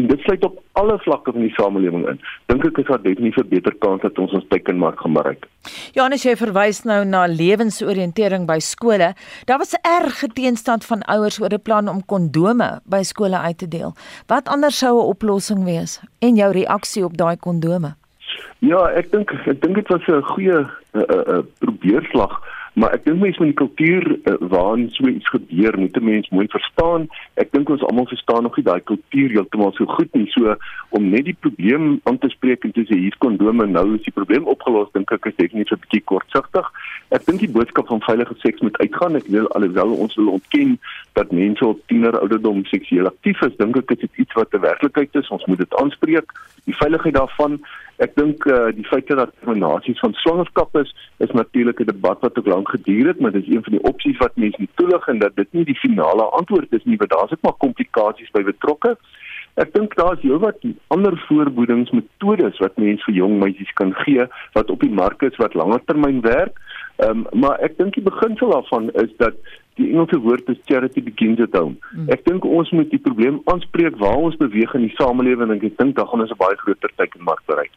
en 0.00 0.08
dit 0.08 0.20
sluit 0.24 0.44
op 0.48 0.58
alle 0.80 0.96
vlakke 1.04 1.34
van 1.34 1.44
die 1.44 1.54
samelewing 1.56 2.06
in, 2.12 2.20
dink 2.50 2.64
ek 2.68 2.80
is 2.82 2.88
daar 2.90 3.02
definitief 3.02 3.38
'n 3.42 3.48
beter 3.48 3.74
kans 3.84 4.02
dat 4.02 4.18
ons 4.18 4.32
ons 4.38 4.48
teikenmark 4.48 5.00
gaan 5.00 5.16
bereik. 5.18 5.48
Janus 5.92 6.24
jy 6.24 6.36
verwys 6.36 6.82
nou 6.84 7.04
na 7.04 7.26
lewensoriëntering 7.26 8.46
by 8.46 8.58
skole. 8.58 9.14
Daar 9.46 9.58
was 9.58 9.74
erg 9.82 10.24
teenstand 10.34 10.84
van 10.84 11.02
ouers 11.02 11.40
oor 11.40 11.52
'n 11.52 11.62
plan 11.62 11.88
om 11.88 12.04
kondome 12.04 12.80
by 12.84 13.02
skole 13.02 13.38
uit 13.38 13.58
te 13.58 13.68
deel. 13.68 13.94
Wat 14.26 14.48
anders 14.48 14.78
sou 14.78 14.98
'n 14.98 15.10
oplossing 15.14 15.64
wees 15.64 16.00
en 16.18 16.34
jou 16.36 16.52
reaksie 16.52 17.04
op 17.04 17.16
daai 17.16 17.36
kondome? 17.36 17.94
Ja, 18.58 18.86
ek 18.94 19.10
dink 19.10 19.30
ek 19.30 19.60
dink 19.60 19.74
dit 19.74 19.88
was 19.88 20.06
'n 20.06 20.22
goeie 20.22 20.58
'n 20.58 20.70
uh, 20.92 21.02
uh, 21.02 21.34
uh, 21.34 21.42
probeerslag 21.58 22.40
maar 22.72 22.94
ek 22.96 23.04
dink 23.04 23.20
mense 23.20 23.40
met 23.42 23.50
die 23.52 23.58
kultuur 23.58 24.04
uh, 24.16 24.34
waarin 24.52 24.86
so 24.90 25.08
iets 25.08 25.28
gebeur, 25.28 25.78
moet 25.78 25.96
'n 25.96 26.04
mens 26.04 26.28
mooi 26.28 26.46
verstaan. 26.48 27.08
Ek 27.34 27.52
dink 27.52 27.68
ons 27.68 27.82
almal 27.82 28.06
verstaan 28.06 28.42
nog 28.42 28.56
nie 28.56 28.64
daai 28.64 28.80
kultuur 28.80 29.30
heeltemal 29.30 29.72
so 29.72 29.84
goed 29.84 30.08
nie. 30.14 30.26
So 30.32 30.56
om 30.88 31.10
net 31.10 31.24
die 31.24 31.36
probleem 31.40 32.00
aan 32.04 32.18
te 32.18 32.28
spreek 32.28 32.64
en 32.64 32.72
te 32.72 32.84
sê 32.88 32.96
hier 32.96 33.16
kondome 33.18 33.66
nou 33.66 33.94
is 33.94 34.02
die 34.02 34.12
probleem 34.12 34.44
opgelos, 34.44 34.92
dink 34.92 35.12
ek 35.12 35.26
is 35.26 35.36
definitief 35.36 35.76
'n 35.76 35.84
bietjie 35.84 36.04
kortsigtig. 36.04 36.66
Ek 37.10 37.24
dink 37.26 37.40
die 37.40 37.52
boodskap 37.52 37.86
van 37.86 38.00
veilige 38.00 38.34
seks 38.38 38.60
moet 38.60 38.78
uitgaan. 38.78 39.16
Ek 39.16 39.26
wil 39.26 39.48
alhoewel 39.48 39.92
ons 39.92 40.14
wil 40.14 40.28
ontken 40.28 40.78
dat 41.12 41.32
mense 41.32 41.66
op 41.66 41.80
tiener 41.86 42.18
ouderdom 42.18 42.64
seksueel 42.64 43.06
aktief 43.06 43.42
is, 43.42 43.56
dink 43.56 43.76
ek 43.76 43.88
dit 43.88 44.02
is 44.02 44.16
iets 44.16 44.32
wat 44.32 44.54
'n 44.54 44.60
werklikheid 44.60 45.14
is. 45.14 45.28
Ons 45.28 45.44
moet 45.44 45.58
dit 45.58 45.74
aanspreek. 45.74 46.32
Die 46.64 46.76
veiligheid 46.76 47.14
daarvan 47.14 47.60
Ek 48.02 48.16
dink 48.18 48.42
uh, 48.50 48.72
die 48.74 48.86
feit 48.88 49.10
dat 49.14 49.30
terminasies 49.38 50.00
van 50.02 50.14
swangerskap 50.18 50.74
is, 50.80 50.90
is 51.22 51.30
natuurlik 51.38 51.80
'n 51.80 51.90
debat 51.90 52.18
wat 52.20 52.38
ook 52.38 52.46
lank 52.50 52.68
geduur 52.74 53.06
het, 53.06 53.20
maar 53.20 53.30
dit 53.30 53.46
is 53.46 53.54
een 53.54 53.62
van 53.62 53.76
die 53.76 53.84
opsies 53.90 54.18
wat 54.18 54.36
mense 54.36 54.60
nie 54.60 54.74
toelig 54.74 55.06
en 55.08 55.18
dat 55.18 55.36
dit 55.36 55.52
nie 55.52 55.64
die 55.64 55.78
finale 55.78 56.24
antwoord 56.38 56.72
is 56.72 56.84
nie, 56.84 56.96
want 56.96 57.10
daar's 57.10 57.32
ook 57.32 57.42
maar 57.46 57.62
komplikasies 57.66 58.30
by 58.30 58.42
betrokke. 58.42 58.96
Ek 59.54 59.72
dink 59.74 59.94
daar 59.94 60.16
is 60.16 60.22
heelwat 60.24 60.64
ander 60.88 61.14
voorbehoedingsmetodes 61.28 62.58
wat 62.58 62.78
mense 62.80 63.04
vir 63.04 63.14
jong 63.14 63.38
meisies 63.38 63.72
kan 63.76 63.92
gee 63.94 64.26
wat 64.56 64.70
op 64.70 64.80
die 64.80 64.94
mark 65.02 65.22
is 65.22 65.36
wat 65.36 65.54
langer 65.54 65.82
termyn 65.84 66.20
werk. 66.24 66.56
Ehm 66.96 67.10
um, 67.10 67.40
maar 67.40 67.58
ek 67.60 67.76
dink 67.78 67.94
die 67.94 68.04
beginsel 68.04 68.50
daarvan 68.50 68.90
is 68.90 69.10
dat 69.16 69.34
die 69.80 69.88
Engelse 69.88 70.18
woord 70.20 70.48
is 70.52 70.58
charity 70.68 71.02
begins 71.02 71.40
at 71.40 71.54
home. 71.56 71.76
Hmm. 71.92 72.08
Ek 72.12 72.24
dink 72.28 72.44
ons 72.44 72.70
moet 72.76 72.90
die 72.92 73.00
probleem 73.00 73.40
aanspreek 73.52 73.96
waar 74.02 74.20
ons 74.20 74.36
beweeg 74.40 74.74
in 74.76 74.84
die 74.86 74.94
samelewing 74.98 75.48
en 75.50 75.56
ek 75.56 75.78
dink 75.78 75.96
dan 75.96 76.08
gaan 76.10 76.24
ons 76.24 76.34
'n 76.34 76.40
baie 76.42 76.56
groter 76.64 76.92
teikenmark 76.96 77.42
bereik. 77.46 77.72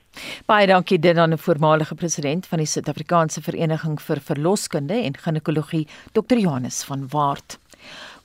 Baie 0.45 0.67
dankie 0.67 0.99
dit 0.99 1.17
aan 1.17 1.33
'n 1.33 1.45
voormalige 1.47 1.95
president 1.95 2.47
van 2.47 2.59
die 2.59 2.67
Suid-Afrikaanse 2.67 3.41
Vereniging 3.41 4.01
vir 4.01 4.19
Verloskunde 4.19 4.93
en 4.93 5.17
Ginekologie, 5.17 5.87
Dr. 6.11 6.37
Johannes 6.37 6.83
van 6.83 7.07
Waart. 7.09 7.59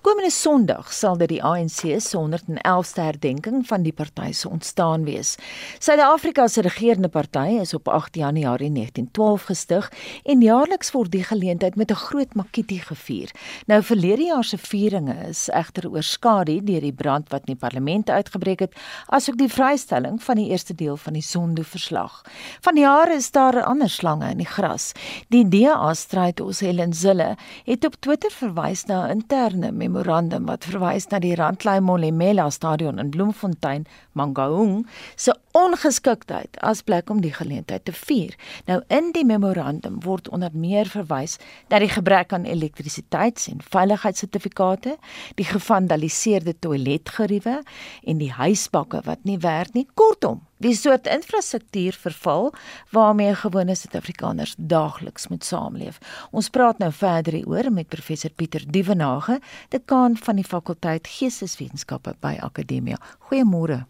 Komende 0.00 0.30
Sondag 0.32 0.94
sal 0.96 1.18
dit 1.20 1.28
die 1.28 1.42
ANC 1.44 1.82
se 2.00 2.16
111ste 2.16 3.02
herdenking 3.04 3.66
van 3.68 3.82
die 3.84 3.92
party 3.92 4.30
se 4.32 4.48
ontstaan 4.48 5.02
wees. 5.04 5.34
Suid-Afrika 5.76 6.46
se 6.48 6.62
regerende 6.64 7.10
party 7.12 7.58
is 7.60 7.74
op 7.76 7.88
8 7.88 8.16
Januarie 8.16 8.70
1912 8.72 9.44
gestig 9.50 9.90
en 10.24 10.40
jaarliks 10.40 10.94
word 10.94 11.12
die 11.12 11.24
geleentheid 11.24 11.76
met 11.76 11.92
'n 11.92 12.00
groot 12.00 12.32
makiti 12.34 12.78
gevier. 12.78 13.30
Nou 13.66 13.82
verlede 13.82 14.22
jaar 14.22 14.44
se 14.44 14.58
vieringe 14.58 15.16
is 15.28 15.48
egter 15.52 15.90
oorskadu 15.90 16.64
deur 16.64 16.80
die 16.80 16.96
brand 16.96 17.28
wat 17.28 17.40
in 17.40 17.52
die 17.52 17.68
parlement 17.68 18.10
uitgebreek 18.10 18.60
het, 18.60 18.74
asook 19.06 19.36
die 19.36 19.52
vrystelling 19.52 20.22
van 20.22 20.36
die 20.36 20.48
eerste 20.48 20.74
deel 20.74 20.96
van 20.96 21.12
die 21.12 21.22
Zondo-verslag. 21.22 22.24
Van 22.60 22.76
jare 22.76 23.14
is 23.14 23.30
daar 23.30 23.62
ander 23.62 23.90
slange 23.90 24.30
in 24.30 24.38
die 24.38 24.46
gras. 24.46 24.92
Die 25.28 25.48
DA 25.48 25.94
stryd 25.94 26.40
ons 26.40 26.60
Helen 26.60 26.92
Zille 26.92 27.36
het 27.64 27.84
op 27.84 27.94
Twitter 28.00 28.30
verwys 28.30 28.84
na 28.84 29.08
interne 29.08 29.72
memorandum 29.90 30.46
wat 30.46 30.64
verwys 30.68 31.08
na 31.10 31.18
die 31.22 31.34
Randlei 31.34 31.80
Molemela 31.82 32.46
stadion 32.54 33.00
in 33.02 33.10
Bloemfontein, 33.10 33.86
Mangaung, 34.14 34.86
se 35.16 35.34
ongeskiktheid 35.58 36.58
as 36.62 36.82
plek 36.86 37.10
om 37.10 37.20
die 37.24 37.32
geleentheid 37.34 37.84
te 37.84 37.94
vier. 37.94 38.36
Nou 38.70 38.80
in 38.88 39.10
die 39.16 39.24
memorandum 39.26 39.98
word 40.06 40.30
onder 40.30 40.54
meer 40.54 40.86
verwys 40.86 41.38
dat 41.68 41.82
die 41.82 41.90
gebrek 41.90 42.32
aan 42.32 42.46
elektrisiteits- 42.46 43.48
en 43.50 43.58
veiligheidssertifikate, 43.70 44.96
die 45.34 45.48
gevandaliseerde 45.48 46.54
toiletgeriewe 46.58 47.62
en 48.04 48.22
die 48.22 48.32
huisbakke 48.32 49.02
wat 49.04 49.26
nie 49.26 49.38
werk 49.42 49.74
nie, 49.74 49.88
kortom 49.94 50.46
die 50.60 50.74
soort 50.76 51.08
infrastruktuur 51.08 51.96
verval 51.96 52.50
waarmee 52.92 53.34
gewone 53.34 53.74
Suid-Afrikaners 53.74 54.54
daagliks 54.58 55.28
moet 55.32 55.44
saamleef. 55.44 56.00
Ons 56.36 56.50
praat 56.52 56.78
nou 56.82 56.90
verder 56.92 57.38
hieroor 57.38 57.70
met 57.72 57.88
professor 57.88 58.30
Pieter 58.30 58.64
Dievenage, 58.68 59.40
dekaan 59.72 60.18
van 60.20 60.40
die 60.40 60.44
fakulteit 60.44 61.08
Geesteswetenskappe 61.08 62.14
by 62.20 62.36
Akademia. 62.44 63.00
Goeiemôre. 63.30 63.84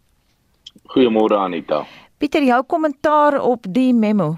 Goeiemôre 0.94 1.38
Anita. 1.38 1.84
Pieter, 2.18 2.44
jou 2.44 2.62
kommentaar 2.68 3.40
op 3.42 3.66
die 3.68 3.90
memo. 3.94 4.36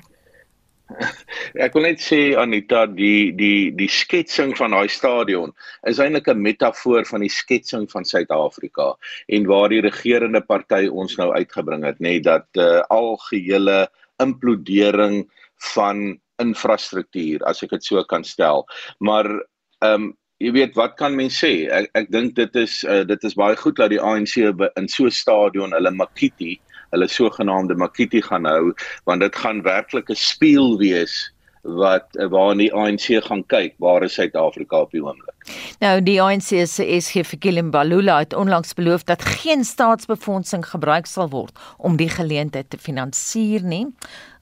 Ek 1.64 1.74
wil 1.76 1.86
net 1.86 2.01
sê 2.03 2.20
Anita, 2.38 2.84
die 2.86 3.32
die 3.36 3.70
die 3.76 3.88
sketsing 3.90 4.55
van 4.59 4.74
daai 4.76 4.88
stadion 4.93 5.53
is 5.88 6.01
eintlik 6.03 6.28
'n 6.32 6.43
metafoor 6.43 7.05
van 7.09 7.24
die 7.24 7.32
sketsing 7.32 7.88
van 7.90 8.05
Suid-Afrika 8.09 8.93
en 9.28 9.47
waar 9.51 9.68
die 9.72 9.82
regerende 9.84 10.40
party 10.40 10.88
ons 10.88 11.16
nou 11.20 11.30
uitgebring 11.32 11.84
het, 11.84 12.01
nê, 12.01 12.16
nee, 12.16 12.20
dat 12.20 12.49
uh, 12.57 12.82
algehele 12.90 13.88
implodering 14.22 15.22
van 15.74 16.18
infrastruktuur, 16.43 17.45
as 17.47 17.62
ek 17.62 17.76
dit 17.76 17.84
so 17.84 18.03
kan 18.05 18.24
stel. 18.24 18.66
Maar 19.01 19.30
ehm 19.82 20.11
um, 20.11 20.11
jy 20.43 20.51
weet 20.57 20.74
wat 20.74 20.97
kan 20.99 21.14
mens 21.14 21.36
sê? 21.38 21.68
Ek 21.70 21.86
ek 21.95 22.09
dink 22.11 22.34
dit 22.34 22.57
is 22.59 22.80
uh, 22.82 23.05
dit 23.07 23.24
is 23.24 23.38
baie 23.38 23.55
goed 23.57 23.76
dat 23.78 23.93
die 23.93 24.01
ANC 24.03 24.36
in 24.43 24.88
so 24.88 25.07
'n 25.07 25.14
stadion 25.14 25.72
hulle 25.76 25.93
Makiti 25.95 26.59
hulle 26.93 27.09
sogenaamde 27.09 27.76
Makiti 27.80 28.22
gaan 28.22 28.49
hou 28.49 28.72
want 29.09 29.24
dit 29.24 29.36
gaan 29.45 29.62
werklik 29.66 30.11
'n 30.11 30.18
spieël 30.18 30.76
wees 30.78 31.32
wat 31.62 32.07
waar 32.30 32.57
die 32.59 32.72
ANC 32.74 33.22
gaan 33.22 33.45
kyk 33.47 33.74
waar 33.78 34.03
is 34.03 34.14
Suid-Afrika 34.14 34.80
op 34.80 34.90
die 34.90 35.03
oomblik. 35.03 35.34
Nou 35.78 36.03
die 36.03 36.18
ANC 36.22 36.66
se 36.66 36.86
SG 36.99 37.22
Fikile 37.26 37.62
Mbalula 37.62 38.18
het 38.18 38.34
onlangs 38.34 38.74
beloof 38.74 39.05
dat 39.07 39.22
geen 39.22 39.64
staatsbefondsing 39.64 40.66
gebruik 40.66 41.07
sal 41.07 41.30
word 41.30 41.59
om 41.78 41.97
die 41.97 42.11
geleentheid 42.11 42.70
te 42.70 42.78
finansier 42.78 43.62
nie. 43.62 43.86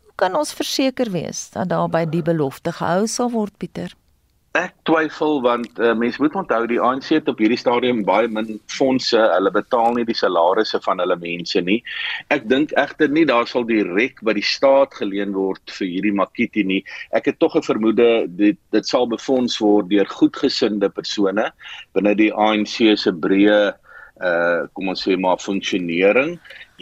Hoe 0.04 0.14
kan 0.14 0.36
ons 0.36 0.52
verseker 0.52 1.10
wees 1.10 1.50
dat 1.50 1.68
daarby 1.68 2.06
die 2.08 2.22
belofte 2.22 2.72
gehou 2.72 3.06
sal 3.06 3.30
word 3.30 3.56
Pieter? 3.58 3.92
Ek 4.58 4.72
twyfel 4.82 5.36
want 5.44 5.76
uh, 5.78 5.92
mense 5.94 6.18
moet 6.18 6.34
onthou 6.34 6.64
die 6.66 6.80
ANC 6.82 7.12
het 7.14 7.28
op 7.30 7.38
hierdie 7.38 7.58
stadium 7.60 8.00
baie 8.02 8.26
min 8.26 8.56
fondse. 8.74 9.14
Hulle 9.14 9.52
betaal 9.54 9.94
nie 9.94 10.04
die 10.08 10.16
salarisse 10.18 10.80
van 10.82 10.98
hulle 10.98 11.14
mense 11.22 11.62
nie. 11.62 11.76
Ek 12.34 12.48
dink 12.50 12.74
egter 12.82 13.14
nie 13.14 13.22
daar 13.30 13.46
sal 13.46 13.62
direk 13.68 14.18
by 14.26 14.34
die 14.34 14.42
staat 14.42 14.98
geleen 14.98 15.36
word 15.38 15.70
vir 15.76 15.86
hierdie 15.92 16.14
Makiti 16.18 16.66
nie. 16.66 16.80
Ek 17.14 17.30
het 17.30 17.38
tog 17.38 17.54
'n 17.54 17.62
vermoede 17.62 18.26
dit 18.26 18.58
dit 18.74 18.90
sal 18.90 19.06
befonds 19.06 19.60
word 19.62 19.86
deur 19.94 20.10
goedgesinde 20.18 20.90
persone 20.98 21.52
binne 21.94 22.18
die 22.18 22.34
ANC 22.34 22.98
se 22.98 23.14
breë 23.14 23.62
uh 24.18 24.66
kom 24.74 24.90
ons 24.90 25.06
sê 25.06 25.14
maar 25.16 25.38
funksionering 25.38 26.40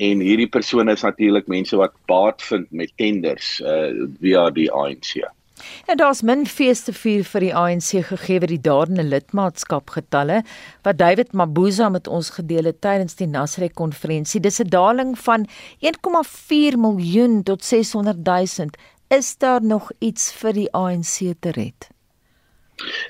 en 0.09 0.21
hierdie 0.25 0.49
persone 0.49 0.93
is 0.97 1.05
natuurlik 1.05 1.47
mense 1.53 1.77
wat 1.77 1.93
baat 2.09 2.41
vind 2.43 2.73
met 2.73 2.97
tenders 2.97 3.61
uh 3.61 4.09
via 4.25 4.49
die 4.49 4.73
ANC. 4.73 5.21
En 5.87 5.97
daar's 5.97 6.23
min 6.23 6.47
feeste 6.47 6.93
vier 6.93 7.25
vir 7.25 7.41
die 7.41 7.55
ANC 7.55 7.91
gegee 8.11 8.41
vir 8.41 8.53
die 8.53 8.61
daardie 8.61 9.05
lidmaatskap 9.05 9.91
getalle 9.91 10.43
wat 10.87 10.99
David 10.99 11.33
Mabuza 11.33 11.89
met 11.89 12.09
ons 12.09 12.31
gedeel 12.31 12.71
het 12.71 12.81
tydens 12.81 13.19
die 13.21 13.27
Nasrek 13.27 13.75
konferensie. 13.75 14.41
Dis 14.41 14.61
'n 14.61 14.69
daling 14.69 15.19
van 15.19 15.47
1,4 15.81 16.79
miljoen 16.79 17.43
tot 17.43 17.65
600 17.65 18.25
000. 18.25 18.71
Is 19.09 19.37
daar 19.37 19.63
nog 19.63 19.91
iets 19.99 20.33
vir 20.33 20.53
die 20.53 20.73
ANC 20.73 21.35
te 21.41 21.51
red? 21.51 21.98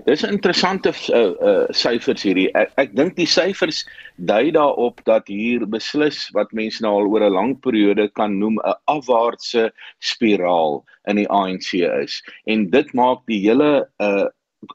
Dis 0.06 0.22
'n 0.24 0.32
interessante 0.32 0.92
uh, 1.12 1.34
uh, 1.48 1.66
syfers 1.70 2.22
hierdie. 2.22 2.48
Ek, 2.56 2.72
ek 2.80 2.94
dink 2.96 3.16
die 3.16 3.28
syfers 3.28 3.84
dui 4.16 4.50
daarop 4.56 5.02
dat 5.04 5.28
hier 5.28 5.66
beslis 5.66 6.30
wat 6.36 6.52
mense 6.56 6.82
nou 6.84 6.94
al 7.00 7.10
oor 7.12 7.26
'n 7.26 7.32
lang 7.32 7.52
periode 7.60 8.08
kan 8.20 8.38
noem 8.38 8.56
'n 8.64 8.78
afwaartse 8.86 9.68
spiraal 10.00 10.84
in 11.06 11.16
die 11.16 11.28
ANC 11.28 11.74
is. 11.84 12.22
En 12.46 12.70
dit 12.70 12.94
maak 12.94 13.26
die 13.26 13.40
hele 13.44 13.88
uh, 14.00 14.26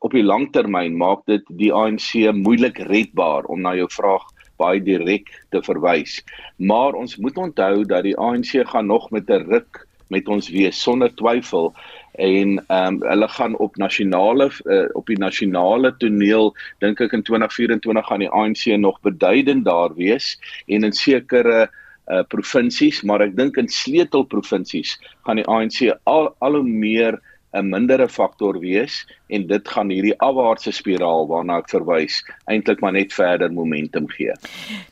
op 0.01 0.11
die 0.11 0.23
lang 0.23 0.51
termyn 0.53 0.97
maak 0.97 1.25
dit 1.25 1.43
die 1.59 1.73
ANC 1.73 2.13
moeilik 2.31 2.77
redbaar 2.87 3.49
om 3.51 3.61
na 3.61 3.73
jou 3.75 3.89
vraag 3.89 4.23
baie 4.61 4.79
direk 4.79 5.31
te 5.51 5.61
verwys. 5.65 6.21
Maar 6.57 6.93
ons 6.93 7.17
moet 7.17 7.37
onthou 7.37 7.83
dat 7.83 8.03
die 8.03 8.17
ANC 8.17 8.55
gaan 8.69 8.87
nog 8.87 9.09
met 9.11 9.29
'n 9.29 9.49
ruk 9.49 9.87
met 10.13 10.29
ons 10.31 10.49
wees 10.53 10.79
sonder 10.81 11.11
twyfel. 11.19 11.71
En 12.13 12.57
ehm 12.67 12.87
um, 12.93 12.99
hulle 13.09 13.29
gaan 13.35 13.57
op 13.57 13.77
nasionale 13.81 14.49
uh, 14.69 14.85
op 14.93 15.07
die 15.09 15.17
nasionale 15.17 15.95
toneel 15.97 16.53
dink 16.83 17.01
ek 17.01 17.15
in 17.17 17.25
2024 17.25 18.05
gaan 18.07 18.21
die 18.21 18.29
ANC 18.29 18.67
nog 18.77 18.99
beduidend 19.01 19.65
daar 19.65 19.95
wees 19.97 20.35
en 20.67 20.85
in 20.85 20.93
sekere 20.93 21.69
uh 22.11 22.19
provinsies 22.27 23.01
maar 23.07 23.21
ek 23.23 23.35
dink 23.37 23.57
in 23.57 23.69
sleutelprovinsies 23.71 24.97
gaan 25.23 25.39
die 25.39 25.47
ANC 25.47 25.87
al 26.03 26.33
al 26.43 26.57
hoe 26.59 26.67
meer 26.67 27.17
'n 27.53 27.69
mindere 27.69 28.09
faktor 28.09 28.59
wees 28.59 29.05
en 29.27 29.47
dit 29.47 29.67
gaan 29.67 29.89
hierdie 29.89 30.19
afwaartse 30.25 30.71
spiraal 30.73 31.27
waarna 31.29 31.57
ek 31.61 31.69
verwys 31.69 32.23
eintlik 32.49 32.81
maar 32.81 32.91
net 32.95 33.13
verder 33.13 33.51
momentum 33.53 34.09
gee. 34.09 34.33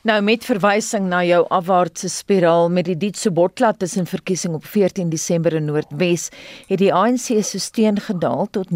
Nou 0.06 0.22
met 0.22 0.44
verwysing 0.46 1.08
na 1.10 1.24
jou 1.26 1.46
afwaartse 1.50 2.08
spiraal 2.08 2.70
met 2.70 2.84
die 2.84 2.96
Dietse 2.96 3.30
Botlat 3.30 3.78
tussen 3.78 4.06
verkiesing 4.06 4.54
op 4.54 4.64
14 4.64 5.10
Desember 5.10 5.52
in 5.58 5.64
Noordwes 5.64 6.30
het 6.68 6.78
die 6.78 6.94
ANC 6.94 7.42
se 7.42 7.58
steun 7.58 8.00
gedaal 8.00 8.46
tot 8.50 8.70
39,82%, 8.70 8.74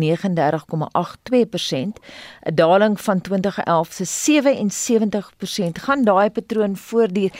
'n 2.43 2.55
daling 2.55 3.01
van 3.01 3.21
2011 3.21 3.93
se 3.93 4.05
77%. 4.05 5.79
Gaan 5.79 6.05
daai 6.05 6.31
patroon 6.31 6.77
voortduur? 6.77 7.31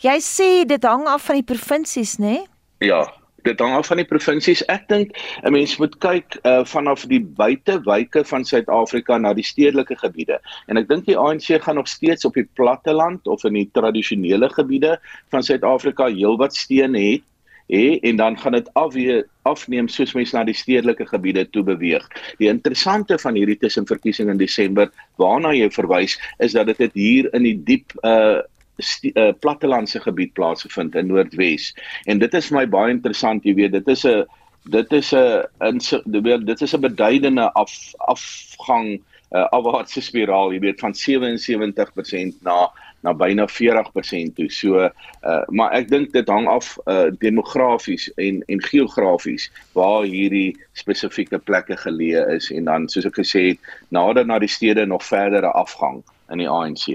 Jy 0.00 0.20
sê 0.20 0.66
dit 0.66 0.82
hang 0.84 1.06
af 1.06 1.24
van 1.24 1.34
die 1.34 1.44
provinsies, 1.44 2.16
né? 2.18 2.24
Nee? 2.24 2.46
Ja, 2.78 3.12
dit 3.44 3.60
hang 3.60 3.74
af 3.76 3.90
van 3.90 4.00
die 4.00 4.08
provinsies. 4.08 4.62
Ek 4.72 4.88
dink 4.88 5.16
'n 5.42 5.52
mens 5.52 5.76
moet 5.78 5.96
kyk 6.00 6.38
uh, 6.44 6.64
vanaf 6.64 7.04
die 7.10 7.20
buitewyke 7.20 8.24
van 8.24 8.44
Suid-Afrika 8.44 9.18
na 9.18 9.34
die 9.34 9.44
stedelike 9.44 9.96
gebiede. 10.00 10.40
En 10.68 10.76
ek 10.76 10.88
dink 10.88 11.06
die 11.06 11.18
ANC 11.18 11.60
gaan 11.62 11.76
nog 11.76 11.88
steeds 11.88 12.24
op 12.24 12.34
die 12.34 12.48
platte 12.54 12.92
land 12.92 13.26
of 13.26 13.44
in 13.44 13.54
die 13.54 13.68
tradisionele 13.72 14.48
gebiede 14.48 14.98
van 15.30 15.42
Suid-Afrika 15.42 16.08
heelwat 16.08 16.54
steun 16.54 16.94
hê. 16.94 17.20
Hé 17.68 17.98
en 18.04 18.16
dan 18.16 18.36
gaan 18.36 18.52
dit 18.52 18.68
afweer 18.74 19.24
afneem 19.42 19.88
soos 19.88 20.12
mense 20.12 20.36
na 20.36 20.44
die 20.44 20.56
stedelike 20.56 21.06
gebiede 21.08 21.46
toe 21.50 21.62
beweeg. 21.64 22.04
Die 22.38 22.48
interessante 22.48 23.16
van 23.18 23.34
hierdie 23.34 23.56
tussenverkiesing 23.56 24.28
in 24.30 24.40
Desember 24.40 24.90
waarna 25.16 25.54
jy 25.56 25.70
verwys 25.72 26.18
is 26.44 26.52
dat 26.52 26.68
dit 26.76 26.92
hier 26.92 27.30
in 27.32 27.48
die 27.48 27.56
diep 27.56 27.96
uh 28.04 28.42
uh, 28.76 29.32
plattelandse 29.40 30.00
gebied 30.00 30.32
plaasgevind 30.32 30.94
in 30.94 31.06
Noordwes. 31.06 31.74
En 32.04 32.18
dit 32.18 32.34
is 32.34 32.50
my 32.50 32.66
baie 32.68 32.90
interessant, 32.90 33.44
jy 33.44 33.54
weet, 33.54 33.72
dit 33.72 33.88
is 33.88 34.04
'n 34.04 34.24
dit 34.70 34.92
is 34.92 35.12
'n 35.12 36.44
dit 36.44 36.60
is 36.60 36.74
'n 36.74 36.80
beduidende 36.80 37.52
af 37.52 37.92
afgang 37.98 39.02
uh, 39.30 39.46
afwaartse 39.50 40.00
spiraal, 40.00 40.52
jy 40.52 40.60
weet, 40.60 40.80
van 40.80 40.94
77% 40.94 42.42
na 42.42 42.70
na 43.04 43.12
byna 43.12 43.44
40% 43.48 44.34
toe. 44.34 44.48
So 44.50 44.80
uh 44.80 45.42
maar 45.52 45.72
ek 45.76 45.90
dink 45.92 46.12
dit 46.12 46.28
hang 46.28 46.48
af 46.48 46.78
uh 46.88 47.10
demografies 47.20 48.08
en 48.16 48.42
en 48.48 48.62
geografies 48.64 49.50
waar 49.76 50.08
hierdie 50.08 50.56
spesifieke 50.72 51.38
plekke 51.38 51.76
geleë 51.76 52.24
is 52.38 52.50
en 52.50 52.64
dan 52.64 52.88
soos 52.88 53.04
ek 53.10 53.20
gesê 53.20 53.42
het, 53.52 53.60
nader 53.88 54.24
na 54.26 54.38
die 54.40 54.48
stede 54.48 54.86
nog 54.86 55.04
verdere 55.04 55.52
afgang 55.52 56.00
in 56.32 56.40
die 56.42 56.48
ANC. 56.50 56.86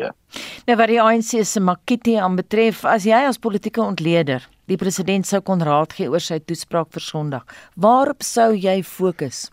Nou 0.68 0.78
wat 0.80 0.92
die 0.92 1.02
ANC 1.02 1.44
se 1.46 1.62
Makiti 1.62 2.16
aanbetref, 2.22 2.86
as 2.86 3.06
jy 3.08 3.22
as 3.28 3.42
politieke 3.42 3.84
ontleder 3.84 4.46
die 4.70 4.78
president 4.78 5.26
sou 5.26 5.42
kon 5.42 5.64
raad 5.66 5.96
gee 5.98 6.10
oor 6.10 6.22
sy 6.22 6.40
toespraak 6.46 6.92
vir 6.94 7.06
Sondag, 7.06 7.56
waarop 7.76 8.26
sou 8.26 8.52
jy 8.54 8.80
fokus? 8.86 9.48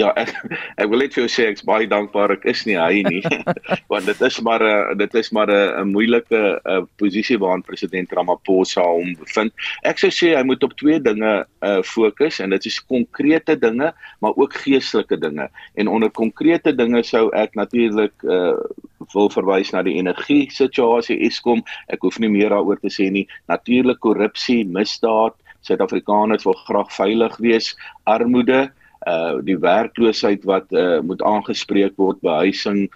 Ja, 0.00 0.10
ek 0.16 0.30
ek 0.80 0.88
wil 0.88 1.02
net 1.02 1.12
vir 1.12 1.26
jou 1.26 1.30
sê 1.32 1.46
ek's 1.50 1.64
baie 1.66 1.88
dankbaar 1.90 2.32
ek 2.38 2.46
is 2.48 2.62
nie 2.64 2.76
hy 2.78 3.02
nie. 3.04 3.20
Want 3.92 4.08
dit 4.08 4.22
is 4.24 4.38
maar 4.46 4.62
'n 4.64 4.96
dit 5.00 5.16
is 5.20 5.28
maar 5.36 5.50
'n 5.52 5.92
moeilike 5.92 6.40
uh, 6.64 6.82
posisie 6.96 7.36
waarin 7.42 7.64
president 7.66 8.12
Ramaphosa 8.16 8.84
hom 8.86 9.12
bevind. 9.20 9.52
Ek 9.84 10.00
sou 10.00 10.08
sê 10.08 10.32
hy 10.36 10.44
moet 10.46 10.64
op 10.64 10.72
twee 10.80 11.00
dinge 11.00 11.44
uh, 11.44 11.82
fokus 11.82 12.40
en 12.40 12.56
dit 12.56 12.66
is 12.66 12.80
konkrete 12.80 13.58
dinge, 13.58 13.92
maar 14.20 14.34
ook 14.36 14.56
geestelike 14.64 15.20
dinge. 15.20 15.50
En 15.76 15.88
onder 15.88 16.10
konkrete 16.10 16.72
dinge 16.72 17.02
sou 17.04 17.28
ek 17.36 17.54
natuurlik 17.54 18.16
uh, 18.24 18.56
wil 19.12 19.28
verwys 19.28 19.72
na 19.72 19.82
die 19.82 19.98
energie 20.00 20.48
situasie 20.50 21.20
Eskom. 21.28 21.60
Ek 21.88 22.00
hoef 22.00 22.18
nie 22.18 22.32
meer 22.32 22.50
daaroor 22.50 22.80
te 22.80 22.88
sê 22.88 23.10
nie. 23.10 23.28
Natuurlik 23.48 24.00
korrupsie, 24.00 24.64
misdaad, 24.64 25.36
Suid-Afrikaners 25.60 26.46
wil 26.48 26.56
graag 26.64 26.88
veilig 26.88 27.36
wees, 27.36 27.74
armoede 28.08 28.70
uh 29.08 29.40
die 29.44 29.58
werkloosheid 29.58 30.44
wat 30.44 30.72
uh 30.72 31.00
moet 31.00 31.22
aangespreek 31.22 31.96
word 31.96 32.20
behuising 32.20 32.88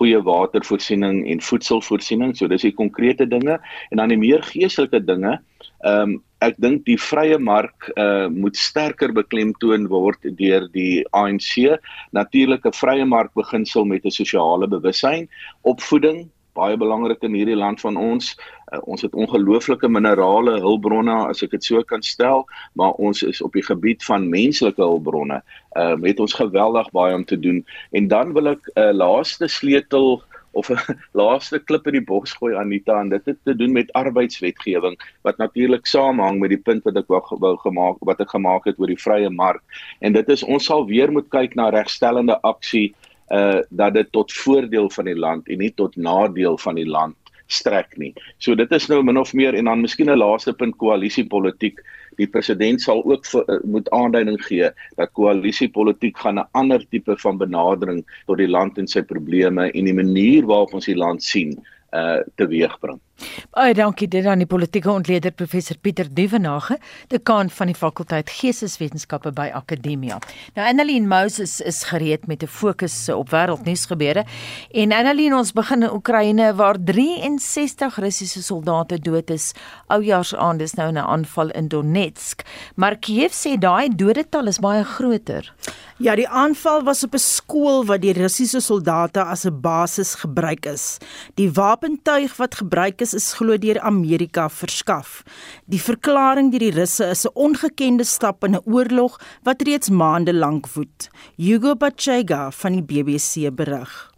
goeie 0.00 0.20
watervoorsiening 0.24 1.26
en 1.28 1.42
voedselvoorsiening 1.44 2.32
so 2.36 2.48
dis 2.48 2.64
die 2.64 2.72
konkrete 2.72 3.26
dinge. 3.28 3.58
En 3.90 4.00
dan 4.00 4.08
die 4.08 4.20
meer 4.20 4.42
geestelike 4.42 5.02
dinge 5.04 5.38
ehm 5.80 6.16
um, 6.16 6.18
ek 6.40 6.56
dink 6.56 6.86
die 6.86 6.96
vrye 6.96 7.36
mark 7.36 7.90
uh 8.00 8.28
moet 8.32 8.56
sterker 8.56 9.12
beklemtoon 9.12 9.86
word 9.92 10.24
deur 10.38 10.64
die 10.72 11.04
ANC 11.12 11.76
natuurlike 12.16 12.72
vrye 12.76 13.04
mark 13.04 13.34
beginsel 13.36 13.84
met 13.84 14.04
'n 14.04 14.10
sosiale 14.10 14.68
bewussyn 14.68 15.28
opvoeding 15.62 16.28
baie 16.60 16.78
belangrik 16.80 17.24
in 17.26 17.36
hierdie 17.38 17.58
land 17.58 17.80
van 17.80 17.98
ons. 18.00 18.32
Uh, 18.70 18.78
ons 18.84 19.02
het 19.02 19.16
ongelooflike 19.16 19.88
minerale 19.88 20.58
hulpbronne 20.62 21.16
as 21.26 21.42
ek 21.46 21.56
dit 21.56 21.68
so 21.72 21.82
kan 21.82 22.04
stel, 22.06 22.46
maar 22.78 22.96
ons 23.02 23.24
is 23.26 23.42
op 23.42 23.56
die 23.56 23.66
gebied 23.66 24.04
van 24.06 24.28
menslike 24.30 24.82
hulpbronne, 24.82 25.40
uh 25.80 25.94
met 26.00 26.20
ons 26.20 26.36
geweldig 26.38 26.90
baie 26.96 27.14
om 27.14 27.24
te 27.24 27.38
doen. 27.38 27.64
En 27.96 28.08
dan 28.08 28.34
wil 28.36 28.54
ek 28.56 28.62
'n 28.74 28.80
uh, 28.80 28.92
laaste 29.04 29.48
sleutel 29.48 30.20
of 30.52 30.70
'n 30.70 30.78
laaste 31.20 31.58
klip 31.58 31.86
in 31.86 31.98
die 31.98 32.06
bos 32.06 32.32
gooi 32.38 32.54
Anita 32.58 33.00
en 33.00 33.08
dit 33.08 33.24
het 33.24 33.38
te 33.44 33.54
doen 33.56 33.72
met 33.72 33.92
arbeidswetgewing 33.92 34.96
wat 35.22 35.38
natuurlik 35.38 35.86
saamhang 35.86 36.40
met 36.40 36.50
die 36.50 36.62
punt 36.68 36.84
wat 36.84 36.96
ek 36.96 37.06
wou, 37.08 37.22
wou 37.44 37.56
gemaak 37.56 38.02
wat 38.10 38.20
ek 38.20 38.34
gemaak 38.34 38.66
het 38.66 38.78
oor 38.78 38.90
die 38.90 39.02
vrye 39.04 39.30
mark 39.30 39.62
en 40.00 40.12
dit 40.12 40.28
is 40.28 40.42
ons 40.42 40.64
sal 40.64 40.86
weer 40.86 41.12
moet 41.12 41.28
kyk 41.30 41.54
na 41.54 41.70
regstellende 41.70 42.40
aksie 42.42 42.90
uh 43.30 43.60
dat 43.70 43.94
dit 43.94 44.12
tot 44.12 44.32
voordeel 44.32 44.90
van 44.90 45.04
die 45.04 45.18
land 45.18 45.48
en 45.48 45.58
nie 45.58 45.72
tot 45.74 45.96
nadeel 45.96 46.58
van 46.58 46.74
die 46.74 46.88
land 46.88 47.16
strek 47.50 47.96
nie. 47.98 48.12
So 48.38 48.54
dit 48.54 48.70
is 48.72 48.86
nou 48.90 49.00
min 49.02 49.18
of 49.18 49.32
meer 49.34 49.54
en 49.58 49.70
dan 49.70 49.82
miskien 49.82 50.10
'n 50.10 50.18
laaste 50.18 50.52
punt 50.52 50.76
koalisiepolitiek. 50.76 51.80
Die 52.16 52.26
president 52.26 52.80
sal 52.80 53.04
ook 53.04 53.26
vir, 53.26 53.44
uh, 53.48 53.58
moet 53.64 53.90
aanduiding 53.90 54.38
gee 54.44 54.70
dat 54.96 55.12
koalisiepolitiek 55.12 56.18
gaan 56.18 56.38
'n 56.38 56.48
ander 56.52 56.86
tipe 56.90 57.16
van 57.16 57.38
benadering 57.38 58.04
tot 58.26 58.38
die 58.38 58.48
land 58.48 58.78
en 58.78 58.86
sy 58.86 59.02
probleme 59.02 59.70
en 59.70 59.84
die 59.84 59.94
manier 59.94 60.46
waarop 60.46 60.74
ons 60.74 60.86
die 60.86 60.96
land 60.96 61.22
sien 61.22 61.58
uh 61.92 62.20
teweegbring. 62.36 63.00
Baie 63.50 63.74
dankie 63.74 64.08
dit 64.08 64.26
aan 64.26 64.38
die 64.38 64.48
politieke 64.48 64.90
ontleder 64.90 65.32
professor 65.32 65.76
Pieter 65.78 66.08
Duvenage, 66.14 66.78
dekaan 67.08 67.50
van 67.50 67.70
die 67.70 67.76
fakulteit 67.76 68.30
Geesteswetenskappe 68.30 69.32
by 69.32 69.48
Akademia. 69.54 70.18
Nou 70.54 70.66
Annelien 70.68 71.08
Moses 71.08 71.60
is 71.60 71.82
gereed 71.90 72.26
met 72.26 72.42
'n 72.42 72.46
fokus 72.46 73.08
op 73.08 73.30
wêreldnuus 73.30 73.86
gebeure 73.86 74.24
en 74.72 74.92
Annelien 74.92 75.34
ons 75.34 75.52
begin 75.52 75.82
in 75.82 75.92
Oekraïne 75.92 76.54
waar 76.54 76.76
63 76.84 77.96
Russiese 77.96 78.42
soldate 78.42 78.98
dood 78.98 79.30
is. 79.30 79.52
Oujaarsaand 79.86 80.60
is 80.60 80.74
nou 80.74 80.92
'n 80.92 80.98
aanval 80.98 81.50
in 81.50 81.68
Donetsk, 81.68 82.42
maar 82.74 82.96
Kiev 82.96 83.32
sê 83.32 83.58
daai 83.58 83.88
dodetal 83.88 84.46
is 84.46 84.58
baie 84.58 84.84
groter. 84.84 85.52
Ja, 86.00 86.14
die 86.16 86.28
aanval 86.28 86.82
was 86.82 87.02
op 87.04 87.14
'n 87.14 87.18
skool 87.18 87.84
wat 87.84 88.00
deur 88.00 88.16
Russiese 88.16 88.60
soldate 88.60 89.22
as 89.22 89.44
'n 89.44 89.60
basis 89.60 90.14
gebruik 90.14 90.66
is. 90.66 90.96
Die 91.34 91.52
wapentuig 91.52 92.36
wat 92.36 92.54
gebruik 92.54 93.00
is, 93.00 93.09
is 93.14 93.32
glo 93.34 93.56
deur 93.56 93.80
Amerika 93.80 94.48
verskaf. 94.48 95.22
Die 95.66 95.80
verklaring 95.80 96.50
deur 96.50 96.60
die 96.60 96.74
Russe 96.74 97.10
is 97.10 97.26
'n 97.26 97.34
ongekende 97.34 98.04
stap 98.04 98.44
in 98.44 98.54
'n 98.54 98.62
oorlog 98.64 99.20
wat 99.42 99.62
reeds 99.62 99.90
maande 99.90 100.32
lank 100.32 100.66
woed. 100.74 101.08
Hugo 101.36 101.74
Bachega 101.74 102.50
van 102.50 102.72
die 102.72 102.82
BBC 102.82 103.50
berig. 103.54 104.09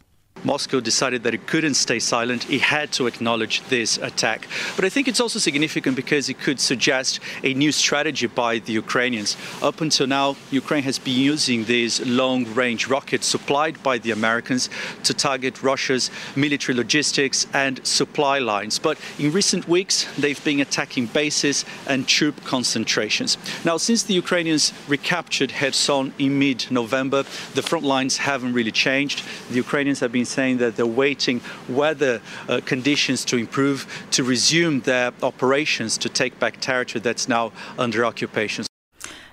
Moscow 0.45 0.81
decided 0.81 1.23
that 1.23 1.35
it 1.35 1.47
couldn't 1.47 1.75
stay 1.75 1.99
silent. 1.99 2.51
It 2.51 2.61
had 2.61 2.93
to 2.93 3.07
acknowledge 3.07 3.63
this 3.69 3.99
attack. 3.99 4.49
But 4.77 4.85
I 4.85 4.89
think 4.89 5.09
it's 5.09 5.21
also 5.21 5.39
significant 5.39 5.97
because 5.97 6.29
it 6.29 6.41
could 6.41 6.59
suggest 6.59 7.21
a 7.45 7.55
new 7.55 7.73
strategy 7.73 8.27
by 8.27 8.59
the 8.59 8.73
Ukrainians. 8.73 9.37
Up 9.63 9.81
until 9.81 10.07
now, 10.07 10.37
Ukraine 10.51 10.83
has 10.83 10.99
been 10.99 11.19
using 11.19 11.65
these 11.65 12.05
long 12.07 12.45
range 12.55 12.89
rockets 12.89 13.27
supplied 13.27 13.83
by 13.83 13.99
the 13.99 14.11
Americans 14.11 14.69
to 15.05 15.15
target 15.15 15.63
Russia's 15.63 16.11
military 16.37 16.77
logistics 16.77 17.47
and 17.55 17.85
supply 17.87 18.39
lines. 18.39 18.79
But 18.79 18.99
in 19.19 19.33
recent 19.33 19.69
weeks, 19.69 20.07
they've 20.19 20.43
been 20.45 20.61
attacking 20.61 21.07
bases 21.07 21.65
and 21.87 22.07
troop 22.09 22.45
concentrations. 22.45 23.39
Now, 23.65 23.77
since 23.77 24.03
the 24.03 24.15
Ukrainians 24.15 24.73
recaptured 24.89 25.53
Kherson 25.53 26.13
in 26.19 26.39
mid 26.39 26.71
November, 26.71 27.23
the 27.55 27.63
front 27.63 27.85
lines 27.85 28.17
haven't 28.17 28.53
really 28.53 28.73
changed. 28.73 29.23
The 29.49 29.57
Ukrainians 29.57 30.01
have 30.01 30.13
been 30.13 30.27
saying 30.33 30.59
that 30.59 30.77
they're 30.77 30.97
waiting 31.05 31.41
weather 31.69 32.21
uh, 32.49 32.61
conditions 32.65 33.25
to 33.25 33.37
improve 33.37 33.87
to 34.11 34.25
resume 34.25 34.81
their 34.81 35.13
operations 35.23 35.99
to 35.99 36.09
take 36.09 36.39
back 36.39 36.61
territory 36.61 37.01
that's 37.01 37.29
now 37.29 37.53
under 37.79 38.05
occupation. 38.05 38.65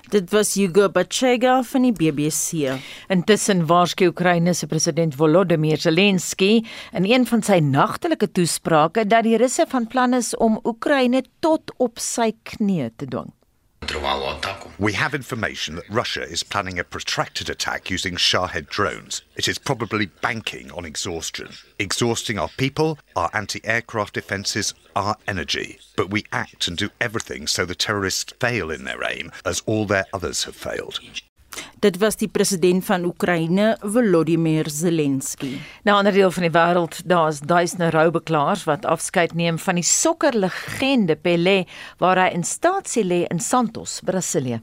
Dit 0.10 0.32
was 0.34 0.56
Hugo 0.58 0.88
Bachega 0.90 1.60
van 1.62 1.84
die 1.86 1.92
BBC. 1.94 2.72
Intussen 3.14 3.62
waarsku 3.70 4.08
Oekraïne 4.10 4.56
se 4.58 4.66
president 4.68 5.14
Volodymyr 5.16 5.78
Zelensky 5.78 6.64
in 6.98 7.06
een 7.06 7.28
van 7.30 7.46
sy 7.46 7.60
nagtelike 7.62 8.32
toesprake 8.34 9.06
dat 9.06 9.28
die 9.30 9.38
Russe 9.38 9.68
van 9.70 9.86
plan 9.88 10.18
is 10.18 10.34
om 10.38 10.58
Oekraïne 10.66 11.22
tot 11.46 11.76
op 11.78 12.02
sy 12.02 12.32
knie 12.42 12.90
te 12.98 13.06
dwing. 13.06 13.30
We 14.78 14.94
have 14.94 15.14
information 15.14 15.76
that 15.76 15.90
Russia 15.90 16.22
is 16.22 16.44
planning 16.44 16.80
a 16.80 16.84
protracted 16.84 17.50
attack 17.50 17.90
using 17.90 18.16
Shahed 18.16 18.68
drones. 18.68 19.22
It 19.36 19.48
is 19.48 19.58
probably 19.58 20.06
banking 20.06 20.72
on 20.72 20.86
exhaustion, 20.86 21.50
exhausting 21.80 22.38
our 22.40 22.50
people, 22.58 22.98
our 23.16 23.30
anti 23.34 23.64
aircraft 23.66 24.14
defences, 24.14 24.74
our 24.96 25.16
energy. 25.28 25.80
But 25.96 26.10
we 26.10 26.26
act 26.32 26.68
and 26.68 26.78
do 26.78 26.90
everything 27.02 27.48
so 27.48 27.66
the 27.66 27.76
terrorists 27.76 28.34
fail 28.40 28.72
in 28.72 28.86
their 28.86 29.04
aim, 29.04 29.32
as 29.46 29.64
all 29.66 29.86
their 29.86 30.06
others 30.14 30.44
have 30.46 30.56
failed. 30.56 31.00
Dit 31.80 31.98
was 31.98 32.16
die 32.16 32.28
president 32.28 32.86
van 32.86 33.06
Oekraïne, 33.06 33.78
Volodymyr 33.82 34.70
Zelensky. 34.70 35.58
Na 35.84 35.94
'n 35.94 35.98
ander 35.98 36.14
deel 36.14 36.32
van 36.32 36.44
die 36.44 36.52
wêreld, 36.52 37.02
daar's 37.06 37.40
duisende 37.40 37.90
roubeklaars 37.90 38.64
wat 38.64 38.86
afskeid 38.86 39.34
neem 39.34 39.60
van 39.60 39.76
die 39.76 39.84
sokkerlegende 39.84 41.16
Pelé, 41.16 41.66
waar 41.98 42.18
hy 42.18 42.34
in 42.34 42.44
staatsie 42.44 43.04
lê 43.04 43.26
in 43.28 43.40
Santos, 43.40 44.00
Brasilië. 44.04 44.62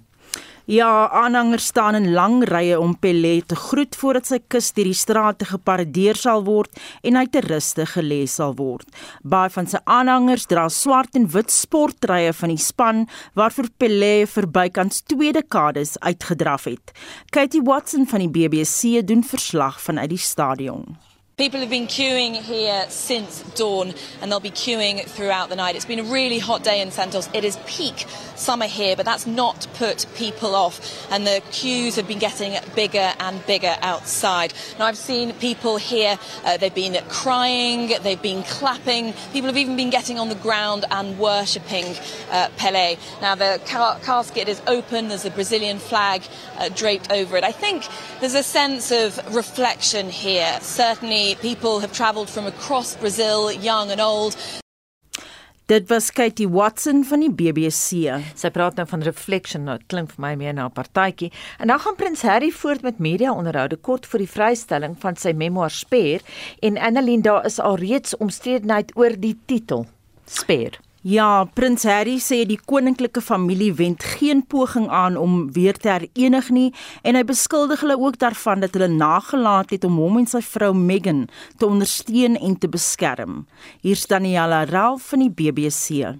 Ja, 0.66 1.06
aanhangers 1.14 1.68
staan 1.70 1.94
in 1.94 2.08
lang 2.12 2.40
rye 2.50 2.74
om 2.80 2.96
Pelé 2.98 3.38
te 3.46 3.54
groet 3.54 3.94
voordat 3.94 4.26
sy 4.26 4.40
kus 4.50 4.72
deur 4.74 4.88
die 4.90 4.98
strate 4.98 5.46
geparadeer 5.46 6.18
sal 6.18 6.42
word 6.48 6.74
en 7.06 7.14
hy 7.20 7.22
te 7.30 7.44
ruste 7.44 7.86
gelê 7.92 8.24
sal 8.26 8.56
word. 8.58 8.90
Baie 9.22 9.52
van 9.54 9.70
sy 9.70 9.78
aanhangers 9.84 10.48
dra 10.50 10.66
swart 10.66 11.14
en 11.14 11.30
wit 11.30 11.54
sportdrye 11.54 12.34
van 12.34 12.50
die 12.50 12.58
span 12.58 13.06
waarvoor 13.38 13.70
Pelé 13.78 14.14
vir 14.26 14.50
bykans 14.58 15.04
2 15.06 15.36
dekades 15.38 15.94
uitgedraf 16.02 16.66
het. 16.66 16.90
Katie 17.30 17.62
Watson 17.62 18.10
van 18.10 18.26
die 18.26 18.32
BBC 18.34 19.06
doen 19.06 19.22
verslag 19.22 19.78
vanuit 19.78 20.10
die 20.16 20.24
stadion. 20.34 20.96
People 21.38 21.60
have 21.60 21.68
been 21.68 21.86
queuing 21.86 22.34
here 22.34 22.86
since 22.88 23.42
dawn 23.56 23.92
and 24.22 24.32
they'll 24.32 24.40
be 24.40 24.50
queuing 24.50 25.04
throughout 25.04 25.50
the 25.50 25.56
night. 25.56 25.76
It's 25.76 25.84
been 25.84 25.98
a 25.98 26.02
really 26.02 26.38
hot 26.38 26.64
day 26.64 26.80
in 26.80 26.90
Santos. 26.90 27.28
It 27.34 27.44
is 27.44 27.58
peak 27.66 28.06
summer 28.36 28.64
here, 28.64 28.96
but 28.96 29.04
that's 29.04 29.26
not 29.26 29.66
put 29.74 30.06
people 30.14 30.54
off. 30.54 30.80
And 31.12 31.26
the 31.26 31.42
queues 31.50 31.96
have 31.96 32.08
been 32.08 32.18
getting 32.18 32.58
bigger 32.74 33.12
and 33.20 33.44
bigger 33.44 33.76
outside. 33.82 34.54
Now, 34.78 34.86
I've 34.86 34.96
seen 34.96 35.34
people 35.34 35.76
here, 35.76 36.18
uh, 36.46 36.56
they've 36.56 36.74
been 36.74 36.96
crying, 37.10 37.92
they've 38.02 38.22
been 38.22 38.42
clapping. 38.44 39.12
People 39.34 39.48
have 39.48 39.58
even 39.58 39.76
been 39.76 39.90
getting 39.90 40.18
on 40.18 40.30
the 40.30 40.36
ground 40.36 40.86
and 40.90 41.18
worshipping 41.18 41.96
uh, 42.30 42.48
Pele. 42.56 42.96
Now, 43.20 43.34
the 43.34 43.60
ca- 43.66 43.98
casket 43.98 44.48
is 44.48 44.62
open, 44.66 45.08
there's 45.08 45.26
a 45.26 45.30
Brazilian 45.30 45.80
flag 45.80 46.22
uh, 46.56 46.70
draped 46.70 47.12
over 47.12 47.36
it. 47.36 47.44
I 47.44 47.52
think 47.52 47.86
there's 48.20 48.34
a 48.34 48.42
sense 48.42 48.90
of 48.90 49.18
reflection 49.34 50.08
here. 50.08 50.58
Certainly, 50.62 51.25
people 51.34 51.80
have 51.80 51.92
travelled 51.92 52.30
from 52.30 52.46
across 52.46 52.96
Brazil, 52.96 53.50
young 53.50 53.90
and 53.90 54.00
old. 54.00 54.36
Dit 55.66 55.88
was 55.88 56.12
Katie 56.12 56.46
Watson 56.48 57.04
van 57.04 57.24
die 57.24 57.32
BBC. 57.34 58.06
Sy 58.38 58.50
praat 58.54 58.76
nou 58.78 58.84
van 58.86 59.02
reflection, 59.02 59.64
nou 59.66 59.74
klink 59.90 60.12
vir 60.14 60.22
my 60.22 60.34
meer 60.38 60.54
na 60.54 60.68
'n 60.68 60.72
partytjie. 60.72 61.32
En 61.58 61.66
dan 61.66 61.80
gaan 61.80 61.96
Prins 61.96 62.22
Harry 62.22 62.50
voort 62.50 62.82
met 62.82 62.98
media 62.98 63.32
onderhoude 63.32 63.76
kort 63.76 64.06
voor 64.06 64.18
die 64.18 64.30
vrystelling 64.30 64.94
van 65.00 65.16
sy 65.16 65.32
memoir 65.32 65.70
Speer 65.70 66.20
en 66.60 66.78
Annelien 66.78 67.22
daar 67.22 67.44
is 67.44 67.58
alreeds 67.58 68.16
omstredenheid 68.16 68.92
oor 68.94 69.18
die 69.18 69.38
titel 69.46 69.86
Speer. 70.26 70.78
Ja, 71.06 71.44
Prins 71.54 71.84
Harry 71.86 72.16
sê 72.18 72.40
die 72.50 72.56
koninklike 72.58 73.20
familie 73.22 73.70
wend 73.78 74.02
geen 74.02 74.40
poging 74.42 74.88
aan 74.90 75.14
om 75.16 75.52
weer 75.54 75.76
te 75.78 75.92
herenig 75.92 76.48
nie 76.50 76.72
en 77.06 77.14
hy 77.14 77.22
beskuldig 77.28 77.84
hulle 77.84 77.94
ook 77.94 78.18
daarvan 78.18 78.64
dat 78.64 78.74
hulle 78.74 78.88
nagelaat 78.90 79.70
het 79.70 79.86
om 79.86 80.00
hom 80.02 80.18
en 80.18 80.26
sy 80.26 80.42
vrou 80.42 80.72
Meghan 80.74 81.28
te 81.62 81.68
ondersteun 81.68 82.34
en 82.34 82.58
te 82.58 82.66
beskerm. 82.66 83.38
Hier's 83.86 84.08
Daniela 84.10 84.64
Ralph 84.66 85.06
van 85.12 85.22
die 85.22 85.30
BBC. 85.30 86.18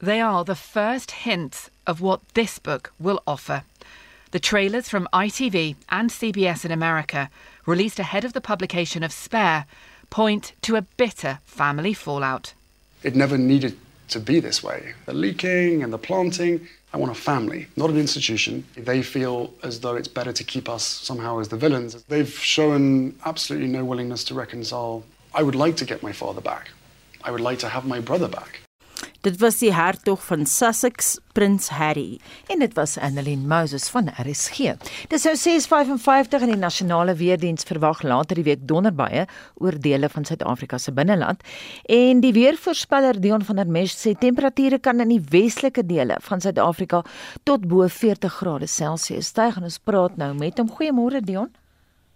They 0.00 0.24
are 0.24 0.40
the 0.40 0.56
first 0.56 1.12
hints 1.28 1.68
of 1.84 2.00
what 2.00 2.24
this 2.32 2.56
book 2.56 2.94
will 2.96 3.20
offer. 3.26 3.60
The 4.30 4.40
trailers 4.40 4.88
from 4.88 5.06
ITV 5.12 5.76
and 5.90 6.08
CBS 6.10 6.64
in 6.64 6.72
America, 6.72 7.28
released 7.66 8.00
ahead 8.00 8.24
of 8.24 8.32
the 8.32 8.40
publication 8.40 9.04
of 9.04 9.12
Spare, 9.12 9.66
point 10.08 10.54
to 10.62 10.76
a 10.76 10.86
bitter 10.96 11.40
family 11.44 11.92
fallout. 11.92 12.54
It 13.02 13.14
never 13.14 13.36
needed 13.36 13.76
to 14.08 14.20
be 14.20 14.40
this 14.40 14.62
way. 14.62 14.94
The 15.06 15.14
leaking 15.14 15.82
and 15.82 15.92
the 15.92 15.98
planting. 15.98 16.66
I 16.92 16.96
want 16.96 17.10
a 17.10 17.14
family, 17.14 17.66
not 17.76 17.90
an 17.90 17.98
institution. 17.98 18.64
They 18.76 19.02
feel 19.02 19.52
as 19.64 19.80
though 19.80 19.96
it's 19.96 20.06
better 20.06 20.32
to 20.32 20.44
keep 20.44 20.68
us 20.68 20.84
somehow 20.84 21.40
as 21.40 21.48
the 21.48 21.56
villains. 21.56 22.04
They've 22.04 22.28
shown 22.28 23.16
absolutely 23.24 23.68
no 23.68 23.84
willingness 23.84 24.22
to 24.24 24.34
reconcile. 24.34 25.02
I 25.34 25.42
would 25.42 25.56
like 25.56 25.76
to 25.78 25.84
get 25.84 26.02
my 26.02 26.12
father 26.12 26.40
back. 26.40 26.70
I 27.24 27.32
would 27.32 27.40
like 27.40 27.58
to 27.60 27.68
have 27.68 27.84
my 27.84 27.98
brother 27.98 28.28
back. 28.28 28.60
Dit 29.24 29.38
was 29.40 29.58
die 29.62 29.72
hertog 29.72 30.20
van 30.26 30.46
Sussex, 30.46 31.18
Prins 31.32 31.70
Harry, 31.72 32.18
en 32.52 32.60
dit 32.60 32.74
was 32.76 32.98
Annelien 32.98 33.46
Moses 33.48 33.88
van 33.88 34.10
RSG. 34.20 34.74
Dis 35.08 35.24
nou 35.24 35.34
6:55 35.36 36.42
en 36.44 36.52
die 36.52 36.60
nasionale 36.60 37.14
weerdiens 37.14 37.64
verwag 37.64 38.02
later 38.02 38.36
die 38.36 38.44
week 38.44 38.68
donderbuie 38.68 39.24
oor 39.54 39.78
dele 39.80 40.08
van 40.08 40.24
Suid-Afrika 40.24 40.78
se 40.78 40.92
binneland 40.92 41.40
en 41.88 42.20
die 42.20 42.32
weervoorspeller 42.32 43.20
Dion 43.20 43.44
van 43.44 43.56
der 43.56 43.66
Merwe 43.66 43.96
sê 43.96 44.14
temperature 44.18 44.78
kan 44.78 45.00
in 45.00 45.08
die 45.08 45.24
westelike 45.30 45.86
dele 45.86 46.16
van 46.20 46.40
Suid-Afrika 46.40 47.02
tot 47.44 47.66
bo 47.68 47.88
40 47.88 48.32
grade 48.32 48.66
Celsius 48.66 49.26
styg 49.26 49.56
en 49.56 49.62
ons 49.62 49.78
praat 49.78 50.16
nou 50.16 50.34
met 50.34 50.58
hom. 50.58 50.68
Goeiemôre 50.68 51.20
Dion. 51.24 51.48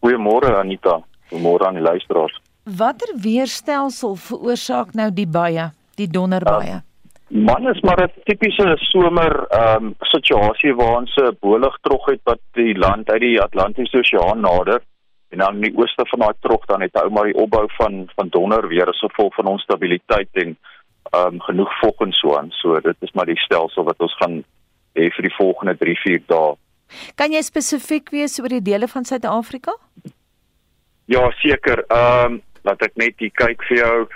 Goeiemôre 0.05 0.55
Anita. 0.59 1.01
Goeiemôre 1.31 1.67
aan 1.67 1.75
die 1.75 1.83
luisteraars. 1.83 2.37
Watter 2.69 3.15
weerstelsel 3.17 4.17
veroorsaak 4.21 4.93
nou 4.93 5.09
die 5.15 5.27
baie, 5.27 5.71
die 5.99 6.11
donderbuie? 6.11 6.79
Uh, 6.79 6.85
Man 7.29 7.69
is 7.69 7.81
maar 7.81 8.01
'n 8.03 8.13
tipiese 8.25 8.77
somer 8.77 9.47
ehm 9.49 9.85
um, 9.85 9.95
situasie 9.99 10.75
waar 10.75 10.97
ons 10.97 11.15
'n 11.17 11.37
bolig 11.41 11.77
trog 11.81 12.07
het 12.07 12.21
wat 12.25 12.41
die 12.53 12.75
land 12.79 13.11
uit 13.11 13.21
die 13.21 13.41
Atlantiese 13.41 13.99
Oseaan 13.99 14.41
nader 14.41 14.81
en 15.29 15.39
dan 15.39 15.55
in 15.55 15.61
die 15.61 15.77
ooste 15.77 16.07
van 16.07 16.19
daai 16.19 16.35
trog 16.41 16.65
dan 16.65 16.81
het 16.81 16.97
ou 16.97 17.11
maar 17.11 17.25
die 17.25 17.35
opbou 17.35 17.67
van 17.77 18.09
van 18.17 18.29
donder 18.29 18.69
weer 18.69 18.89
as 18.89 18.99
gevolg 18.99 19.35
van 19.35 19.47
onstabiliteit 19.47 20.29
en 20.33 20.57
ehm 21.11 21.27
um, 21.27 21.41
genoeg 21.41 21.79
vog 21.81 22.01
en 22.01 22.13
so 22.13 22.37
aan. 22.37 22.51
So 22.51 22.81
dit 22.81 22.97
is 23.01 23.13
maar 23.13 23.27
die 23.27 23.39
stelsel 23.39 23.85
wat 23.85 24.01
ons 24.01 24.17
gaan 24.17 24.45
hê 24.95 25.11
vir 25.11 25.23
die 25.23 25.37
volgende 25.37 25.77
3-4 25.77 26.27
dae. 26.27 26.57
Kan 27.15 27.33
jy 27.33 27.43
spesifiek 27.43 28.11
wees 28.11 28.41
oor 28.41 28.49
die 28.49 28.63
dele 28.63 28.89
van 28.89 29.05
Suid-Afrika? 29.05 29.77
Ja, 31.05 31.31
seker. 31.31 31.85
Ehm 31.89 32.33
um, 32.33 32.43
laat 32.63 32.83
ek 32.83 32.97
net 32.97 33.15
hier 33.19 33.33
kyk 33.33 33.63
vir 33.69 33.77
jou. 33.77 34.09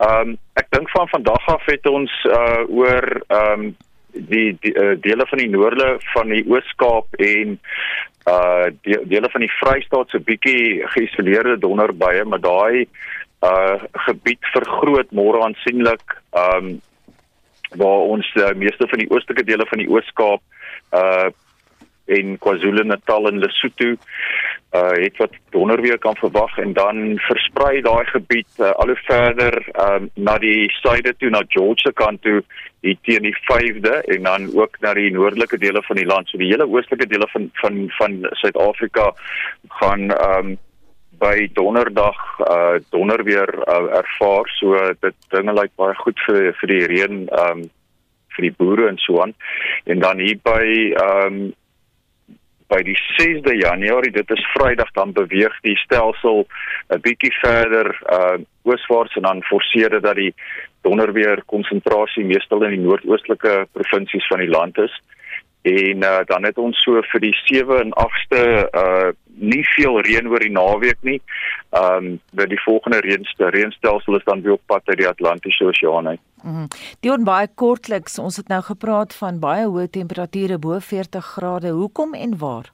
Ehm 0.00 0.32
um, 0.32 0.36
ek 0.56 0.70
dink 0.72 0.88
van 0.90 1.08
vandag 1.12 1.46
af 1.52 1.64
het 1.68 1.86
ons 1.86 2.12
uh 2.24 2.62
oor 2.68 3.04
ehm 3.28 3.64
um, 3.64 3.64
die, 4.12 4.56
die 4.64 4.72
uh, 4.74 4.94
dele 5.00 5.26
van 5.28 5.38
die 5.38 5.50
noorde 5.50 5.88
van 6.14 6.32
die 6.32 6.40
Oos-Kaap 6.48 7.20
en 7.20 7.58
uh 8.32 8.70
die, 8.86 8.96
dele 9.12 9.28
van 9.30 9.44
die 9.44 9.52
Vrystaat 9.58 10.10
se 10.10 10.20
bietjie 10.24 10.80
geïsoleerde 10.94 11.58
donderbuie, 11.60 12.24
maar 12.24 12.40
daai 12.40 12.86
uh 13.44 13.76
gebied 14.06 14.48
vergroot 14.54 15.12
môre 15.12 15.44
aansienlik 15.44 16.16
ehm 16.32 16.56
um, 16.56 16.80
waar 17.78 18.08
ons 18.16 18.26
uh, 18.34 18.50
meeste 18.58 18.88
van 18.90 18.98
die 18.98 19.10
oostelike 19.14 19.44
dele 19.46 19.68
van 19.68 19.84
die 19.84 19.90
Oos-Kaap 19.92 20.42
uh 20.96 21.28
en 22.18 22.36
KwaZulu-Natal 22.38 23.30
en 23.30 23.42
Lesotho 23.42 23.94
uh 24.70 24.94
het 25.02 25.16
wat 25.18 25.32
donderweer 25.50 25.98
kan 25.98 26.16
verwag 26.16 26.58
en 26.58 26.72
dan 26.72 27.18
versprei 27.26 27.80
daai 27.82 28.04
gebied 28.06 28.50
uh, 28.58 28.70
al 28.70 28.92
hoe 28.92 29.00
verder 29.06 29.56
um, 29.86 30.10
na 30.14 30.36
die 30.38 30.70
suide 30.78 31.14
toe 31.18 31.30
na 31.30 31.42
Georgia 31.48 31.90
kant 31.94 32.22
toe 32.22 32.38
hier 32.80 32.96
teen 33.02 33.26
die 33.26 33.36
5de 33.48 33.96
en 34.14 34.22
dan 34.22 34.46
ook 34.54 34.78
na 34.80 34.94
die 34.94 35.10
noordelike 35.12 35.58
dele 35.58 35.82
van 35.82 35.96
die 35.96 36.06
land. 36.06 36.28
So 36.28 36.38
die 36.38 36.52
hele 36.52 36.68
oostelike 36.68 37.08
dele 37.10 37.28
van 37.34 37.50
van 37.62 37.82
van 37.98 38.20
Suid-Afrika 38.42 39.10
gaan 39.80 40.10
um 40.14 40.56
by 41.20 41.50
donderdag 41.52 42.20
uh 42.46 42.78
donder 42.94 43.24
weer 43.24 43.50
uh, 43.66 43.90
ervaar. 44.00 44.48
So 44.60 44.78
dit 45.00 45.16
dinge 45.34 45.52
lyk 45.52 45.74
baie 45.76 45.98
goed 45.98 46.26
vir 46.28 46.54
vir 46.62 46.74
die 46.76 46.84
reën 46.94 47.22
um 47.44 47.66
vir 48.36 48.46
die 48.46 48.54
boere 48.56 48.88
en 48.88 49.02
so 49.02 49.20
aan. 49.20 49.34
En 49.84 49.98
dan 49.98 50.22
hier 50.22 50.38
by 50.46 50.94
um 51.04 51.50
by 52.70 52.80
die 52.86 52.96
6de 53.18 53.56
Januarie, 53.58 54.12
dit 54.14 54.30
is 54.30 54.46
Vrydag 54.54 54.90
dan 54.94 55.12
beweeg 55.12 55.54
die 55.66 55.76
stelsel 55.82 56.46
'n 56.94 57.00
bietjie 57.06 57.32
verder 57.42 57.90
uh 58.16 58.38
ooswaarts 58.62 59.16
en 59.16 59.22
dan 59.22 59.42
forceer 59.42 59.90
dit 59.90 60.02
dat 60.02 60.16
die 60.16 60.34
donderweer 60.82 61.42
konsentrasie 61.46 62.24
meestal 62.24 62.62
in 62.62 62.76
die 62.76 62.84
noordoostelike 62.84 63.66
provinsies 63.72 64.26
van 64.26 64.38
die 64.38 64.52
land 64.52 64.78
is. 64.78 64.94
En 65.62 66.04
uh 66.04 66.20
dan 66.26 66.44
het 66.44 66.58
ons 66.58 66.82
so 66.82 67.02
vir 67.12 67.20
die 67.20 67.36
7 67.44 67.80
en 67.80 67.92
8ste 68.06 68.42
uh 68.82 69.10
nie 69.40 69.62
veel 69.74 70.00
reën 70.06 70.28
oor 70.28 70.42
die 70.42 70.52
naweek 70.52 70.98
nie. 71.06 71.20
Um 71.76 72.18
vir 72.36 72.50
die 72.50 72.60
volgende 72.64 73.00
reënste 73.04 73.50
reënstelsel 73.54 74.18
is 74.18 74.26
dan 74.26 74.42
weer 74.42 74.56
op 74.58 74.66
pad 74.66 74.88
uit 74.88 74.98
die 75.02 75.08
Atlantiese 75.08 75.64
Oseaan 75.64 76.08
uit. 76.08 76.20
Mm 76.42 76.54
-hmm. 76.54 76.68
Die 77.00 77.12
on 77.12 77.24
baie 77.24 77.48
kortliks, 77.54 78.18
ons 78.18 78.36
het 78.36 78.48
nou 78.48 78.62
gepraat 78.62 79.14
van 79.14 79.38
baie 79.38 79.66
hoë 79.66 79.90
temperature 79.90 80.58
bo 80.58 80.78
40 80.78 81.24
grade. 81.24 81.68
Hoekom 81.68 82.14
en 82.14 82.38
waar? 82.38 82.72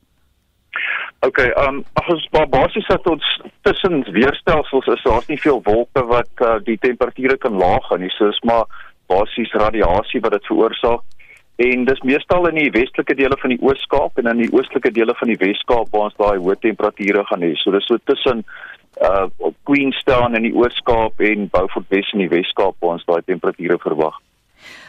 OK, 1.21 1.39
um 1.39 1.85
ag 1.93 2.09
ons 2.09 2.29
maar 2.33 2.49
basies 2.49 2.87
dat 2.87 3.07
ons 3.07 3.43
tussen 3.63 4.05
weerstelsels 4.13 4.87
is, 4.87 5.03
daar's 5.03 5.27
nie 5.27 5.41
veel 5.41 5.61
wolke 5.63 6.05
wat 6.05 6.45
uh, 6.45 6.57
die 6.65 6.79
temperature 6.79 7.37
kan 7.37 7.57
laag 7.57 7.87
gaan 7.89 8.01
nie. 8.01 8.11
So 8.11 8.29
is 8.29 8.41
maar 8.45 8.65
basies 9.07 9.53
radiasie 9.53 10.21
wat 10.21 10.37
dit 10.37 10.47
veroorsaak. 10.47 11.03
En 11.57 11.85
dis 11.89 12.01
meestal 12.05 12.49
in 12.51 12.59
die 12.59 12.71
westelike 12.71 13.15
dele 13.17 13.37
van 13.41 13.55
die 13.55 13.61
Oos-Kaap 13.65 14.19
en 14.21 14.29
in 14.29 14.43
die 14.45 14.53
oostelike 14.53 14.91
dele 14.93 15.15
van 15.17 15.31
die 15.33 15.39
Wes-Kaap 15.41 15.89
waar 15.95 16.11
ons 16.11 16.19
daai 16.21 16.37
hoë 16.37 16.59
temperature 16.61 17.25
gaan 17.31 17.45
hê. 17.47 17.55
So 17.63 17.73
dis 17.73 17.89
so 17.89 17.97
tussen 18.05 18.45
uh 19.05 19.29
Queenstown 19.69 20.37
in 20.37 20.45
die 20.49 20.53
Oos-Kaap 20.57 21.21
en 21.25 21.49
Beaufort 21.53 21.89
Wes 21.93 22.13
in 22.13 22.27
die 22.27 22.33
Wes-Kaap 22.33 22.77
waar 22.81 22.99
ons 22.99 23.09
daai 23.09 23.23
temperature 23.25 23.81
verwag. 23.81 24.21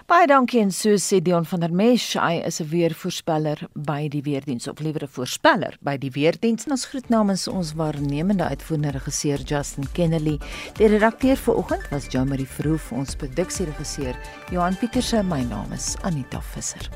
Baie 0.07 0.23
dankie 0.23 0.61
en 0.63 0.69
so 0.71 0.93
sê 1.03 1.17
Dion 1.19 1.43
van 1.43 1.59
der 1.59 1.73
Mesh, 1.75 2.13
hy 2.15 2.37
is 2.47 2.61
'n 2.61 2.69
weervoorspeller 2.71 3.67
by 3.75 4.07
die 4.07 4.21
weerdiens 4.23 4.67
of 4.71 4.79
liewer 4.79 5.03
'n 5.03 5.11
voorspeller 5.11 5.75
by 5.81 5.97
die 5.97 6.11
weerdiens. 6.11 6.65
Ons 6.71 6.85
groet 6.85 7.09
namens 7.09 7.47
ons 7.47 7.73
waarnemende 7.73 8.47
uitvoerende 8.47 8.91
regisseur 8.91 9.43
Justin 9.43 9.85
Kennedy. 9.91 10.39
Die 10.77 10.87
redakteur 10.87 11.35
vir 11.35 11.55
oggend 11.57 11.89
was 11.91 12.07
Jean-Marie 12.07 12.47
Verhoef, 12.47 12.91
ons 12.91 13.15
produksieregisseur 13.15 14.15
Johan 14.49 14.77
Pieterse, 14.77 15.23
my 15.23 15.43
naam 15.43 15.73
is 15.73 15.97
Anita 16.03 16.39
Visser. 16.39 16.89